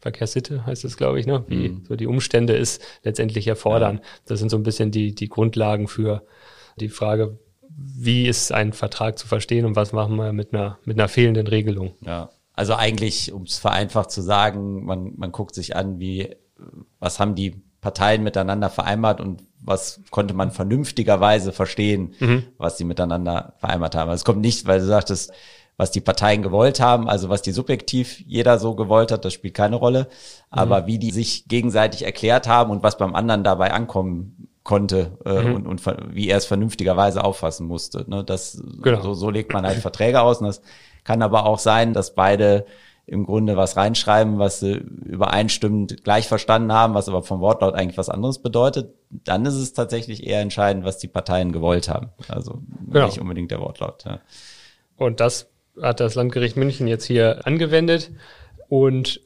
Verkehrssitte 0.00 0.64
heißt 0.64 0.84
es, 0.84 0.96
glaube 0.96 1.18
ich, 1.20 1.26
ne? 1.26 1.44
wie 1.48 1.70
mhm. 1.70 1.84
so 1.86 1.96
die 1.96 2.06
Umstände 2.06 2.56
es 2.56 2.80
letztendlich 3.02 3.46
erfordern. 3.46 3.96
Ja. 3.96 4.02
Das 4.26 4.38
sind 4.38 4.48
so 4.50 4.56
ein 4.56 4.62
bisschen 4.62 4.90
die, 4.90 5.14
die 5.14 5.28
Grundlagen 5.28 5.88
für 5.88 6.22
die 6.78 6.88
Frage, 6.88 7.38
wie 7.68 8.26
ist 8.26 8.52
ein 8.52 8.72
Vertrag 8.72 9.18
zu 9.18 9.26
verstehen 9.26 9.64
und 9.64 9.76
was 9.76 9.92
machen 9.92 10.16
wir 10.16 10.32
mit 10.32 10.52
einer, 10.52 10.78
mit 10.84 10.98
einer 10.98 11.08
fehlenden 11.08 11.46
Regelung. 11.46 11.94
Ja, 12.00 12.30
also 12.58 12.74
eigentlich, 12.74 13.32
um 13.32 13.42
es 13.42 13.58
vereinfacht 13.58 14.10
zu 14.10 14.20
sagen, 14.20 14.84
man, 14.84 15.12
man 15.16 15.30
guckt 15.30 15.54
sich 15.54 15.76
an, 15.76 16.00
wie, 16.00 16.34
was 16.98 17.20
haben 17.20 17.36
die 17.36 17.62
Parteien 17.80 18.24
miteinander 18.24 18.68
vereinbart 18.68 19.20
und 19.20 19.44
was 19.60 20.00
konnte 20.10 20.34
man 20.34 20.50
vernünftigerweise 20.50 21.52
verstehen, 21.52 22.14
mhm. 22.18 22.44
was 22.56 22.78
sie 22.78 22.84
miteinander 22.84 23.54
vereinbart 23.58 23.94
haben. 23.94 24.10
Also 24.10 24.22
es 24.22 24.24
kommt 24.24 24.40
nicht, 24.40 24.66
weil 24.66 24.80
du 24.80 24.86
sagtest, 24.86 25.32
was 25.78 25.92
die 25.92 26.00
Parteien 26.00 26.42
gewollt 26.42 26.80
haben, 26.80 27.08
also 27.08 27.28
was 27.28 27.40
die 27.40 27.52
subjektiv 27.52 28.20
jeder 28.26 28.58
so 28.58 28.74
gewollt 28.74 29.12
hat, 29.12 29.24
das 29.24 29.32
spielt 29.32 29.54
keine 29.54 29.76
Rolle. 29.76 30.08
Aber 30.50 30.82
mhm. 30.82 30.86
wie 30.86 30.98
die 30.98 31.12
sich 31.12 31.46
gegenseitig 31.46 32.04
erklärt 32.04 32.48
haben 32.48 32.70
und 32.72 32.82
was 32.82 32.98
beim 32.98 33.14
anderen 33.14 33.44
dabei 33.44 33.72
ankommen 33.72 34.48
konnte 34.64 35.16
äh, 35.24 35.44
mhm. 35.44 35.54
und, 35.54 35.66
und 35.68 36.14
wie 36.14 36.28
er 36.28 36.36
es 36.36 36.46
vernünftigerweise 36.46 37.24
auffassen 37.24 37.68
musste. 37.68 38.04
Ne? 38.10 38.24
Das, 38.24 38.60
genau. 38.82 39.00
so, 39.02 39.14
so 39.14 39.30
legt 39.30 39.52
man 39.52 39.64
halt 39.64 39.78
Verträge 39.78 40.20
aus. 40.20 40.40
Und 40.40 40.48
das 40.48 40.62
kann 41.04 41.22
aber 41.22 41.46
auch 41.46 41.60
sein, 41.60 41.94
dass 41.94 42.14
beide 42.16 42.66
im 43.06 43.24
Grunde 43.24 43.56
was 43.56 43.76
reinschreiben, 43.76 44.40
was 44.40 44.58
sie 44.58 44.72
übereinstimmend 44.72 46.02
gleich 46.02 46.26
verstanden 46.26 46.72
haben, 46.72 46.92
was 46.92 47.08
aber 47.08 47.22
vom 47.22 47.40
Wortlaut 47.40 47.74
eigentlich 47.74 47.96
was 47.96 48.10
anderes 48.10 48.40
bedeutet, 48.40 48.94
dann 49.10 49.46
ist 49.46 49.54
es 49.54 49.72
tatsächlich 49.72 50.26
eher 50.26 50.40
entscheidend, 50.40 50.84
was 50.84 50.98
die 50.98 51.08
Parteien 51.08 51.52
gewollt 51.52 51.88
haben. 51.88 52.10
Also 52.26 52.60
genau. 52.84 53.06
nicht 53.06 53.20
unbedingt 53.20 53.52
der 53.52 53.60
Wortlaut. 53.60 54.04
Ja. 54.04 54.20
Und 54.96 55.20
das 55.20 55.48
hat 55.82 56.00
das 56.00 56.14
Landgericht 56.14 56.56
München 56.56 56.86
jetzt 56.86 57.04
hier 57.04 57.46
angewendet. 57.46 58.10
Und 58.68 59.20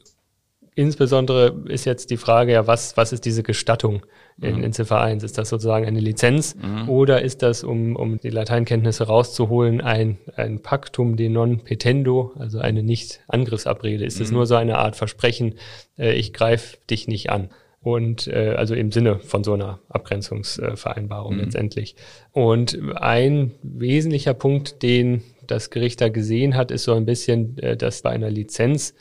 insbesondere 0.75 1.55
ist 1.65 1.85
jetzt 1.85 2.09
die 2.09 2.17
Frage, 2.17 2.53
ja, 2.53 2.67
was, 2.67 2.97
was 2.97 3.13
ist 3.13 3.25
diese 3.25 3.43
Gestattung 3.43 4.05
in, 4.41 4.57
mhm. 4.57 4.63
in 4.63 4.73
Ziffer 4.73 5.01
1? 5.01 5.23
Ist 5.23 5.37
das 5.37 5.49
sozusagen 5.49 5.85
eine 5.85 5.99
Lizenz 5.99 6.55
mhm. 6.55 6.89
oder 6.89 7.21
ist 7.21 7.41
das, 7.41 7.63
um, 7.63 7.95
um 7.95 8.19
die 8.19 8.29
Lateinkenntnisse 8.29 9.05
rauszuholen, 9.05 9.81
ein, 9.81 10.17
ein 10.35 10.61
Pactum 10.61 11.15
de 11.15 11.29
non 11.29 11.59
petendo, 11.63 12.31
also 12.37 12.59
eine 12.59 12.83
Nicht-Angriffsabrede? 12.83 14.05
Ist 14.05 14.19
es 14.19 14.31
mhm. 14.31 14.37
nur 14.37 14.45
so 14.45 14.55
eine 14.55 14.77
Art 14.77 14.95
Versprechen, 14.95 15.55
äh, 15.97 16.13
ich 16.13 16.33
greife 16.33 16.77
dich 16.89 17.07
nicht 17.07 17.29
an? 17.29 17.49
Und 17.81 18.27
äh, 18.27 18.55
also 18.57 18.75
im 18.75 18.93
Sinne 18.93 19.19
von 19.19 19.43
so 19.43 19.53
einer 19.53 19.79
Abgrenzungsvereinbarung 19.89 21.37
äh, 21.37 21.43
letztendlich. 21.43 21.97
Und 22.31 22.79
ein 22.95 23.51
wesentlicher 23.61 24.33
Punkt, 24.33 24.81
den 24.83 25.21
das 25.47 25.69
Gericht 25.69 26.01
da 26.01 26.09
gesehen 26.09 26.55
hat, 26.55 26.71
ist 26.71 26.83
so 26.83 26.93
ein 26.93 27.05
bisschen, 27.05 27.57
äh, 27.57 27.77
dass 27.77 28.01
bei 28.01 28.11
einer 28.11 28.29
Lizenz, 28.29 28.93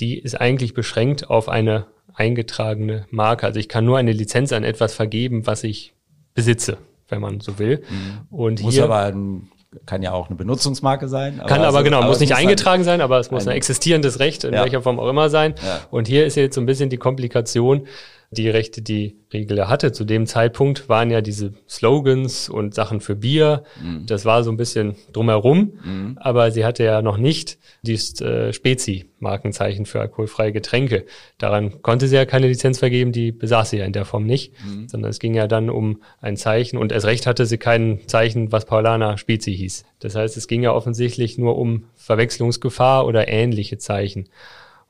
die 0.00 0.18
ist 0.18 0.40
eigentlich 0.40 0.74
beschränkt 0.74 1.30
auf 1.30 1.48
eine 1.48 1.86
eingetragene 2.14 3.06
Marke. 3.10 3.46
Also 3.46 3.58
ich 3.58 3.68
kann 3.68 3.84
nur 3.84 3.98
eine 3.98 4.12
Lizenz 4.12 4.52
an 4.52 4.64
etwas 4.64 4.94
vergeben, 4.94 5.46
was 5.46 5.64
ich 5.64 5.94
besitze, 6.34 6.78
wenn 7.08 7.20
man 7.20 7.40
so 7.40 7.58
will. 7.58 7.82
Mhm. 7.88 8.36
Und 8.36 8.62
Muss 8.62 8.74
hier, 8.74 8.84
aber 8.84 9.04
ein 9.04 9.48
kann 9.86 10.02
ja 10.02 10.12
auch 10.12 10.28
eine 10.28 10.36
Benutzungsmarke 10.36 11.08
sein. 11.08 11.40
Aber 11.40 11.48
kann 11.48 11.60
aber 11.60 11.78
also, 11.78 11.84
genau, 11.84 11.98
aber 11.98 12.08
muss 12.08 12.20
nicht 12.20 12.30
muss 12.30 12.38
eingetragen 12.38 12.84
sein, 12.84 13.00
aber 13.00 13.18
es 13.18 13.30
muss 13.30 13.46
ein, 13.46 13.50
ein 13.50 13.56
existierendes 13.56 14.18
Recht 14.18 14.44
in 14.44 14.52
ja. 14.52 14.62
welcher 14.62 14.82
Form 14.82 15.00
auch 15.00 15.08
immer 15.08 15.30
sein. 15.30 15.54
Ja. 15.64 15.80
Und 15.90 16.08
hier 16.08 16.26
ist 16.26 16.36
jetzt 16.36 16.54
so 16.54 16.60
ein 16.60 16.66
bisschen 16.66 16.90
die 16.90 16.98
Komplikation, 16.98 17.86
die 18.32 18.48
Rechte, 18.48 18.80
die 18.80 19.16
Riegele 19.32 19.68
hatte. 19.68 19.92
Zu 19.92 20.04
dem 20.04 20.26
Zeitpunkt 20.26 20.88
waren 20.88 21.10
ja 21.10 21.20
diese 21.20 21.52
Slogans 21.68 22.48
und 22.48 22.74
Sachen 22.74 23.00
für 23.00 23.14
Bier. 23.14 23.62
Mhm. 23.82 24.06
Das 24.06 24.24
war 24.24 24.42
so 24.42 24.50
ein 24.50 24.56
bisschen 24.56 24.96
drumherum, 25.12 25.74
mhm. 25.84 26.18
aber 26.20 26.50
sie 26.50 26.64
hatte 26.64 26.82
ja 26.82 27.02
noch 27.02 27.18
nicht 27.18 27.58
dieses 27.82 28.20
äh, 28.20 28.52
Spezi-Markenzeichen 28.52 29.84
für 29.84 30.00
alkoholfreie 30.00 30.52
Getränke. 30.52 31.04
Daran 31.38 31.82
konnte 31.82 32.08
sie 32.08 32.16
ja 32.16 32.24
keine 32.24 32.48
Lizenz 32.48 32.78
vergeben, 32.78 33.12
die 33.12 33.32
besaß 33.32 33.70
sie 33.70 33.78
ja 33.78 33.84
in 33.84 33.92
der 33.92 34.06
Form 34.06 34.24
nicht, 34.24 34.54
mhm. 34.64 34.88
sondern 34.88 35.10
es 35.10 35.18
ging 35.18 35.34
ja 35.34 35.46
dann 35.46 35.68
um 35.68 36.02
ein 36.20 36.38
Zeichen 36.38 36.78
und 36.78 36.90
erst 36.90 37.06
recht 37.06 37.26
hatte 37.26 37.44
sie 37.44 37.58
kein 37.58 38.00
Zeichen, 38.06 38.50
was 38.50 38.64
Paulana 38.64 39.18
Spezi 39.18 39.54
hieß. 39.54 39.84
Das 39.98 40.14
heißt, 40.14 40.36
es 40.38 40.48
ging 40.48 40.62
ja 40.62 40.72
offensichtlich 40.72 41.36
nur 41.36 41.58
um 41.58 41.84
Verwechslungsgefahr 41.96 43.06
oder 43.06 43.28
ähnliche 43.28 43.76
Zeichen. 43.78 44.28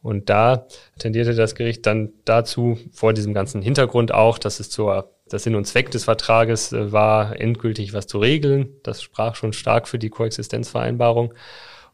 Und 0.02 0.28
da 0.28 0.66
tendierte 0.98 1.34
das 1.34 1.54
Gericht 1.54 1.86
dann 1.86 2.10
dazu, 2.24 2.78
vor 2.90 3.12
diesem 3.12 3.34
ganzen 3.34 3.62
Hintergrund 3.62 4.12
auch, 4.12 4.38
dass 4.38 4.58
es 4.58 4.68
zur, 4.68 5.12
das 5.28 5.44
Sinn 5.44 5.54
und 5.54 5.64
Zweck 5.64 5.90
des 5.92 6.04
Vertrages 6.04 6.72
äh, 6.72 6.92
war, 6.92 7.40
endgültig 7.40 7.94
was 7.94 8.08
zu 8.08 8.18
regeln. 8.18 8.70
Das 8.82 9.00
sprach 9.00 9.36
schon 9.36 9.52
stark 9.52 9.86
für 9.88 9.98
die 9.98 10.10
Koexistenzvereinbarung. 10.10 11.34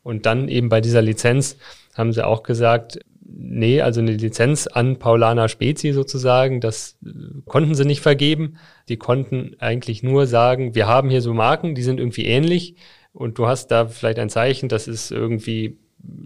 Und 0.03 0.25
dann 0.25 0.49
eben 0.49 0.71
bei 0.71 0.81
dieser 0.81 1.03
Lizenz 1.03 1.59
haben 1.95 2.13
sie 2.13 2.27
auch 2.27 2.43
gesagt, 2.43 2.99
nee, 3.21 3.83
also 3.83 4.01
eine 4.01 4.13
Lizenz 4.13 4.67
an 4.67 4.99
Paulana 4.99 5.49
Spezi 5.49 5.93
sozusagen, 5.93 6.63
das 6.63 6.97
äh, 7.05 7.11
konnten 7.45 7.75
sie 7.75 7.85
nicht 7.85 8.01
vergeben. 8.01 8.57
Die 8.89 8.97
konnten 8.97 9.55
eigentlich 9.59 10.03
nur 10.03 10.27
sagen, 10.27 10.75
wir 10.75 10.87
haben 10.87 11.11
hier 11.11 11.21
so 11.21 11.35
Marken, 11.35 11.75
die 11.75 11.83
sind 11.83 12.01
irgendwie 12.01 12.25
ähnlich 12.25 12.77
und 13.13 13.37
du 13.37 13.47
hast 13.47 13.69
da 13.69 13.87
vielleicht 13.87 14.19
ein 14.19 14.31
Zeichen, 14.31 14.71
das 14.71 14.89
ist 14.89 15.11
irgendwie 15.11 15.79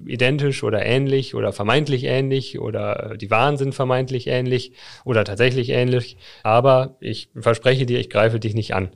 identisch 0.06 0.62
oder 0.62 0.85
ähnlich 0.85 1.35
oder 1.35 1.52
vermeintlich 1.52 2.04
ähnlich 2.04 2.58
oder 2.58 3.12
äh, 3.12 3.18
die 3.18 3.30
Waren 3.30 3.56
sind 3.56 3.74
vermeintlich 3.74 4.26
ähnlich 4.26 4.72
oder 5.04 5.24
tatsächlich 5.24 5.70
ähnlich. 5.70 6.16
Aber 6.42 6.96
ich 7.00 7.30
verspreche 7.35 7.87
dir, 7.87 7.98
ich 7.98 8.11
greife 8.11 8.40
dich 8.40 8.54
nicht 8.54 8.74
an 8.74 8.90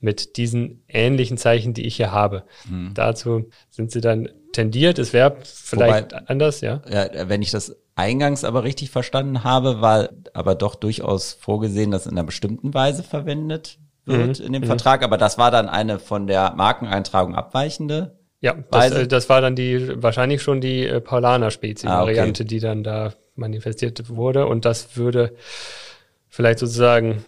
mit 0.00 0.36
diesen 0.36 0.82
ähnlichen 0.86 1.38
Zeichen, 1.38 1.72
die 1.72 1.86
ich 1.86 1.96
hier 1.96 2.12
habe. 2.12 2.44
Mhm. 2.68 2.92
Dazu 2.94 3.50
sind 3.70 3.90
sie 3.90 4.00
dann 4.00 4.28
tendiert. 4.52 4.98
Es 4.98 5.12
wäre 5.12 5.36
vielleicht 5.42 6.12
Wobei, 6.12 6.26
anders, 6.26 6.60
ja. 6.60 6.82
Ja, 6.88 7.28
wenn 7.28 7.42
ich 7.42 7.50
das 7.50 7.76
eingangs 7.94 8.44
aber 8.44 8.64
richtig 8.64 8.90
verstanden 8.90 9.44
habe, 9.44 9.80
war 9.80 10.10
aber 10.32 10.54
doch 10.54 10.74
durchaus 10.74 11.32
vorgesehen, 11.32 11.90
dass 11.90 12.06
in 12.06 12.12
einer 12.12 12.24
bestimmten 12.24 12.74
Weise 12.74 13.02
verwendet 13.02 13.78
wird 14.04 14.40
mhm. 14.40 14.46
in 14.46 14.52
dem 14.52 14.62
mhm. 14.62 14.66
Vertrag. 14.66 15.02
Aber 15.02 15.16
das 15.16 15.38
war 15.38 15.50
dann 15.50 15.68
eine 15.68 15.98
von 15.98 16.26
der 16.26 16.54
Markeneintragung 16.54 17.34
abweichende 17.34 18.18
ja, 18.44 18.54
das, 18.70 18.90
äh, 18.90 19.08
das 19.08 19.30
war 19.30 19.40
dann 19.40 19.56
die 19.56 20.02
wahrscheinlich 20.02 20.42
schon 20.42 20.60
die 20.60 20.86
äh, 20.86 21.00
Paulaner-Spezi-Variante, 21.00 22.42
ah, 22.42 22.44
okay. 22.44 22.44
die 22.44 22.60
dann 22.60 22.84
da 22.84 23.14
manifestiert 23.36 24.10
wurde. 24.10 24.46
Und 24.46 24.66
das 24.66 24.98
würde 24.98 25.32
vielleicht 26.28 26.58
sozusagen, 26.58 27.24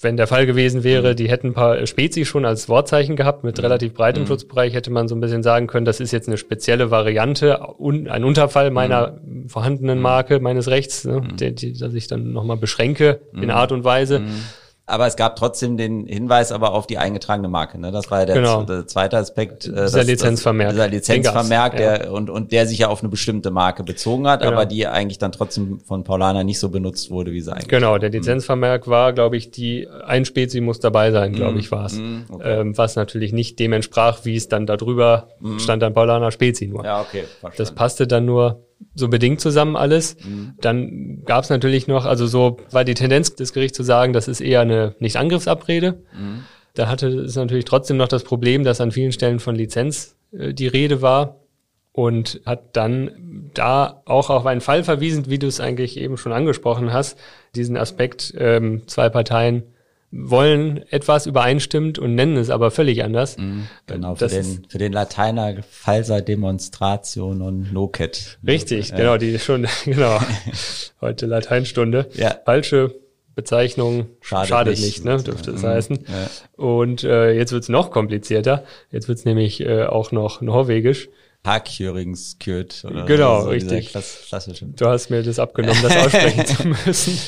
wenn 0.00 0.16
der 0.16 0.26
Fall 0.26 0.46
gewesen 0.46 0.82
wäre, 0.82 1.10
mhm. 1.10 1.16
die 1.16 1.28
hätten 1.28 1.48
ein 1.48 1.52
paar 1.52 1.86
Spezi 1.86 2.24
schon 2.24 2.46
als 2.46 2.70
Wortzeichen 2.70 3.14
gehabt 3.14 3.44
mit 3.44 3.58
mhm. 3.58 3.64
relativ 3.64 3.92
breitem 3.92 4.22
mhm. 4.22 4.26
Schutzbereich, 4.28 4.72
hätte 4.72 4.90
man 4.90 5.06
so 5.06 5.14
ein 5.14 5.20
bisschen 5.20 5.42
sagen 5.42 5.66
können, 5.66 5.84
das 5.84 6.00
ist 6.00 6.12
jetzt 6.12 6.28
eine 6.28 6.38
spezielle 6.38 6.90
Variante, 6.90 7.60
un, 7.78 8.08
ein 8.08 8.24
Unterfall 8.24 8.70
meiner 8.70 9.20
mhm. 9.22 9.50
vorhandenen 9.50 10.00
Marke, 10.00 10.40
meines 10.40 10.68
Rechts, 10.68 11.04
ne, 11.04 11.20
mhm. 11.20 11.36
die, 11.36 11.54
die, 11.54 11.78
dass 11.78 11.92
ich 11.92 12.06
dann 12.06 12.32
nochmal 12.32 12.56
beschränke 12.56 13.20
in 13.34 13.50
Art 13.50 13.70
und 13.70 13.84
Weise. 13.84 14.22
Aber 14.86 15.06
es 15.06 15.16
gab 15.16 15.36
trotzdem 15.36 15.78
den 15.78 16.06
Hinweis 16.06 16.52
aber 16.52 16.72
auf 16.72 16.86
die 16.86 16.98
eingetragene 16.98 17.48
Marke. 17.48 17.80
Ne? 17.80 17.90
Das 17.90 18.10
war 18.10 18.20
ja 18.20 18.26
der, 18.26 18.34
genau. 18.36 18.64
der 18.64 18.86
zweite 18.86 19.16
Aspekt. 19.16 19.66
Äh, 19.66 19.70
dieser 19.70 19.98
das, 19.98 20.06
Lizenzvermerk. 20.06 20.70
dieser 20.72 20.88
Lizenzvermerk, 20.88 21.76
der, 21.76 22.12
und, 22.12 22.28
und 22.28 22.52
der 22.52 22.66
sich 22.66 22.80
ja 22.80 22.88
auf 22.88 23.00
eine 23.00 23.08
bestimmte 23.08 23.50
Marke 23.50 23.82
bezogen 23.82 24.28
hat, 24.28 24.40
genau. 24.40 24.52
aber 24.52 24.66
die 24.66 24.86
eigentlich 24.86 25.16
dann 25.16 25.32
trotzdem 25.32 25.80
von 25.80 26.04
Paulana 26.04 26.44
nicht 26.44 26.58
so 26.58 26.68
benutzt 26.68 27.10
wurde, 27.10 27.32
wie 27.32 27.40
sie 27.40 27.50
eigentlich 27.50 27.68
Genau, 27.68 27.96
der 27.96 28.10
Lizenzvermerk 28.10 28.86
war, 28.86 29.14
glaube 29.14 29.38
ich, 29.38 29.50
die 29.50 29.88
ein 30.06 30.26
Spezi 30.26 30.60
muss 30.60 30.80
dabei 30.80 31.12
sein, 31.12 31.32
glaube 31.32 31.54
mm, 31.54 31.58
ich, 31.58 31.72
war 31.72 31.86
es. 31.86 31.94
Mm, 31.94 32.24
okay. 32.30 32.60
ähm, 32.60 32.76
was 32.76 32.94
natürlich 32.96 33.32
nicht 33.32 33.58
dem 33.60 33.72
entsprach, 33.72 34.24
wie 34.24 34.36
es 34.36 34.48
dann 34.48 34.66
darüber 34.66 35.28
mm. 35.40 35.58
stand 35.60 35.82
dann 35.82 35.94
Paulana 35.94 36.30
Spezi 36.30 36.66
nur. 36.66 36.84
Ja, 36.84 37.00
okay. 37.00 37.22
Verstanden. 37.40 37.56
Das 37.56 37.72
passte 37.72 38.06
dann 38.06 38.26
nur 38.26 38.60
so 38.94 39.08
bedingt 39.08 39.40
zusammen 39.40 39.76
alles. 39.76 40.16
Mhm. 40.24 40.54
Dann 40.60 41.22
gab 41.24 41.44
es 41.44 41.50
natürlich 41.50 41.86
noch, 41.86 42.04
also 42.04 42.26
so 42.26 42.58
war 42.70 42.84
die 42.84 42.94
Tendenz 42.94 43.34
des 43.34 43.52
Gerichts 43.52 43.76
zu 43.76 43.82
sagen, 43.82 44.12
das 44.12 44.28
ist 44.28 44.40
eher 44.40 44.60
eine 44.60 44.94
Nicht-Angriffsabrede. 44.98 46.02
Mhm. 46.16 46.44
Da 46.74 46.88
hatte 46.88 47.08
es 47.08 47.36
natürlich 47.36 47.64
trotzdem 47.64 47.96
noch 47.96 48.08
das 48.08 48.24
Problem, 48.24 48.64
dass 48.64 48.80
an 48.80 48.90
vielen 48.90 49.12
Stellen 49.12 49.38
von 49.38 49.54
Lizenz 49.54 50.16
äh, 50.32 50.52
die 50.52 50.66
Rede 50.66 51.02
war. 51.02 51.40
und 51.94 52.40
hat 52.44 52.76
dann 52.76 53.50
da 53.54 54.02
auch 54.04 54.28
auf 54.28 54.46
einen 54.46 54.60
Fall 54.60 54.82
verwiesen, 54.82 55.30
wie 55.30 55.38
du 55.38 55.46
es 55.46 55.60
eigentlich 55.60 55.96
eben 55.96 56.16
schon 56.16 56.32
angesprochen 56.32 56.92
hast, 56.92 57.16
diesen 57.54 57.76
Aspekt, 57.76 58.34
ähm, 58.36 58.82
zwei 58.88 59.08
Parteien 59.08 59.62
wollen 60.16 60.84
etwas 60.90 61.26
übereinstimmt 61.26 61.98
und 61.98 62.14
nennen 62.14 62.36
es 62.36 62.48
aber 62.48 62.70
völlig 62.70 63.02
anders. 63.02 63.36
Mhm, 63.36 63.66
genau, 63.86 64.14
für 64.14 64.28
den, 64.28 64.66
für 64.68 64.78
den 64.78 64.92
Lateiner 64.92 65.56
Falsa 65.68 66.20
Demonstration 66.20 67.42
und 67.42 67.72
Nocet. 67.72 68.38
Richtig, 68.46 68.90
ja. 68.90 68.96
genau, 68.96 69.16
die 69.16 69.38
schon, 69.38 69.66
genau, 69.84 70.20
heute 71.00 71.26
Lateinstunde. 71.26 72.08
Ja. 72.14 72.36
Falsche 72.44 72.94
Bezeichnung 73.34 74.06
schadet, 74.20 74.48
schadet 74.48 74.78
nicht, 74.78 75.04
ne, 75.04 75.20
dürfte 75.20 75.50
es 75.50 75.62
mhm. 75.62 75.66
heißen. 75.66 75.98
Ja. 76.06 76.62
Und 76.64 77.02
äh, 77.02 77.32
jetzt 77.32 77.50
wird's 77.50 77.68
noch 77.68 77.90
komplizierter. 77.90 78.64
Jetzt 78.92 79.08
wird's 79.08 79.24
nämlich 79.24 79.60
äh, 79.60 79.84
auch 79.84 80.12
noch 80.12 80.40
norwegisch. 80.40 81.08
Hackjöringskürt. 81.44 82.86
Genau, 83.06 83.42
so, 83.42 83.50
richtig. 83.50 83.90
Klassische. 83.90 84.66
Du 84.66 84.86
hast 84.86 85.10
mir 85.10 85.22
das 85.22 85.38
abgenommen, 85.38 85.82
das 85.82 85.96
aussprechen 85.96 86.46
zu 86.46 86.68
müssen. 86.86 87.18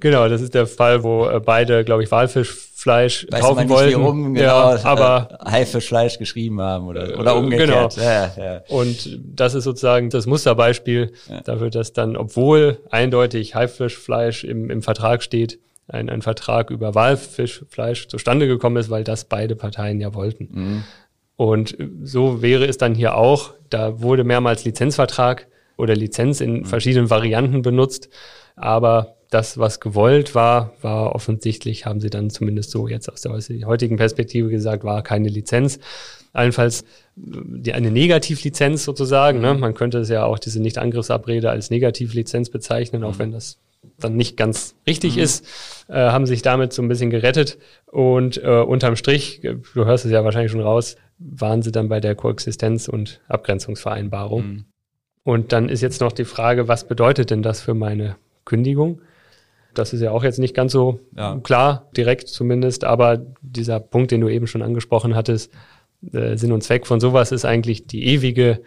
Genau, 0.00 0.28
das 0.28 0.40
ist 0.40 0.54
der 0.54 0.66
Fall, 0.66 1.02
wo 1.02 1.26
äh, 1.26 1.40
beide, 1.40 1.84
glaube 1.84 2.02
ich, 2.02 2.10
Walfischfleisch 2.10 3.26
Weiß 3.30 3.40
kaufen 3.40 3.68
wollten. 3.68 3.88
Nicht, 3.90 3.98
warum 3.98 4.34
genau, 4.34 4.74
ja, 4.74 4.84
aber 4.84 5.38
äh, 5.40 5.50
Haifischfleisch 5.50 6.18
geschrieben 6.18 6.60
haben 6.60 6.88
oder, 6.88 7.18
oder 7.18 7.36
umgekehrt. 7.36 7.94
Genau. 7.94 8.06
Ja, 8.06 8.32
ja. 8.36 8.62
Und 8.68 9.20
das 9.24 9.54
ist 9.54 9.64
sozusagen 9.64 10.10
das 10.10 10.26
Musterbeispiel 10.26 11.12
ja. 11.28 11.40
dafür, 11.42 11.70
dass 11.70 11.92
dann, 11.92 12.16
obwohl 12.16 12.80
eindeutig 12.90 13.54
Haifischfleisch 13.54 14.44
im, 14.44 14.70
im 14.70 14.82
Vertrag 14.82 15.22
steht, 15.22 15.58
ein, 15.86 16.08
ein 16.08 16.22
Vertrag 16.22 16.70
über 16.70 16.94
Walfischfleisch 16.94 18.08
zustande 18.08 18.46
gekommen 18.46 18.76
ist, 18.78 18.90
weil 18.90 19.04
das 19.04 19.24
beide 19.24 19.54
Parteien 19.54 20.00
ja 20.00 20.14
wollten. 20.14 20.48
Mhm. 20.50 20.84
Und 21.36 21.76
so 22.02 22.42
wäre 22.42 22.66
es 22.66 22.78
dann 22.78 22.94
hier 22.94 23.16
auch. 23.16 23.54
Da 23.70 24.00
wurde 24.00 24.24
mehrmals 24.24 24.64
Lizenzvertrag 24.64 25.48
oder 25.76 25.96
Lizenz 25.96 26.40
in 26.40 26.60
mhm. 26.60 26.64
verschiedenen 26.64 27.10
Varianten 27.10 27.62
benutzt. 27.62 28.08
Aber 28.56 29.16
das, 29.30 29.58
was 29.58 29.80
gewollt 29.80 30.36
war, 30.36 30.74
war 30.80 31.14
offensichtlich, 31.14 31.86
haben 31.86 32.00
sie 32.00 32.10
dann 32.10 32.30
zumindest 32.30 32.70
so 32.70 32.86
jetzt 32.86 33.10
aus 33.10 33.22
der 33.22 33.66
heutigen 33.66 33.96
Perspektive 33.96 34.48
gesagt, 34.48 34.84
war 34.84 35.02
keine 35.02 35.28
Lizenz. 35.28 35.80
Allenfalls 36.32 36.84
die, 37.16 37.72
eine 37.72 37.90
Negativlizenz 37.90 38.84
sozusagen. 38.84 39.40
Ne? 39.40 39.54
Man 39.54 39.74
könnte 39.74 39.98
es 39.98 40.08
ja 40.08 40.24
auch 40.24 40.38
diese 40.38 40.60
Nicht-Angriffsabrede 40.62 41.50
als 41.50 41.70
Negativlizenz 41.70 42.50
bezeichnen, 42.50 43.02
auch 43.02 43.14
mhm. 43.14 43.18
wenn 43.18 43.32
das 43.32 43.58
dann 43.98 44.16
nicht 44.16 44.36
ganz 44.36 44.74
richtig 44.86 45.16
mhm. 45.16 45.22
ist, 45.22 45.46
äh, 45.88 45.94
haben 45.94 46.26
sich 46.26 46.42
damit 46.42 46.72
so 46.72 46.82
ein 46.82 46.88
bisschen 46.88 47.10
gerettet. 47.10 47.58
Und 47.86 48.42
äh, 48.42 48.60
unterm 48.60 48.96
Strich, 48.96 49.40
du 49.42 49.84
hörst 49.84 50.04
es 50.04 50.12
ja 50.12 50.24
wahrscheinlich 50.24 50.52
schon 50.52 50.60
raus, 50.60 50.96
waren 51.18 51.62
sie 51.62 51.72
dann 51.72 51.88
bei 51.88 52.00
der 52.00 52.16
Koexistenz- 52.16 52.88
und 52.88 53.20
Abgrenzungsvereinbarung. 53.28 54.46
Mhm. 54.46 54.64
Und 55.22 55.52
dann 55.52 55.68
ist 55.68 55.80
jetzt 55.80 56.00
noch 56.00 56.12
die 56.12 56.24
Frage, 56.24 56.68
was 56.68 56.86
bedeutet 56.86 57.30
denn 57.30 57.42
das 57.42 57.62
für 57.62 57.74
meine 57.74 58.16
Kündigung? 58.44 59.00
Das 59.72 59.92
ist 59.92 60.00
ja 60.00 60.10
auch 60.10 60.22
jetzt 60.22 60.38
nicht 60.38 60.54
ganz 60.54 60.72
so 60.72 61.00
ja. 61.16 61.38
klar, 61.42 61.88
direkt 61.96 62.28
zumindest, 62.28 62.84
aber 62.84 63.24
dieser 63.40 63.80
Punkt, 63.80 64.10
den 64.10 64.20
du 64.20 64.28
eben 64.28 64.46
schon 64.46 64.62
angesprochen 64.62 65.16
hattest, 65.16 65.52
äh, 66.12 66.36
Sinn 66.36 66.52
und 66.52 66.62
Zweck 66.62 66.86
von 66.86 67.00
sowas 67.00 67.32
ist 67.32 67.44
eigentlich 67.44 67.86
die 67.86 68.06
ewige 68.06 68.60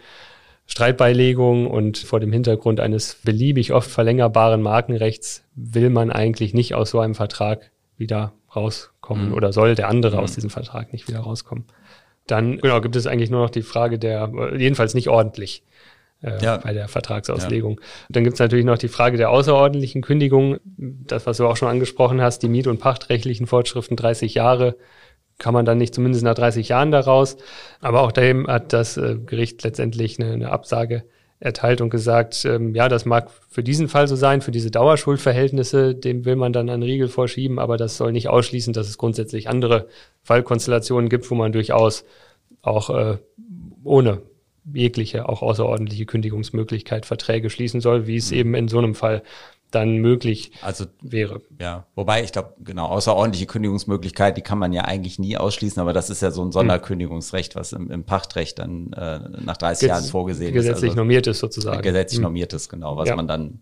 Streitbeilegung 0.66 1.66
und 1.66 1.96
vor 1.96 2.20
dem 2.20 2.32
Hintergrund 2.32 2.78
eines 2.78 3.14
beliebig 3.24 3.72
oft 3.72 3.90
verlängerbaren 3.90 4.60
Markenrechts 4.60 5.44
will 5.54 5.88
man 5.88 6.10
eigentlich 6.10 6.52
nicht 6.52 6.74
aus 6.74 6.90
so 6.90 7.00
einem 7.00 7.14
Vertrag 7.14 7.70
wieder 7.96 8.34
rauskommen 8.54 9.28
mhm. 9.28 9.34
oder 9.34 9.52
soll 9.52 9.74
der 9.74 9.88
andere 9.88 10.18
mhm. 10.18 10.22
aus 10.22 10.34
diesem 10.34 10.50
Vertrag 10.50 10.92
nicht 10.92 11.08
wieder 11.08 11.20
rauskommen. 11.20 11.64
Dann 12.28 12.58
genau 12.58 12.80
gibt 12.80 12.94
es 12.94 13.06
eigentlich 13.06 13.30
nur 13.30 13.42
noch 13.42 13.50
die 13.50 13.62
Frage 13.62 13.98
der, 13.98 14.30
jedenfalls 14.56 14.94
nicht 14.94 15.08
ordentlich 15.08 15.64
äh, 16.22 16.42
ja. 16.42 16.58
bei 16.58 16.72
der 16.72 16.88
Vertragsauslegung. 16.88 17.80
Ja. 17.80 17.86
Dann 18.10 18.24
gibt 18.24 18.34
es 18.34 18.40
natürlich 18.40 18.64
noch 18.64 18.78
die 18.78 18.88
Frage 18.88 19.16
der 19.16 19.30
außerordentlichen 19.30 20.02
Kündigung. 20.02 20.58
Das, 20.76 21.26
was 21.26 21.38
du 21.38 21.46
auch 21.46 21.56
schon 21.56 21.68
angesprochen 21.68 22.20
hast, 22.20 22.42
die 22.42 22.48
miet- 22.48 22.66
und 22.66 22.78
pachtrechtlichen 22.78 23.46
Vorschriften 23.46 23.96
30 23.96 24.34
Jahre 24.34 24.76
kann 25.38 25.54
man 25.54 25.64
dann 25.64 25.78
nicht 25.78 25.94
zumindest 25.94 26.24
nach 26.24 26.34
30 26.34 26.68
Jahren 26.68 26.90
daraus. 26.90 27.36
Aber 27.80 28.02
auch 28.02 28.12
dahin 28.12 28.46
hat 28.46 28.72
das 28.72 28.96
äh, 28.96 29.16
Gericht 29.24 29.62
letztendlich 29.62 30.18
eine, 30.20 30.32
eine 30.32 30.50
Absage 30.50 31.04
erteilt 31.40 31.80
und 31.80 31.90
gesagt, 31.90 32.44
ähm, 32.44 32.74
ja, 32.74 32.88
das 32.88 33.04
mag 33.04 33.30
für 33.48 33.62
diesen 33.62 33.88
Fall 33.88 34.08
so 34.08 34.16
sein, 34.16 34.40
für 34.40 34.50
diese 34.50 34.70
Dauerschuldverhältnisse, 34.70 35.94
dem 35.94 36.24
will 36.24 36.36
man 36.36 36.52
dann 36.52 36.68
einen 36.68 36.82
Riegel 36.82 37.08
vorschieben, 37.08 37.58
aber 37.58 37.76
das 37.76 37.96
soll 37.96 38.12
nicht 38.12 38.28
ausschließen, 38.28 38.72
dass 38.72 38.88
es 38.88 38.98
grundsätzlich 38.98 39.48
andere 39.48 39.88
Fallkonstellationen 40.22 41.08
gibt, 41.08 41.30
wo 41.30 41.34
man 41.34 41.52
durchaus 41.52 42.04
auch 42.62 42.90
äh, 42.90 43.18
ohne 43.84 44.22
jegliche, 44.74 45.28
auch 45.28 45.42
außerordentliche 45.42 46.06
Kündigungsmöglichkeit 46.06 47.06
Verträge 47.06 47.50
schließen 47.50 47.80
soll, 47.80 48.06
wie 48.06 48.16
es 48.16 48.30
mhm. 48.30 48.36
eben 48.36 48.54
in 48.54 48.68
so 48.68 48.78
einem 48.78 48.94
Fall 48.94 49.22
dann 49.70 49.98
möglich 49.98 50.52
also, 50.62 50.86
wäre. 51.02 51.42
Ja, 51.60 51.86
wobei 51.94 52.22
ich 52.22 52.32
glaube, 52.32 52.54
genau, 52.64 52.86
außerordentliche 52.86 53.46
Kündigungsmöglichkeit, 53.46 54.36
die 54.36 54.42
kann 54.42 54.58
man 54.58 54.72
ja 54.72 54.82
eigentlich 54.84 55.18
nie 55.18 55.36
ausschließen, 55.36 55.80
aber 55.80 55.92
das 55.92 56.10
ist 56.10 56.22
ja 56.22 56.30
so 56.30 56.42
ein 56.42 56.52
Sonderkündigungsrecht, 56.52 57.54
was 57.54 57.72
im, 57.72 57.90
im 57.90 58.04
Pachtrecht 58.04 58.58
dann 58.58 58.92
äh, 58.94 59.20
nach 59.40 59.56
30 59.56 59.80
Ge 59.80 59.88
Jahren 59.90 60.04
vorgesehen 60.04 60.52
gesetzlich 60.52 60.70
ist. 60.70 60.74
Gesetzlich 60.74 60.90
also, 60.90 61.00
normiert 61.00 61.26
ist 61.26 61.38
sozusagen. 61.38 61.82
Gesetzlich 61.82 62.18
mhm. 62.18 62.24
normiert 62.24 62.52
ist, 62.52 62.68
genau, 62.68 62.96
was 62.96 63.08
ja. 63.08 63.16
man 63.16 63.28
dann 63.28 63.60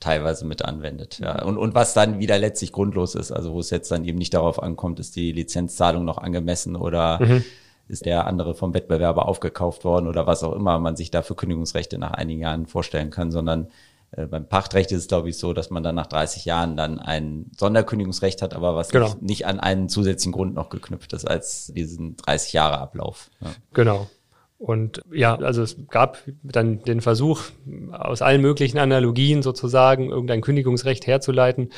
teilweise 0.00 0.44
mit 0.44 0.64
anwendet. 0.64 1.18
Ja. 1.18 1.42
Und, 1.42 1.56
und 1.56 1.74
was 1.74 1.94
dann 1.94 2.18
wieder 2.18 2.38
letztlich 2.38 2.72
grundlos 2.72 3.14
ist, 3.14 3.32
also 3.32 3.52
wo 3.52 3.60
es 3.60 3.70
jetzt 3.70 3.90
dann 3.90 4.04
eben 4.04 4.18
nicht 4.18 4.34
darauf 4.34 4.62
ankommt, 4.62 5.00
ist 5.00 5.16
die 5.16 5.32
Lizenzzahlung 5.32 6.04
noch 6.04 6.18
angemessen 6.18 6.76
oder 6.76 7.20
mhm 7.22 7.44
ist 7.88 8.06
der 8.06 8.26
andere 8.26 8.54
vom 8.54 8.72
Wettbewerber 8.72 9.28
aufgekauft 9.28 9.84
worden 9.84 10.08
oder 10.08 10.26
was 10.26 10.42
auch 10.42 10.54
immer 10.54 10.78
man 10.78 10.96
sich 10.96 11.10
da 11.10 11.22
für 11.22 11.34
Kündigungsrechte 11.34 11.98
nach 11.98 12.12
einigen 12.12 12.40
Jahren 12.40 12.66
vorstellen 12.66 13.10
kann, 13.10 13.30
sondern 13.30 13.68
beim 14.16 14.48
Pachtrecht 14.48 14.92
ist 14.92 14.98
es, 14.98 15.08
glaube 15.08 15.28
ich, 15.28 15.38
so, 15.38 15.52
dass 15.52 15.70
man 15.70 15.82
dann 15.82 15.94
nach 15.94 16.06
30 16.06 16.44
Jahren 16.44 16.76
dann 16.76 16.98
ein 16.98 17.50
Sonderkündigungsrecht 17.56 18.42
hat, 18.42 18.54
aber 18.54 18.76
was 18.76 18.90
genau. 18.90 19.06
nicht, 19.06 19.22
nicht, 19.22 19.46
an 19.46 19.60
einen 19.60 19.88
zusätzlichen 19.88 20.32
Grund 20.32 20.54
noch 20.54 20.68
geknüpft 20.68 21.12
ist 21.12 21.24
als 21.24 21.72
diesen 21.74 22.16
30 22.16 22.52
Jahre 22.52 22.78
Ablauf. 22.78 23.30
Ja. 23.40 23.50
Genau. 23.72 24.08
Und 24.58 25.02
ja, 25.12 25.34
also 25.34 25.62
es 25.62 25.76
gab 25.90 26.18
dann 26.42 26.82
den 26.84 27.00
Versuch, 27.00 27.42
aus 27.92 28.22
allen 28.22 28.40
möglichen 28.40 28.78
Analogien 28.78 29.42
sozusagen 29.42 30.10
irgendein 30.10 30.40
Kündigungsrecht 30.40 31.06
herzuleiten. 31.06 31.64
Mhm. 31.64 31.70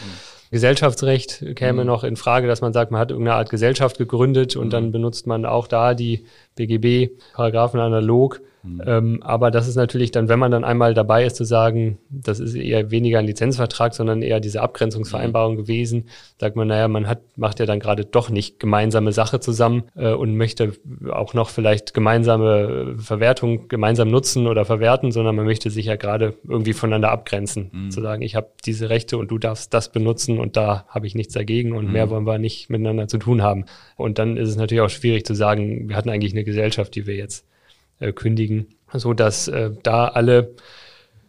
Gesellschaftsrecht 0.50 1.44
käme 1.56 1.82
mhm. 1.82 1.86
noch 1.88 2.04
in 2.04 2.16
Frage, 2.16 2.46
dass 2.46 2.60
man 2.60 2.72
sagt, 2.72 2.92
man 2.92 3.00
hat 3.00 3.10
irgendeine 3.10 3.38
Art 3.38 3.50
Gesellschaft 3.50 3.98
gegründet 3.98 4.56
und 4.56 4.66
mhm. 4.66 4.70
dann 4.70 4.92
benutzt 4.92 5.26
man 5.26 5.46
auch 5.46 5.66
da 5.66 5.94
die 5.94 6.26
BGB-Paragraphen 6.54 7.80
analog 7.80 8.40
Mhm. 8.66 8.82
Ähm, 8.86 9.22
aber 9.22 9.50
das 9.50 9.68
ist 9.68 9.76
natürlich 9.76 10.10
dann, 10.10 10.28
wenn 10.28 10.38
man 10.38 10.50
dann 10.50 10.64
einmal 10.64 10.94
dabei 10.94 11.24
ist, 11.24 11.36
zu 11.36 11.44
sagen, 11.44 11.98
das 12.10 12.40
ist 12.40 12.54
eher 12.54 12.90
weniger 12.90 13.18
ein 13.18 13.26
Lizenzvertrag, 13.26 13.94
sondern 13.94 14.22
eher 14.22 14.40
diese 14.40 14.60
Abgrenzungsvereinbarung 14.60 15.54
mhm. 15.54 15.58
gewesen, 15.58 16.08
sagt 16.40 16.56
man, 16.56 16.68
naja, 16.68 16.88
man 16.88 17.06
hat, 17.06 17.20
macht 17.36 17.60
ja 17.60 17.66
dann 17.66 17.80
gerade 17.80 18.04
doch 18.04 18.30
nicht 18.30 18.58
gemeinsame 18.58 19.12
Sache 19.12 19.40
zusammen 19.40 19.84
äh, 19.94 20.12
und 20.12 20.36
möchte 20.36 20.72
auch 21.10 21.34
noch 21.34 21.50
vielleicht 21.50 21.94
gemeinsame 21.94 22.96
Verwertung 22.98 23.68
gemeinsam 23.68 24.08
nutzen 24.08 24.46
oder 24.46 24.64
verwerten, 24.64 25.12
sondern 25.12 25.36
man 25.36 25.44
möchte 25.44 25.70
sich 25.70 25.86
ja 25.86 25.96
gerade 25.96 26.34
irgendwie 26.46 26.72
voneinander 26.72 27.10
abgrenzen. 27.10 27.70
Mhm. 27.72 27.90
Zu 27.90 28.00
sagen, 28.02 28.22
ich 28.22 28.34
habe 28.34 28.48
diese 28.64 28.90
Rechte 28.90 29.18
und 29.18 29.30
du 29.30 29.38
darfst 29.38 29.72
das 29.72 29.92
benutzen 29.92 30.38
und 30.38 30.56
da 30.56 30.84
habe 30.88 31.06
ich 31.06 31.14
nichts 31.14 31.34
dagegen 31.34 31.72
und 31.72 31.86
mhm. 31.86 31.92
mehr 31.92 32.10
wollen 32.10 32.26
wir 32.26 32.38
nicht 32.38 32.70
miteinander 32.70 33.08
zu 33.08 33.18
tun 33.18 33.42
haben. 33.42 33.64
Und 33.96 34.18
dann 34.18 34.36
ist 34.36 34.48
es 34.48 34.56
natürlich 34.56 34.82
auch 34.82 34.90
schwierig 34.90 35.24
zu 35.24 35.34
sagen, 35.34 35.88
wir 35.88 35.96
hatten 35.96 36.10
eigentlich 36.10 36.32
eine 36.32 36.44
Gesellschaft, 36.44 36.94
die 36.94 37.06
wir 37.06 37.16
jetzt 37.16 37.46
äh, 38.00 38.12
kündigen, 38.12 38.68
so 38.92 39.14
dass 39.14 39.48
äh, 39.48 39.70
da 39.82 40.08
alle 40.08 40.54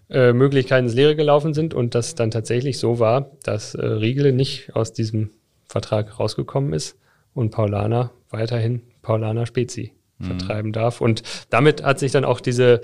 äh, 0.09 0.33
Möglichkeiten 0.33 0.85
ins 0.85 0.95
Leere 0.95 1.15
gelaufen 1.15 1.53
sind 1.53 1.73
und 1.73 1.95
das 1.95 2.15
dann 2.15 2.31
tatsächlich 2.31 2.79
so 2.79 2.99
war, 2.99 3.31
dass 3.43 3.75
äh, 3.75 3.85
Riegele 3.85 4.31
nicht 4.31 4.75
aus 4.75 4.93
diesem 4.93 5.31
Vertrag 5.67 6.19
rausgekommen 6.19 6.73
ist 6.73 6.97
und 7.33 7.51
Paulaner 7.51 8.11
weiterhin 8.29 8.81
Paulaner 9.01 9.45
Spezi 9.45 9.93
mhm. 10.17 10.25
vertreiben 10.25 10.71
darf. 10.71 11.01
Und 11.01 11.23
damit 11.49 11.83
hat 11.83 11.99
sich 11.99 12.11
dann 12.11 12.25
auch 12.25 12.39
diese, 12.39 12.81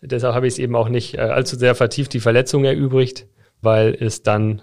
deshalb 0.00 0.34
habe 0.34 0.46
ich 0.46 0.54
es 0.54 0.58
eben 0.58 0.74
auch 0.74 0.88
nicht 0.88 1.14
äh, 1.14 1.20
allzu 1.20 1.56
sehr 1.56 1.74
vertieft, 1.74 2.12
die 2.12 2.20
Verletzung 2.20 2.64
erübrigt, 2.64 3.26
weil 3.62 3.96
es 3.98 4.22
dann 4.22 4.62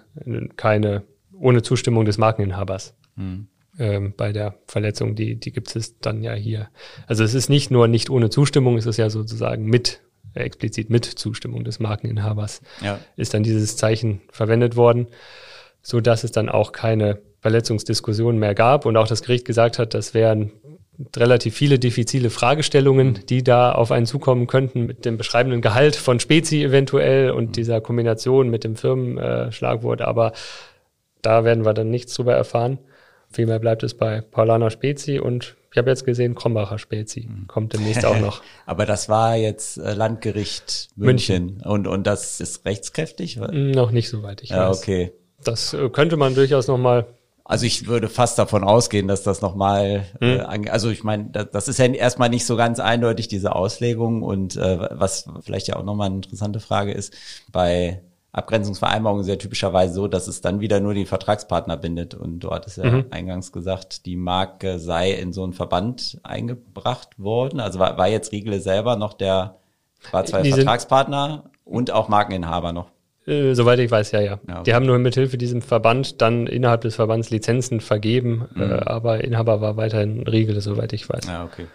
keine, 0.58 1.04
ohne 1.34 1.62
Zustimmung 1.62 2.06
des 2.06 2.18
Markeninhabers 2.18 2.94
mhm 3.16 3.48
ähm, 3.82 4.14
bei 4.16 4.32
der 4.32 4.54
Verletzung, 4.68 5.16
die, 5.16 5.36
die 5.36 5.52
gibt 5.52 5.76
es 5.76 5.98
dann 6.00 6.22
ja 6.22 6.34
hier. 6.34 6.70
Also 7.08 7.24
es 7.24 7.34
ist 7.34 7.50
nicht 7.50 7.72
nur 7.72 7.88
nicht 7.88 8.12
ohne 8.12 8.30
Zustimmung, 8.30 8.78
es 8.78 8.86
ist 8.86 8.98
ja 8.98 9.10
sozusagen 9.10 9.66
mit, 9.66 10.02
äh, 10.36 10.42
explizit 10.42 10.92
mit 10.92 11.06
Zustimmung 11.06 11.64
des 11.64 11.80
Markeninhabers, 11.80 12.62
ja. 12.82 13.00
ist 13.18 13.34
dann 13.34 13.42
dieses 13.42 13.78
Zeichen 13.78 14.22
verwendet 14.32 14.76
worden, 14.76 15.08
so 15.82 16.00
dass 16.00 16.24
es 16.24 16.32
dann 16.32 16.48
auch 16.48 16.74
keine 16.74 17.22
Verletzungsdiskussion 17.40 18.38
mehr 18.38 18.54
gab 18.54 18.86
und 18.86 18.96
auch 18.98 19.08
das 19.08 19.24
Gericht 19.24 19.46
gesagt 19.46 19.80
hat, 19.80 19.96
das 19.96 20.14
wären 20.14 20.52
relativ 21.16 21.56
viele 21.56 21.80
diffizile 21.80 22.30
Fragestellungen, 22.30 23.22
die 23.30 23.44
da 23.44 23.72
auf 23.72 23.92
einen 23.92 24.06
zukommen 24.06 24.46
könnten 24.46 24.86
mit 24.86 25.06
dem 25.06 25.18
beschreibenden 25.18 25.62
Gehalt 25.62 25.96
von 25.96 26.20
Spezi 26.20 26.64
eventuell 26.64 27.32
und 27.32 27.48
mhm. 27.48 27.52
dieser 27.54 27.82
Kombination 27.82 28.50
mit 28.50 28.64
dem 28.64 28.76
Firmenschlagwort, 28.76 30.02
aber 30.02 30.34
da 31.24 31.44
werden 31.44 31.66
wir 31.66 31.74
dann 31.74 31.90
nichts 31.90 32.14
drüber 32.14 32.36
erfahren. 32.36 32.78
Vielmehr 33.32 33.60
bleibt 33.60 33.84
es 33.84 33.94
bei 33.94 34.22
Paulaner 34.22 34.70
Spezi 34.70 35.20
und 35.20 35.56
ich 35.72 35.78
habe 35.78 35.90
jetzt 35.90 36.06
gesehen, 36.06 36.36
Krombacher 36.36 36.78
Spezi 36.78 37.30
mhm. 37.30 37.48
kommt 37.48 37.74
demnächst 37.74 38.06
auch 38.06 38.20
noch. 38.20 38.42
Aber 38.66 38.86
das 38.86 39.08
war 39.08 39.38
jetzt 39.38 39.78
äh, 39.78 39.94
Landgericht 39.94 40.90
München, 40.96 41.46
München. 41.46 41.62
Und, 41.66 41.88
und 41.88 42.06
das 42.06 42.42
ist 42.42 42.66
rechtskräftig? 42.66 43.38
Noch 43.38 43.92
nicht, 43.92 44.10
soweit 44.10 44.42
ich 44.42 44.50
ja, 44.50 44.70
weiß. 44.70 44.78
okay. 44.78 45.14
Das 45.44 45.74
äh, 45.74 45.90
könnte 45.90 46.18
man 46.18 46.36
durchaus 46.36 46.68
noch 46.68 46.78
mal 46.78 47.08
also 47.44 47.66
ich 47.66 47.88
würde 47.88 48.08
fast 48.08 48.40
davon 48.40 48.64
ausgehen, 48.64 49.10
dass 49.10 49.24
das 49.24 49.42
nochmal, 49.42 50.06
äh, 50.22 50.40
hm. 50.40 50.66
äh, 50.66 50.70
also 50.70 50.90
ich 50.90 51.04
meine, 51.04 51.26
das, 51.32 51.48
das, 51.52 51.68
ist 51.68 51.80
ja 51.80 51.86
erstmal 51.88 52.30
nicht 52.30 52.46
so 52.46 52.56
ganz 52.56 52.80
eindeutig, 52.80 53.28
diese 53.28 53.56
Auslegung. 53.56 54.22
Und 54.22 54.56
äh, 54.56 54.88
was 54.92 55.28
vielleicht 55.42 55.68
ja 55.68 55.76
auch 55.76 55.84
nochmal 55.84 56.08
eine 56.08 56.18
interessante 56.18 56.62
Frage 56.62 56.94
ist, 56.94 57.14
bei 57.52 58.02
Abgrenzungsvereinbarungen 58.34 59.24
ist 59.24 59.28
ja 59.28 59.36
typischerweise 59.36 59.94
so, 59.94 60.08
dass 60.08 60.28
es 60.28 60.40
dann 60.40 60.62
wieder 60.62 60.80
nur 60.80 60.94
die 60.94 61.06
Vertragspartner 61.06 61.76
bindet. 61.76 62.14
Und 62.14 62.40
du 62.40 62.52
hattest 62.52 62.78
ja 62.78 62.90
mhm. 62.90 63.06
eingangs 63.12 63.52
gesagt, 63.52 64.06
die 64.06 64.16
Marke 64.16 64.80
sei 64.80 65.12
in 65.12 65.34
so 65.34 65.44
einen 65.44 65.54
Verband 65.54 66.20
eingebracht 66.24 67.20
worden. 67.20 67.60
Also 67.60 67.80
war, 67.80 67.98
war 67.98 68.08
jetzt 68.08 68.32
Riegele 68.32 68.62
selber 68.62 68.96
noch 68.96 69.14
der, 69.14 69.58
war 70.12 70.24
zwar 70.26 70.44
die 70.44 70.54
Vertragspartner 70.54 71.52
und 71.66 71.92
auch 71.92 72.08
Markeninhaber 72.08 72.72
noch. 72.72 72.88
Äh, 73.28 73.54
soweit 73.54 73.80
ich 73.80 73.92
weiß, 73.92 74.12
ja, 74.12 74.22
ja. 74.22 74.40
ja 74.48 74.56
okay. 74.56 74.64
Die 74.66 74.74
haben 74.74 74.86
nur 74.86 74.98
mithilfe 74.98 75.38
diesem 75.38 75.62
Verband 75.62 76.22
dann 76.22 76.48
innerhalb 76.48 76.82
des 76.82 76.96
Verbands 76.96 77.30
Lizenzen 77.30 77.82
vergeben, 77.82 78.48
mhm. 78.56 78.62
äh, 78.62 78.80
aber 78.86 79.24
Inhaber 79.24 79.62
war 79.62 79.78
weiterhin 79.78 80.24
Riegele, 80.24 80.62
soweit 80.62 80.94
ich 80.94 81.08
weiß. 81.08 81.28
Ja, 81.28 81.44
okay. 81.44 81.68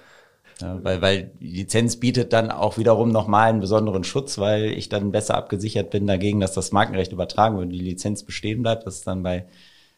Ja, 0.60 0.82
weil, 0.82 1.02
weil 1.02 1.30
die 1.40 1.48
Lizenz 1.48 1.96
bietet 1.96 2.32
dann 2.32 2.50
auch 2.50 2.78
wiederum 2.78 3.10
nochmal 3.10 3.50
einen 3.50 3.60
besonderen 3.60 4.04
Schutz, 4.04 4.38
weil 4.38 4.72
ich 4.72 4.88
dann 4.88 5.12
besser 5.12 5.36
abgesichert 5.36 5.90
bin 5.90 6.06
dagegen, 6.06 6.40
dass 6.40 6.54
das 6.54 6.72
Markenrecht 6.72 7.12
übertragen 7.12 7.56
wird 7.56 7.66
und 7.66 7.72
die 7.72 7.78
Lizenz 7.78 8.22
bestehen 8.22 8.62
bleibt. 8.62 8.86
Das 8.86 8.96
ist 8.96 9.06
dann 9.06 9.22
bei 9.22 9.44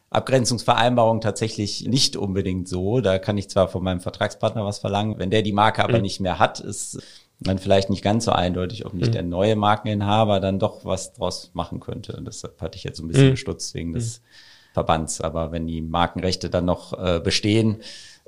Abgrenzungsvereinbarungen 0.09 1.21
tatsächlich 1.21 1.87
nicht 1.87 2.17
unbedingt 2.17 2.67
so. 2.67 2.99
Da 2.99 3.19
kann 3.19 3.37
ich 3.37 3.49
zwar 3.49 3.69
von 3.69 3.83
meinem 3.83 4.01
Vertragspartner 4.01 4.65
was 4.65 4.79
verlangen, 4.79 5.17
wenn 5.17 5.29
der 5.29 5.43
die 5.43 5.53
Marke 5.53 5.83
aber 5.83 5.97
mhm. 5.97 6.03
nicht 6.03 6.19
mehr 6.19 6.39
hat, 6.39 6.59
ist 6.59 7.01
dann 7.39 7.57
vielleicht 7.57 7.89
nicht 7.89 8.03
ganz 8.03 8.25
so 8.25 8.31
eindeutig, 8.31 8.85
ob 8.85 8.93
nicht 8.93 9.09
mhm. 9.09 9.13
der 9.13 9.23
neue 9.23 9.55
Markeninhaber 9.55 10.41
dann 10.41 10.59
doch 10.59 10.83
was 10.83 11.13
draus 11.13 11.51
machen 11.53 11.79
könnte. 11.79 12.21
Deshalb 12.25 12.61
hatte 12.61 12.77
ich 12.77 12.83
jetzt 12.83 12.97
so 12.97 13.03
ein 13.03 13.07
bisschen 13.07 13.27
mhm. 13.27 13.31
gestutzt 13.31 13.73
wegen 13.75 13.93
des 13.93 14.19
mhm. 14.19 14.73
Verbands. 14.73 15.21
Aber 15.21 15.51
wenn 15.53 15.67
die 15.67 15.81
Markenrechte 15.81 16.49
dann 16.49 16.65
noch 16.65 16.93
äh, 16.93 17.21
bestehen, 17.23 17.77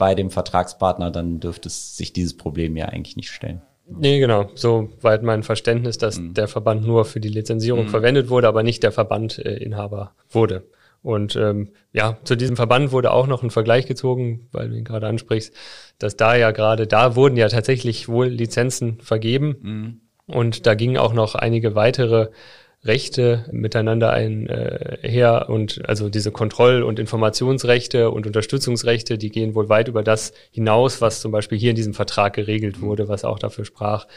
bei 0.01 0.15
dem 0.15 0.31
Vertragspartner, 0.31 1.11
dann 1.11 1.39
dürfte 1.39 1.69
es 1.69 1.95
sich 1.95 2.11
dieses 2.11 2.35
Problem 2.35 2.75
ja 2.75 2.87
eigentlich 2.87 3.17
nicht 3.17 3.29
stellen. 3.29 3.61
Nee, 3.87 4.19
genau. 4.19 4.49
Soweit 4.55 5.21
mein 5.21 5.43
Verständnis, 5.43 5.99
dass 5.99 6.17
mhm. 6.17 6.33
der 6.33 6.47
Verband 6.47 6.87
nur 6.87 7.05
für 7.05 7.19
die 7.19 7.29
Lizenzierung 7.29 7.85
mhm. 7.85 7.89
verwendet 7.89 8.27
wurde, 8.31 8.47
aber 8.47 8.63
nicht 8.63 8.81
der 8.81 8.91
Verbandinhaber 8.91 10.15
äh, 10.17 10.33
wurde. 10.33 10.63
Und 11.03 11.35
ähm, 11.35 11.69
ja, 11.93 12.17
zu 12.23 12.35
diesem 12.35 12.55
Verband 12.55 12.91
wurde 12.91 13.11
auch 13.11 13.27
noch 13.27 13.43
ein 13.43 13.51
Vergleich 13.51 13.85
gezogen, 13.85 14.47
weil 14.51 14.69
du 14.69 14.75
ihn 14.75 14.85
gerade 14.85 15.05
ansprichst, 15.05 15.53
dass 15.99 16.17
da 16.17 16.35
ja 16.35 16.49
gerade, 16.49 16.87
da 16.87 17.15
wurden 17.15 17.37
ja 17.37 17.47
tatsächlich 17.47 18.09
wohl 18.09 18.25
Lizenzen 18.25 18.99
vergeben. 19.01 19.55
Mhm. 19.61 20.01
Und 20.25 20.65
da 20.65 20.73
gingen 20.73 20.97
auch 20.97 21.13
noch 21.13 21.35
einige 21.35 21.75
weitere 21.75 22.29
Rechte 22.83 23.45
miteinander 23.51 24.11
einher 24.11 25.45
äh, 25.47 25.51
und 25.51 25.87
also 25.87 26.09
diese 26.09 26.31
Kontroll- 26.31 26.81
und 26.81 26.97
Informationsrechte 26.97 28.09
und 28.09 28.25
Unterstützungsrechte, 28.25 29.19
die 29.19 29.29
gehen 29.29 29.53
wohl 29.53 29.69
weit 29.69 29.87
über 29.87 30.01
das 30.01 30.33
hinaus, 30.51 30.99
was 30.99 31.21
zum 31.21 31.31
Beispiel 31.31 31.59
hier 31.59 31.69
in 31.71 31.75
diesem 31.75 31.93
Vertrag 31.93 32.33
geregelt 32.33 32.81
wurde, 32.81 33.07
was 33.07 33.23
auch 33.23 33.37
dafür 33.37 33.65
sprach. 33.65 34.07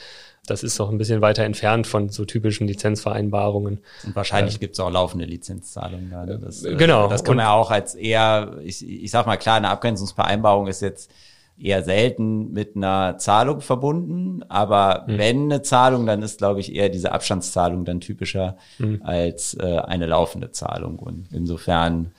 Das 0.46 0.62
ist 0.62 0.78
noch 0.78 0.90
ein 0.90 0.98
bisschen 0.98 1.20
weiter 1.20 1.44
entfernt 1.44 1.86
von 1.86 2.08
so 2.08 2.24
typischen 2.24 2.66
Lizenzvereinbarungen. 2.66 3.80
Und 4.04 4.16
wahrscheinlich 4.16 4.56
äh, 4.56 4.58
gibt 4.58 4.74
es 4.74 4.80
auch 4.80 4.90
laufende 4.90 5.26
Lizenzzahlungen. 5.26 6.08
Ne? 6.08 6.40
Das, 6.42 6.64
äh, 6.64 6.74
genau. 6.74 7.08
Das 7.08 7.22
kann 7.22 7.36
man 7.36 7.46
ja 7.46 7.52
auch 7.52 7.70
als 7.70 7.94
eher, 7.94 8.56
ich, 8.62 8.86
ich 8.86 9.10
sag 9.10 9.26
mal 9.26 9.36
klar, 9.36 9.56
eine 9.56 9.68
Abgrenzungsvereinbarung 9.68 10.68
ist 10.68 10.80
jetzt 10.80 11.10
eher 11.59 11.82
selten 11.82 12.52
mit 12.52 12.76
einer 12.76 13.18
Zahlung 13.18 13.61
verbunden. 13.61 14.42
Aber 14.48 15.05
mhm. 15.07 15.18
wenn 15.18 15.42
eine 15.44 15.62
Zahlung, 15.62 16.07
dann 16.07 16.22
ist, 16.22 16.38
glaube 16.38 16.61
ich, 16.61 16.74
eher 16.74 16.88
diese 16.88 17.12
Abstandszahlung 17.12 17.84
dann 17.84 18.00
typischer 18.00 18.57
mhm. 18.78 19.00
als 19.05 19.55
äh, 19.55 19.78
eine 19.78 20.07
laufende 20.07 20.50
Zahlung. 20.50 20.98
Und 20.98 21.28
insofern 21.32 22.12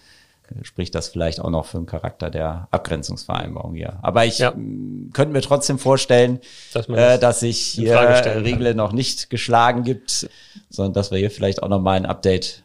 äh, 0.47 0.63
spricht 0.63 0.95
das 0.95 1.09
vielleicht 1.09 1.41
auch 1.41 1.49
noch 1.49 1.65
für 1.65 1.77
den 1.77 1.85
Charakter 1.85 2.29
der 2.29 2.67
Abgrenzungsvereinbarung 2.71 3.75
hier. 3.75 3.99
Aber 4.01 4.25
ich 4.25 4.39
ja. 4.39 4.51
könnte 4.51 5.33
mir 5.33 5.41
trotzdem 5.41 5.79
vorstellen, 5.79 6.39
dass, 6.73 6.87
äh, 6.87 7.19
dass 7.19 7.41
sich 7.41 7.59
hier 7.59 7.97
Regle 7.99 8.73
noch 8.73 8.93
nicht 8.93 9.29
geschlagen 9.29 9.83
gibt, 9.83 10.29
sondern 10.69 10.93
dass 10.93 11.11
wir 11.11 11.19
hier 11.19 11.31
vielleicht 11.31 11.61
auch 11.61 11.69
noch 11.69 11.81
mal 11.81 11.97
ein 11.97 12.05
Update 12.05 12.63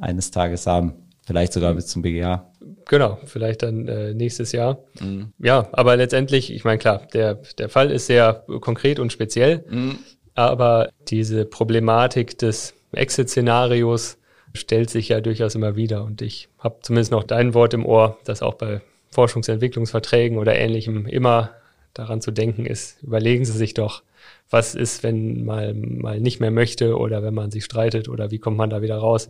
eines 0.00 0.30
Tages 0.30 0.66
haben. 0.66 0.94
Vielleicht 1.24 1.52
sogar 1.52 1.72
mhm. 1.72 1.76
bis 1.76 1.86
zum 1.88 2.02
BGH. 2.02 2.51
Genau, 2.86 3.18
vielleicht 3.24 3.62
dann 3.62 3.88
äh, 3.88 4.14
nächstes 4.14 4.52
Jahr. 4.52 4.78
Mhm. 5.00 5.32
Ja, 5.38 5.68
aber 5.72 5.96
letztendlich, 5.96 6.52
ich 6.52 6.64
meine, 6.64 6.78
klar, 6.78 7.06
der, 7.12 7.40
der 7.58 7.68
Fall 7.68 7.90
ist 7.90 8.06
sehr 8.06 8.44
konkret 8.60 8.98
und 8.98 9.12
speziell, 9.12 9.64
mhm. 9.68 9.98
aber 10.34 10.90
diese 11.08 11.44
Problematik 11.44 12.38
des 12.38 12.74
Exit-Szenarios 12.92 14.18
stellt 14.54 14.90
sich 14.90 15.08
ja 15.08 15.20
durchaus 15.20 15.54
immer 15.54 15.76
wieder. 15.76 16.04
Und 16.04 16.22
ich 16.22 16.48
habe 16.58 16.76
zumindest 16.82 17.12
noch 17.12 17.24
dein 17.24 17.54
Wort 17.54 17.74
im 17.74 17.86
Ohr, 17.86 18.18
dass 18.24 18.42
auch 18.42 18.54
bei 18.54 18.82
Forschungsentwicklungsverträgen 19.10 20.38
oder 20.38 20.54
ähnlichem 20.54 21.06
immer 21.06 21.50
daran 21.94 22.20
zu 22.20 22.30
denken 22.30 22.64
ist, 22.64 23.02
überlegen 23.02 23.44
Sie 23.44 23.52
sich 23.52 23.74
doch, 23.74 24.02
was 24.50 24.74
ist, 24.74 25.02
wenn 25.02 25.44
man 25.44 25.98
mal 25.98 26.20
nicht 26.20 26.40
mehr 26.40 26.50
möchte 26.50 26.96
oder 26.96 27.22
wenn 27.22 27.34
man 27.34 27.50
sich 27.50 27.64
streitet 27.64 28.08
oder 28.08 28.30
wie 28.30 28.38
kommt 28.38 28.56
man 28.56 28.70
da 28.70 28.82
wieder 28.82 28.98
raus. 28.98 29.28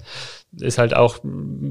Ist 0.58 0.78
halt 0.78 0.94
auch 0.94 1.18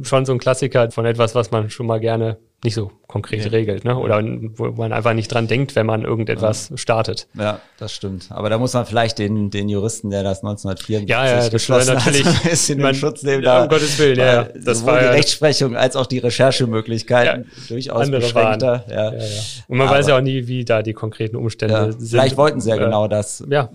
schon 0.03 0.25
so 0.25 0.31
ein 0.31 0.39
Klassiker 0.39 0.89
von 0.91 1.05
etwas, 1.05 1.35
was 1.35 1.51
man 1.51 1.69
schon 1.69 1.85
mal 1.85 1.99
gerne 1.99 2.37
nicht 2.63 2.75
so 2.75 2.91
konkret 3.07 3.43
nee. 3.43 3.49
regelt, 3.49 3.85
ne? 3.85 3.97
Oder 3.97 4.23
wo 4.23 4.67
man 4.71 4.93
einfach 4.93 5.13
nicht 5.13 5.33
dran 5.33 5.47
denkt, 5.47 5.75
wenn 5.75 5.87
man 5.87 6.03
irgendetwas 6.03 6.69
ja. 6.69 6.77
startet. 6.77 7.27
Ja, 7.33 7.59
das 7.79 7.91
stimmt. 7.91 8.27
Aber 8.29 8.49
da 8.51 8.59
muss 8.59 8.73
man 8.73 8.85
vielleicht 8.85 9.17
den, 9.17 9.49
den 9.49 9.67
Juristen, 9.67 10.11
der 10.11 10.21
das 10.21 10.43
1964 10.43 11.09
ja, 11.09 11.25
ja, 11.25 11.49
das 11.49 11.87
natürlich 11.87 12.25
hat, 12.25 12.45
ein 12.45 12.49
bisschen 12.51 12.79
man, 12.79 12.93
Schutz 12.93 13.23
nehmen. 13.23 13.43
Ja, 13.43 13.63
um 13.63 13.69
Gottes 13.69 13.97
Willen, 13.97 14.19
ja. 14.19 14.43
Das 14.43 14.79
sowohl 14.79 14.93
war 14.93 14.99
die 14.99 15.05
ja, 15.05 15.11
Rechtsprechung 15.11 15.75
als 15.75 15.95
auch 15.95 16.05
die 16.05 16.19
Recherchemöglichkeiten 16.19 17.45
ja, 17.45 17.67
durchaus 17.67 18.01
andere 18.03 18.21
beschränkter. 18.21 18.85
Ja. 18.87 19.11
Ja, 19.11 19.13
ja. 19.13 19.41
Und 19.67 19.77
man 19.77 19.87
Aber, 19.87 19.97
weiß 19.97 20.07
ja 20.07 20.17
auch 20.17 20.21
nie, 20.21 20.45
wie 20.45 20.63
da 20.63 20.83
die 20.83 20.93
konkreten 20.93 21.35
Umstände 21.35 21.93
sind. 21.93 22.09
Vielleicht 22.09 22.37
wollten 22.37 22.61
sie 22.61 22.69
ja 22.69 22.75
genau 22.75 23.07
das. 23.07 23.30
Ja. 23.47 23.69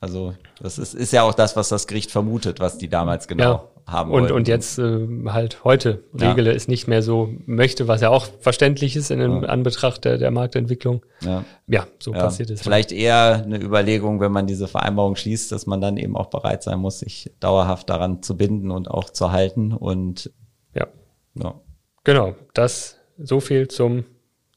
Also 0.00 0.34
das 0.60 0.78
ist, 0.78 0.94
ist 0.94 1.12
ja 1.12 1.22
auch 1.22 1.34
das, 1.34 1.56
was 1.56 1.68
das 1.68 1.86
Gericht 1.86 2.10
vermutet, 2.10 2.60
was 2.60 2.76
die 2.78 2.88
damals 2.88 3.28
genau 3.28 3.42
ja. 3.42 3.70
haben 3.86 4.10
und, 4.10 4.22
wollten. 4.22 4.34
Und 4.34 4.48
jetzt 4.48 4.78
äh, 4.78 5.06
halt 5.26 5.64
heute 5.64 6.04
Regele 6.12 6.50
ja. 6.50 6.56
es 6.56 6.68
nicht 6.68 6.86
mehr 6.86 7.02
so 7.02 7.30
möchte, 7.46 7.88
was 7.88 8.02
ja 8.02 8.10
auch 8.10 8.26
verständlich 8.40 8.94
ist 8.94 9.10
in 9.10 9.20
ja. 9.20 9.48
Anbetracht 9.48 10.04
der, 10.04 10.18
der 10.18 10.30
Marktentwicklung. 10.30 11.04
Ja, 11.22 11.44
ja 11.66 11.86
so 11.98 12.12
passiert 12.12 12.50
es. 12.50 12.60
Vielleicht 12.60 12.92
eher 12.92 13.42
eine 13.42 13.60
Überlegung, 13.60 14.20
wenn 14.20 14.32
man 14.32 14.46
diese 14.46 14.68
Vereinbarung 14.68 15.16
schließt, 15.16 15.50
dass 15.50 15.66
man 15.66 15.80
dann 15.80 15.96
eben 15.96 16.16
auch 16.16 16.26
bereit 16.26 16.62
sein 16.62 16.78
muss, 16.78 16.98
sich 16.98 17.32
dauerhaft 17.40 17.88
daran 17.88 18.22
zu 18.22 18.36
binden 18.36 18.70
und 18.70 18.90
auch 18.90 19.08
zu 19.08 19.32
halten. 19.32 19.72
Und 19.72 20.30
ja, 20.74 20.86
ja. 21.34 21.54
genau, 22.04 22.34
das 22.52 22.98
so 23.18 23.40
viel 23.40 23.68
zum 23.68 24.04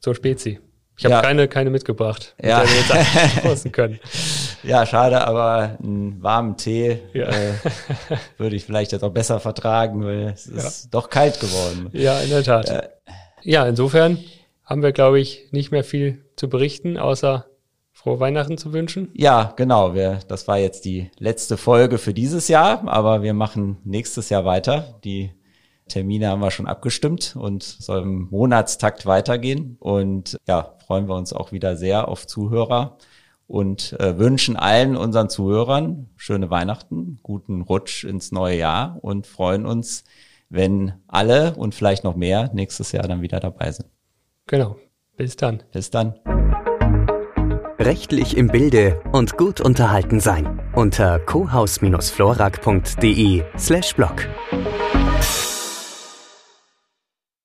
zur 0.01 0.15
Spezi. 0.15 0.59
Ich 0.99 1.05
habe 1.05 1.15
ja. 1.15 1.21
keine, 1.21 1.47
keine 1.47 1.69
mitgebracht, 1.69 2.35
mit 2.37 2.49
ja. 2.49 2.59
der 2.59 2.69
wir 2.69 3.51
jetzt 3.51 3.71
können. 3.71 3.99
Ja, 4.63 4.85
schade, 4.85 5.25
aber 5.25 5.77
einen 5.81 6.21
warmen 6.21 6.57
Tee 6.57 6.99
ja. 7.13 7.29
äh, 7.29 7.53
würde 8.37 8.57
ich 8.57 8.65
vielleicht 8.65 8.91
jetzt 8.91 9.03
auch 9.03 9.11
besser 9.11 9.39
vertragen, 9.39 10.03
weil 10.03 10.33
es 10.33 10.45
ist 10.45 10.93
doch 10.93 11.09
kalt 11.09 11.39
geworden. 11.39 11.89
Ja, 11.93 12.19
in 12.19 12.29
der 12.29 12.43
Tat. 12.43 12.69
Äh, 12.69 12.89
ja, 13.43 13.65
insofern 13.65 14.17
haben 14.65 14.83
wir, 14.83 14.91
glaube 14.91 15.21
ich, 15.21 15.47
nicht 15.51 15.71
mehr 15.71 15.85
viel 15.85 16.25
zu 16.35 16.49
berichten, 16.49 16.97
außer 16.97 17.45
frohe 17.93 18.19
Weihnachten 18.19 18.57
zu 18.57 18.73
wünschen. 18.73 19.09
Ja, 19.13 19.53
genau. 19.55 19.93
Wir, 19.93 20.19
das 20.27 20.49
war 20.49 20.57
jetzt 20.57 20.83
die 20.83 21.11
letzte 21.17 21.55
Folge 21.55 21.97
für 21.97 22.13
dieses 22.13 22.49
Jahr, 22.49 22.85
aber 22.89 23.21
wir 23.21 23.33
machen 23.33 23.77
nächstes 23.85 24.29
Jahr 24.29 24.43
weiter. 24.43 24.99
Die 25.05 25.31
Termine 25.89 26.29
haben 26.29 26.41
wir 26.41 26.51
schon 26.51 26.67
abgestimmt 26.67 27.35
und 27.35 27.63
soll 27.63 28.03
im 28.03 28.29
Monatstakt 28.31 29.05
weitergehen. 29.05 29.75
Und 29.79 30.37
ja, 30.47 30.75
freuen 30.85 31.09
wir 31.09 31.15
uns 31.15 31.33
auch 31.33 31.51
wieder 31.51 31.75
sehr 31.75 32.07
auf 32.07 32.25
Zuhörer 32.25 32.97
und 33.47 33.99
äh, 33.99 34.17
wünschen 34.17 34.55
allen 34.55 34.95
unseren 34.95 35.29
Zuhörern 35.29 36.07
schöne 36.15 36.49
Weihnachten, 36.49 37.19
guten 37.23 37.61
Rutsch 37.61 38.05
ins 38.05 38.31
neue 38.31 38.57
Jahr 38.57 38.97
und 39.01 39.27
freuen 39.27 39.65
uns, 39.65 40.05
wenn 40.49 40.93
alle 41.07 41.55
und 41.55 41.75
vielleicht 41.75 42.03
noch 42.03 42.15
mehr 42.15 42.49
nächstes 42.53 42.91
Jahr 42.91 43.07
dann 43.07 43.21
wieder 43.21 43.39
dabei 43.39 43.71
sind. 43.71 43.87
Genau. 44.47 44.75
Bis 45.17 45.35
dann. 45.35 45.63
Bis 45.73 45.89
dann. 45.89 46.13
Rechtlich 47.77 48.37
im 48.37 48.47
Bilde 48.47 49.01
und 49.11 49.37
gut 49.37 49.61
unterhalten 49.61 50.19
sein 50.19 50.59
unter 50.75 51.19
cohaus-florak.de 51.19 53.43
slash 53.57 53.95
blog. 53.95 54.27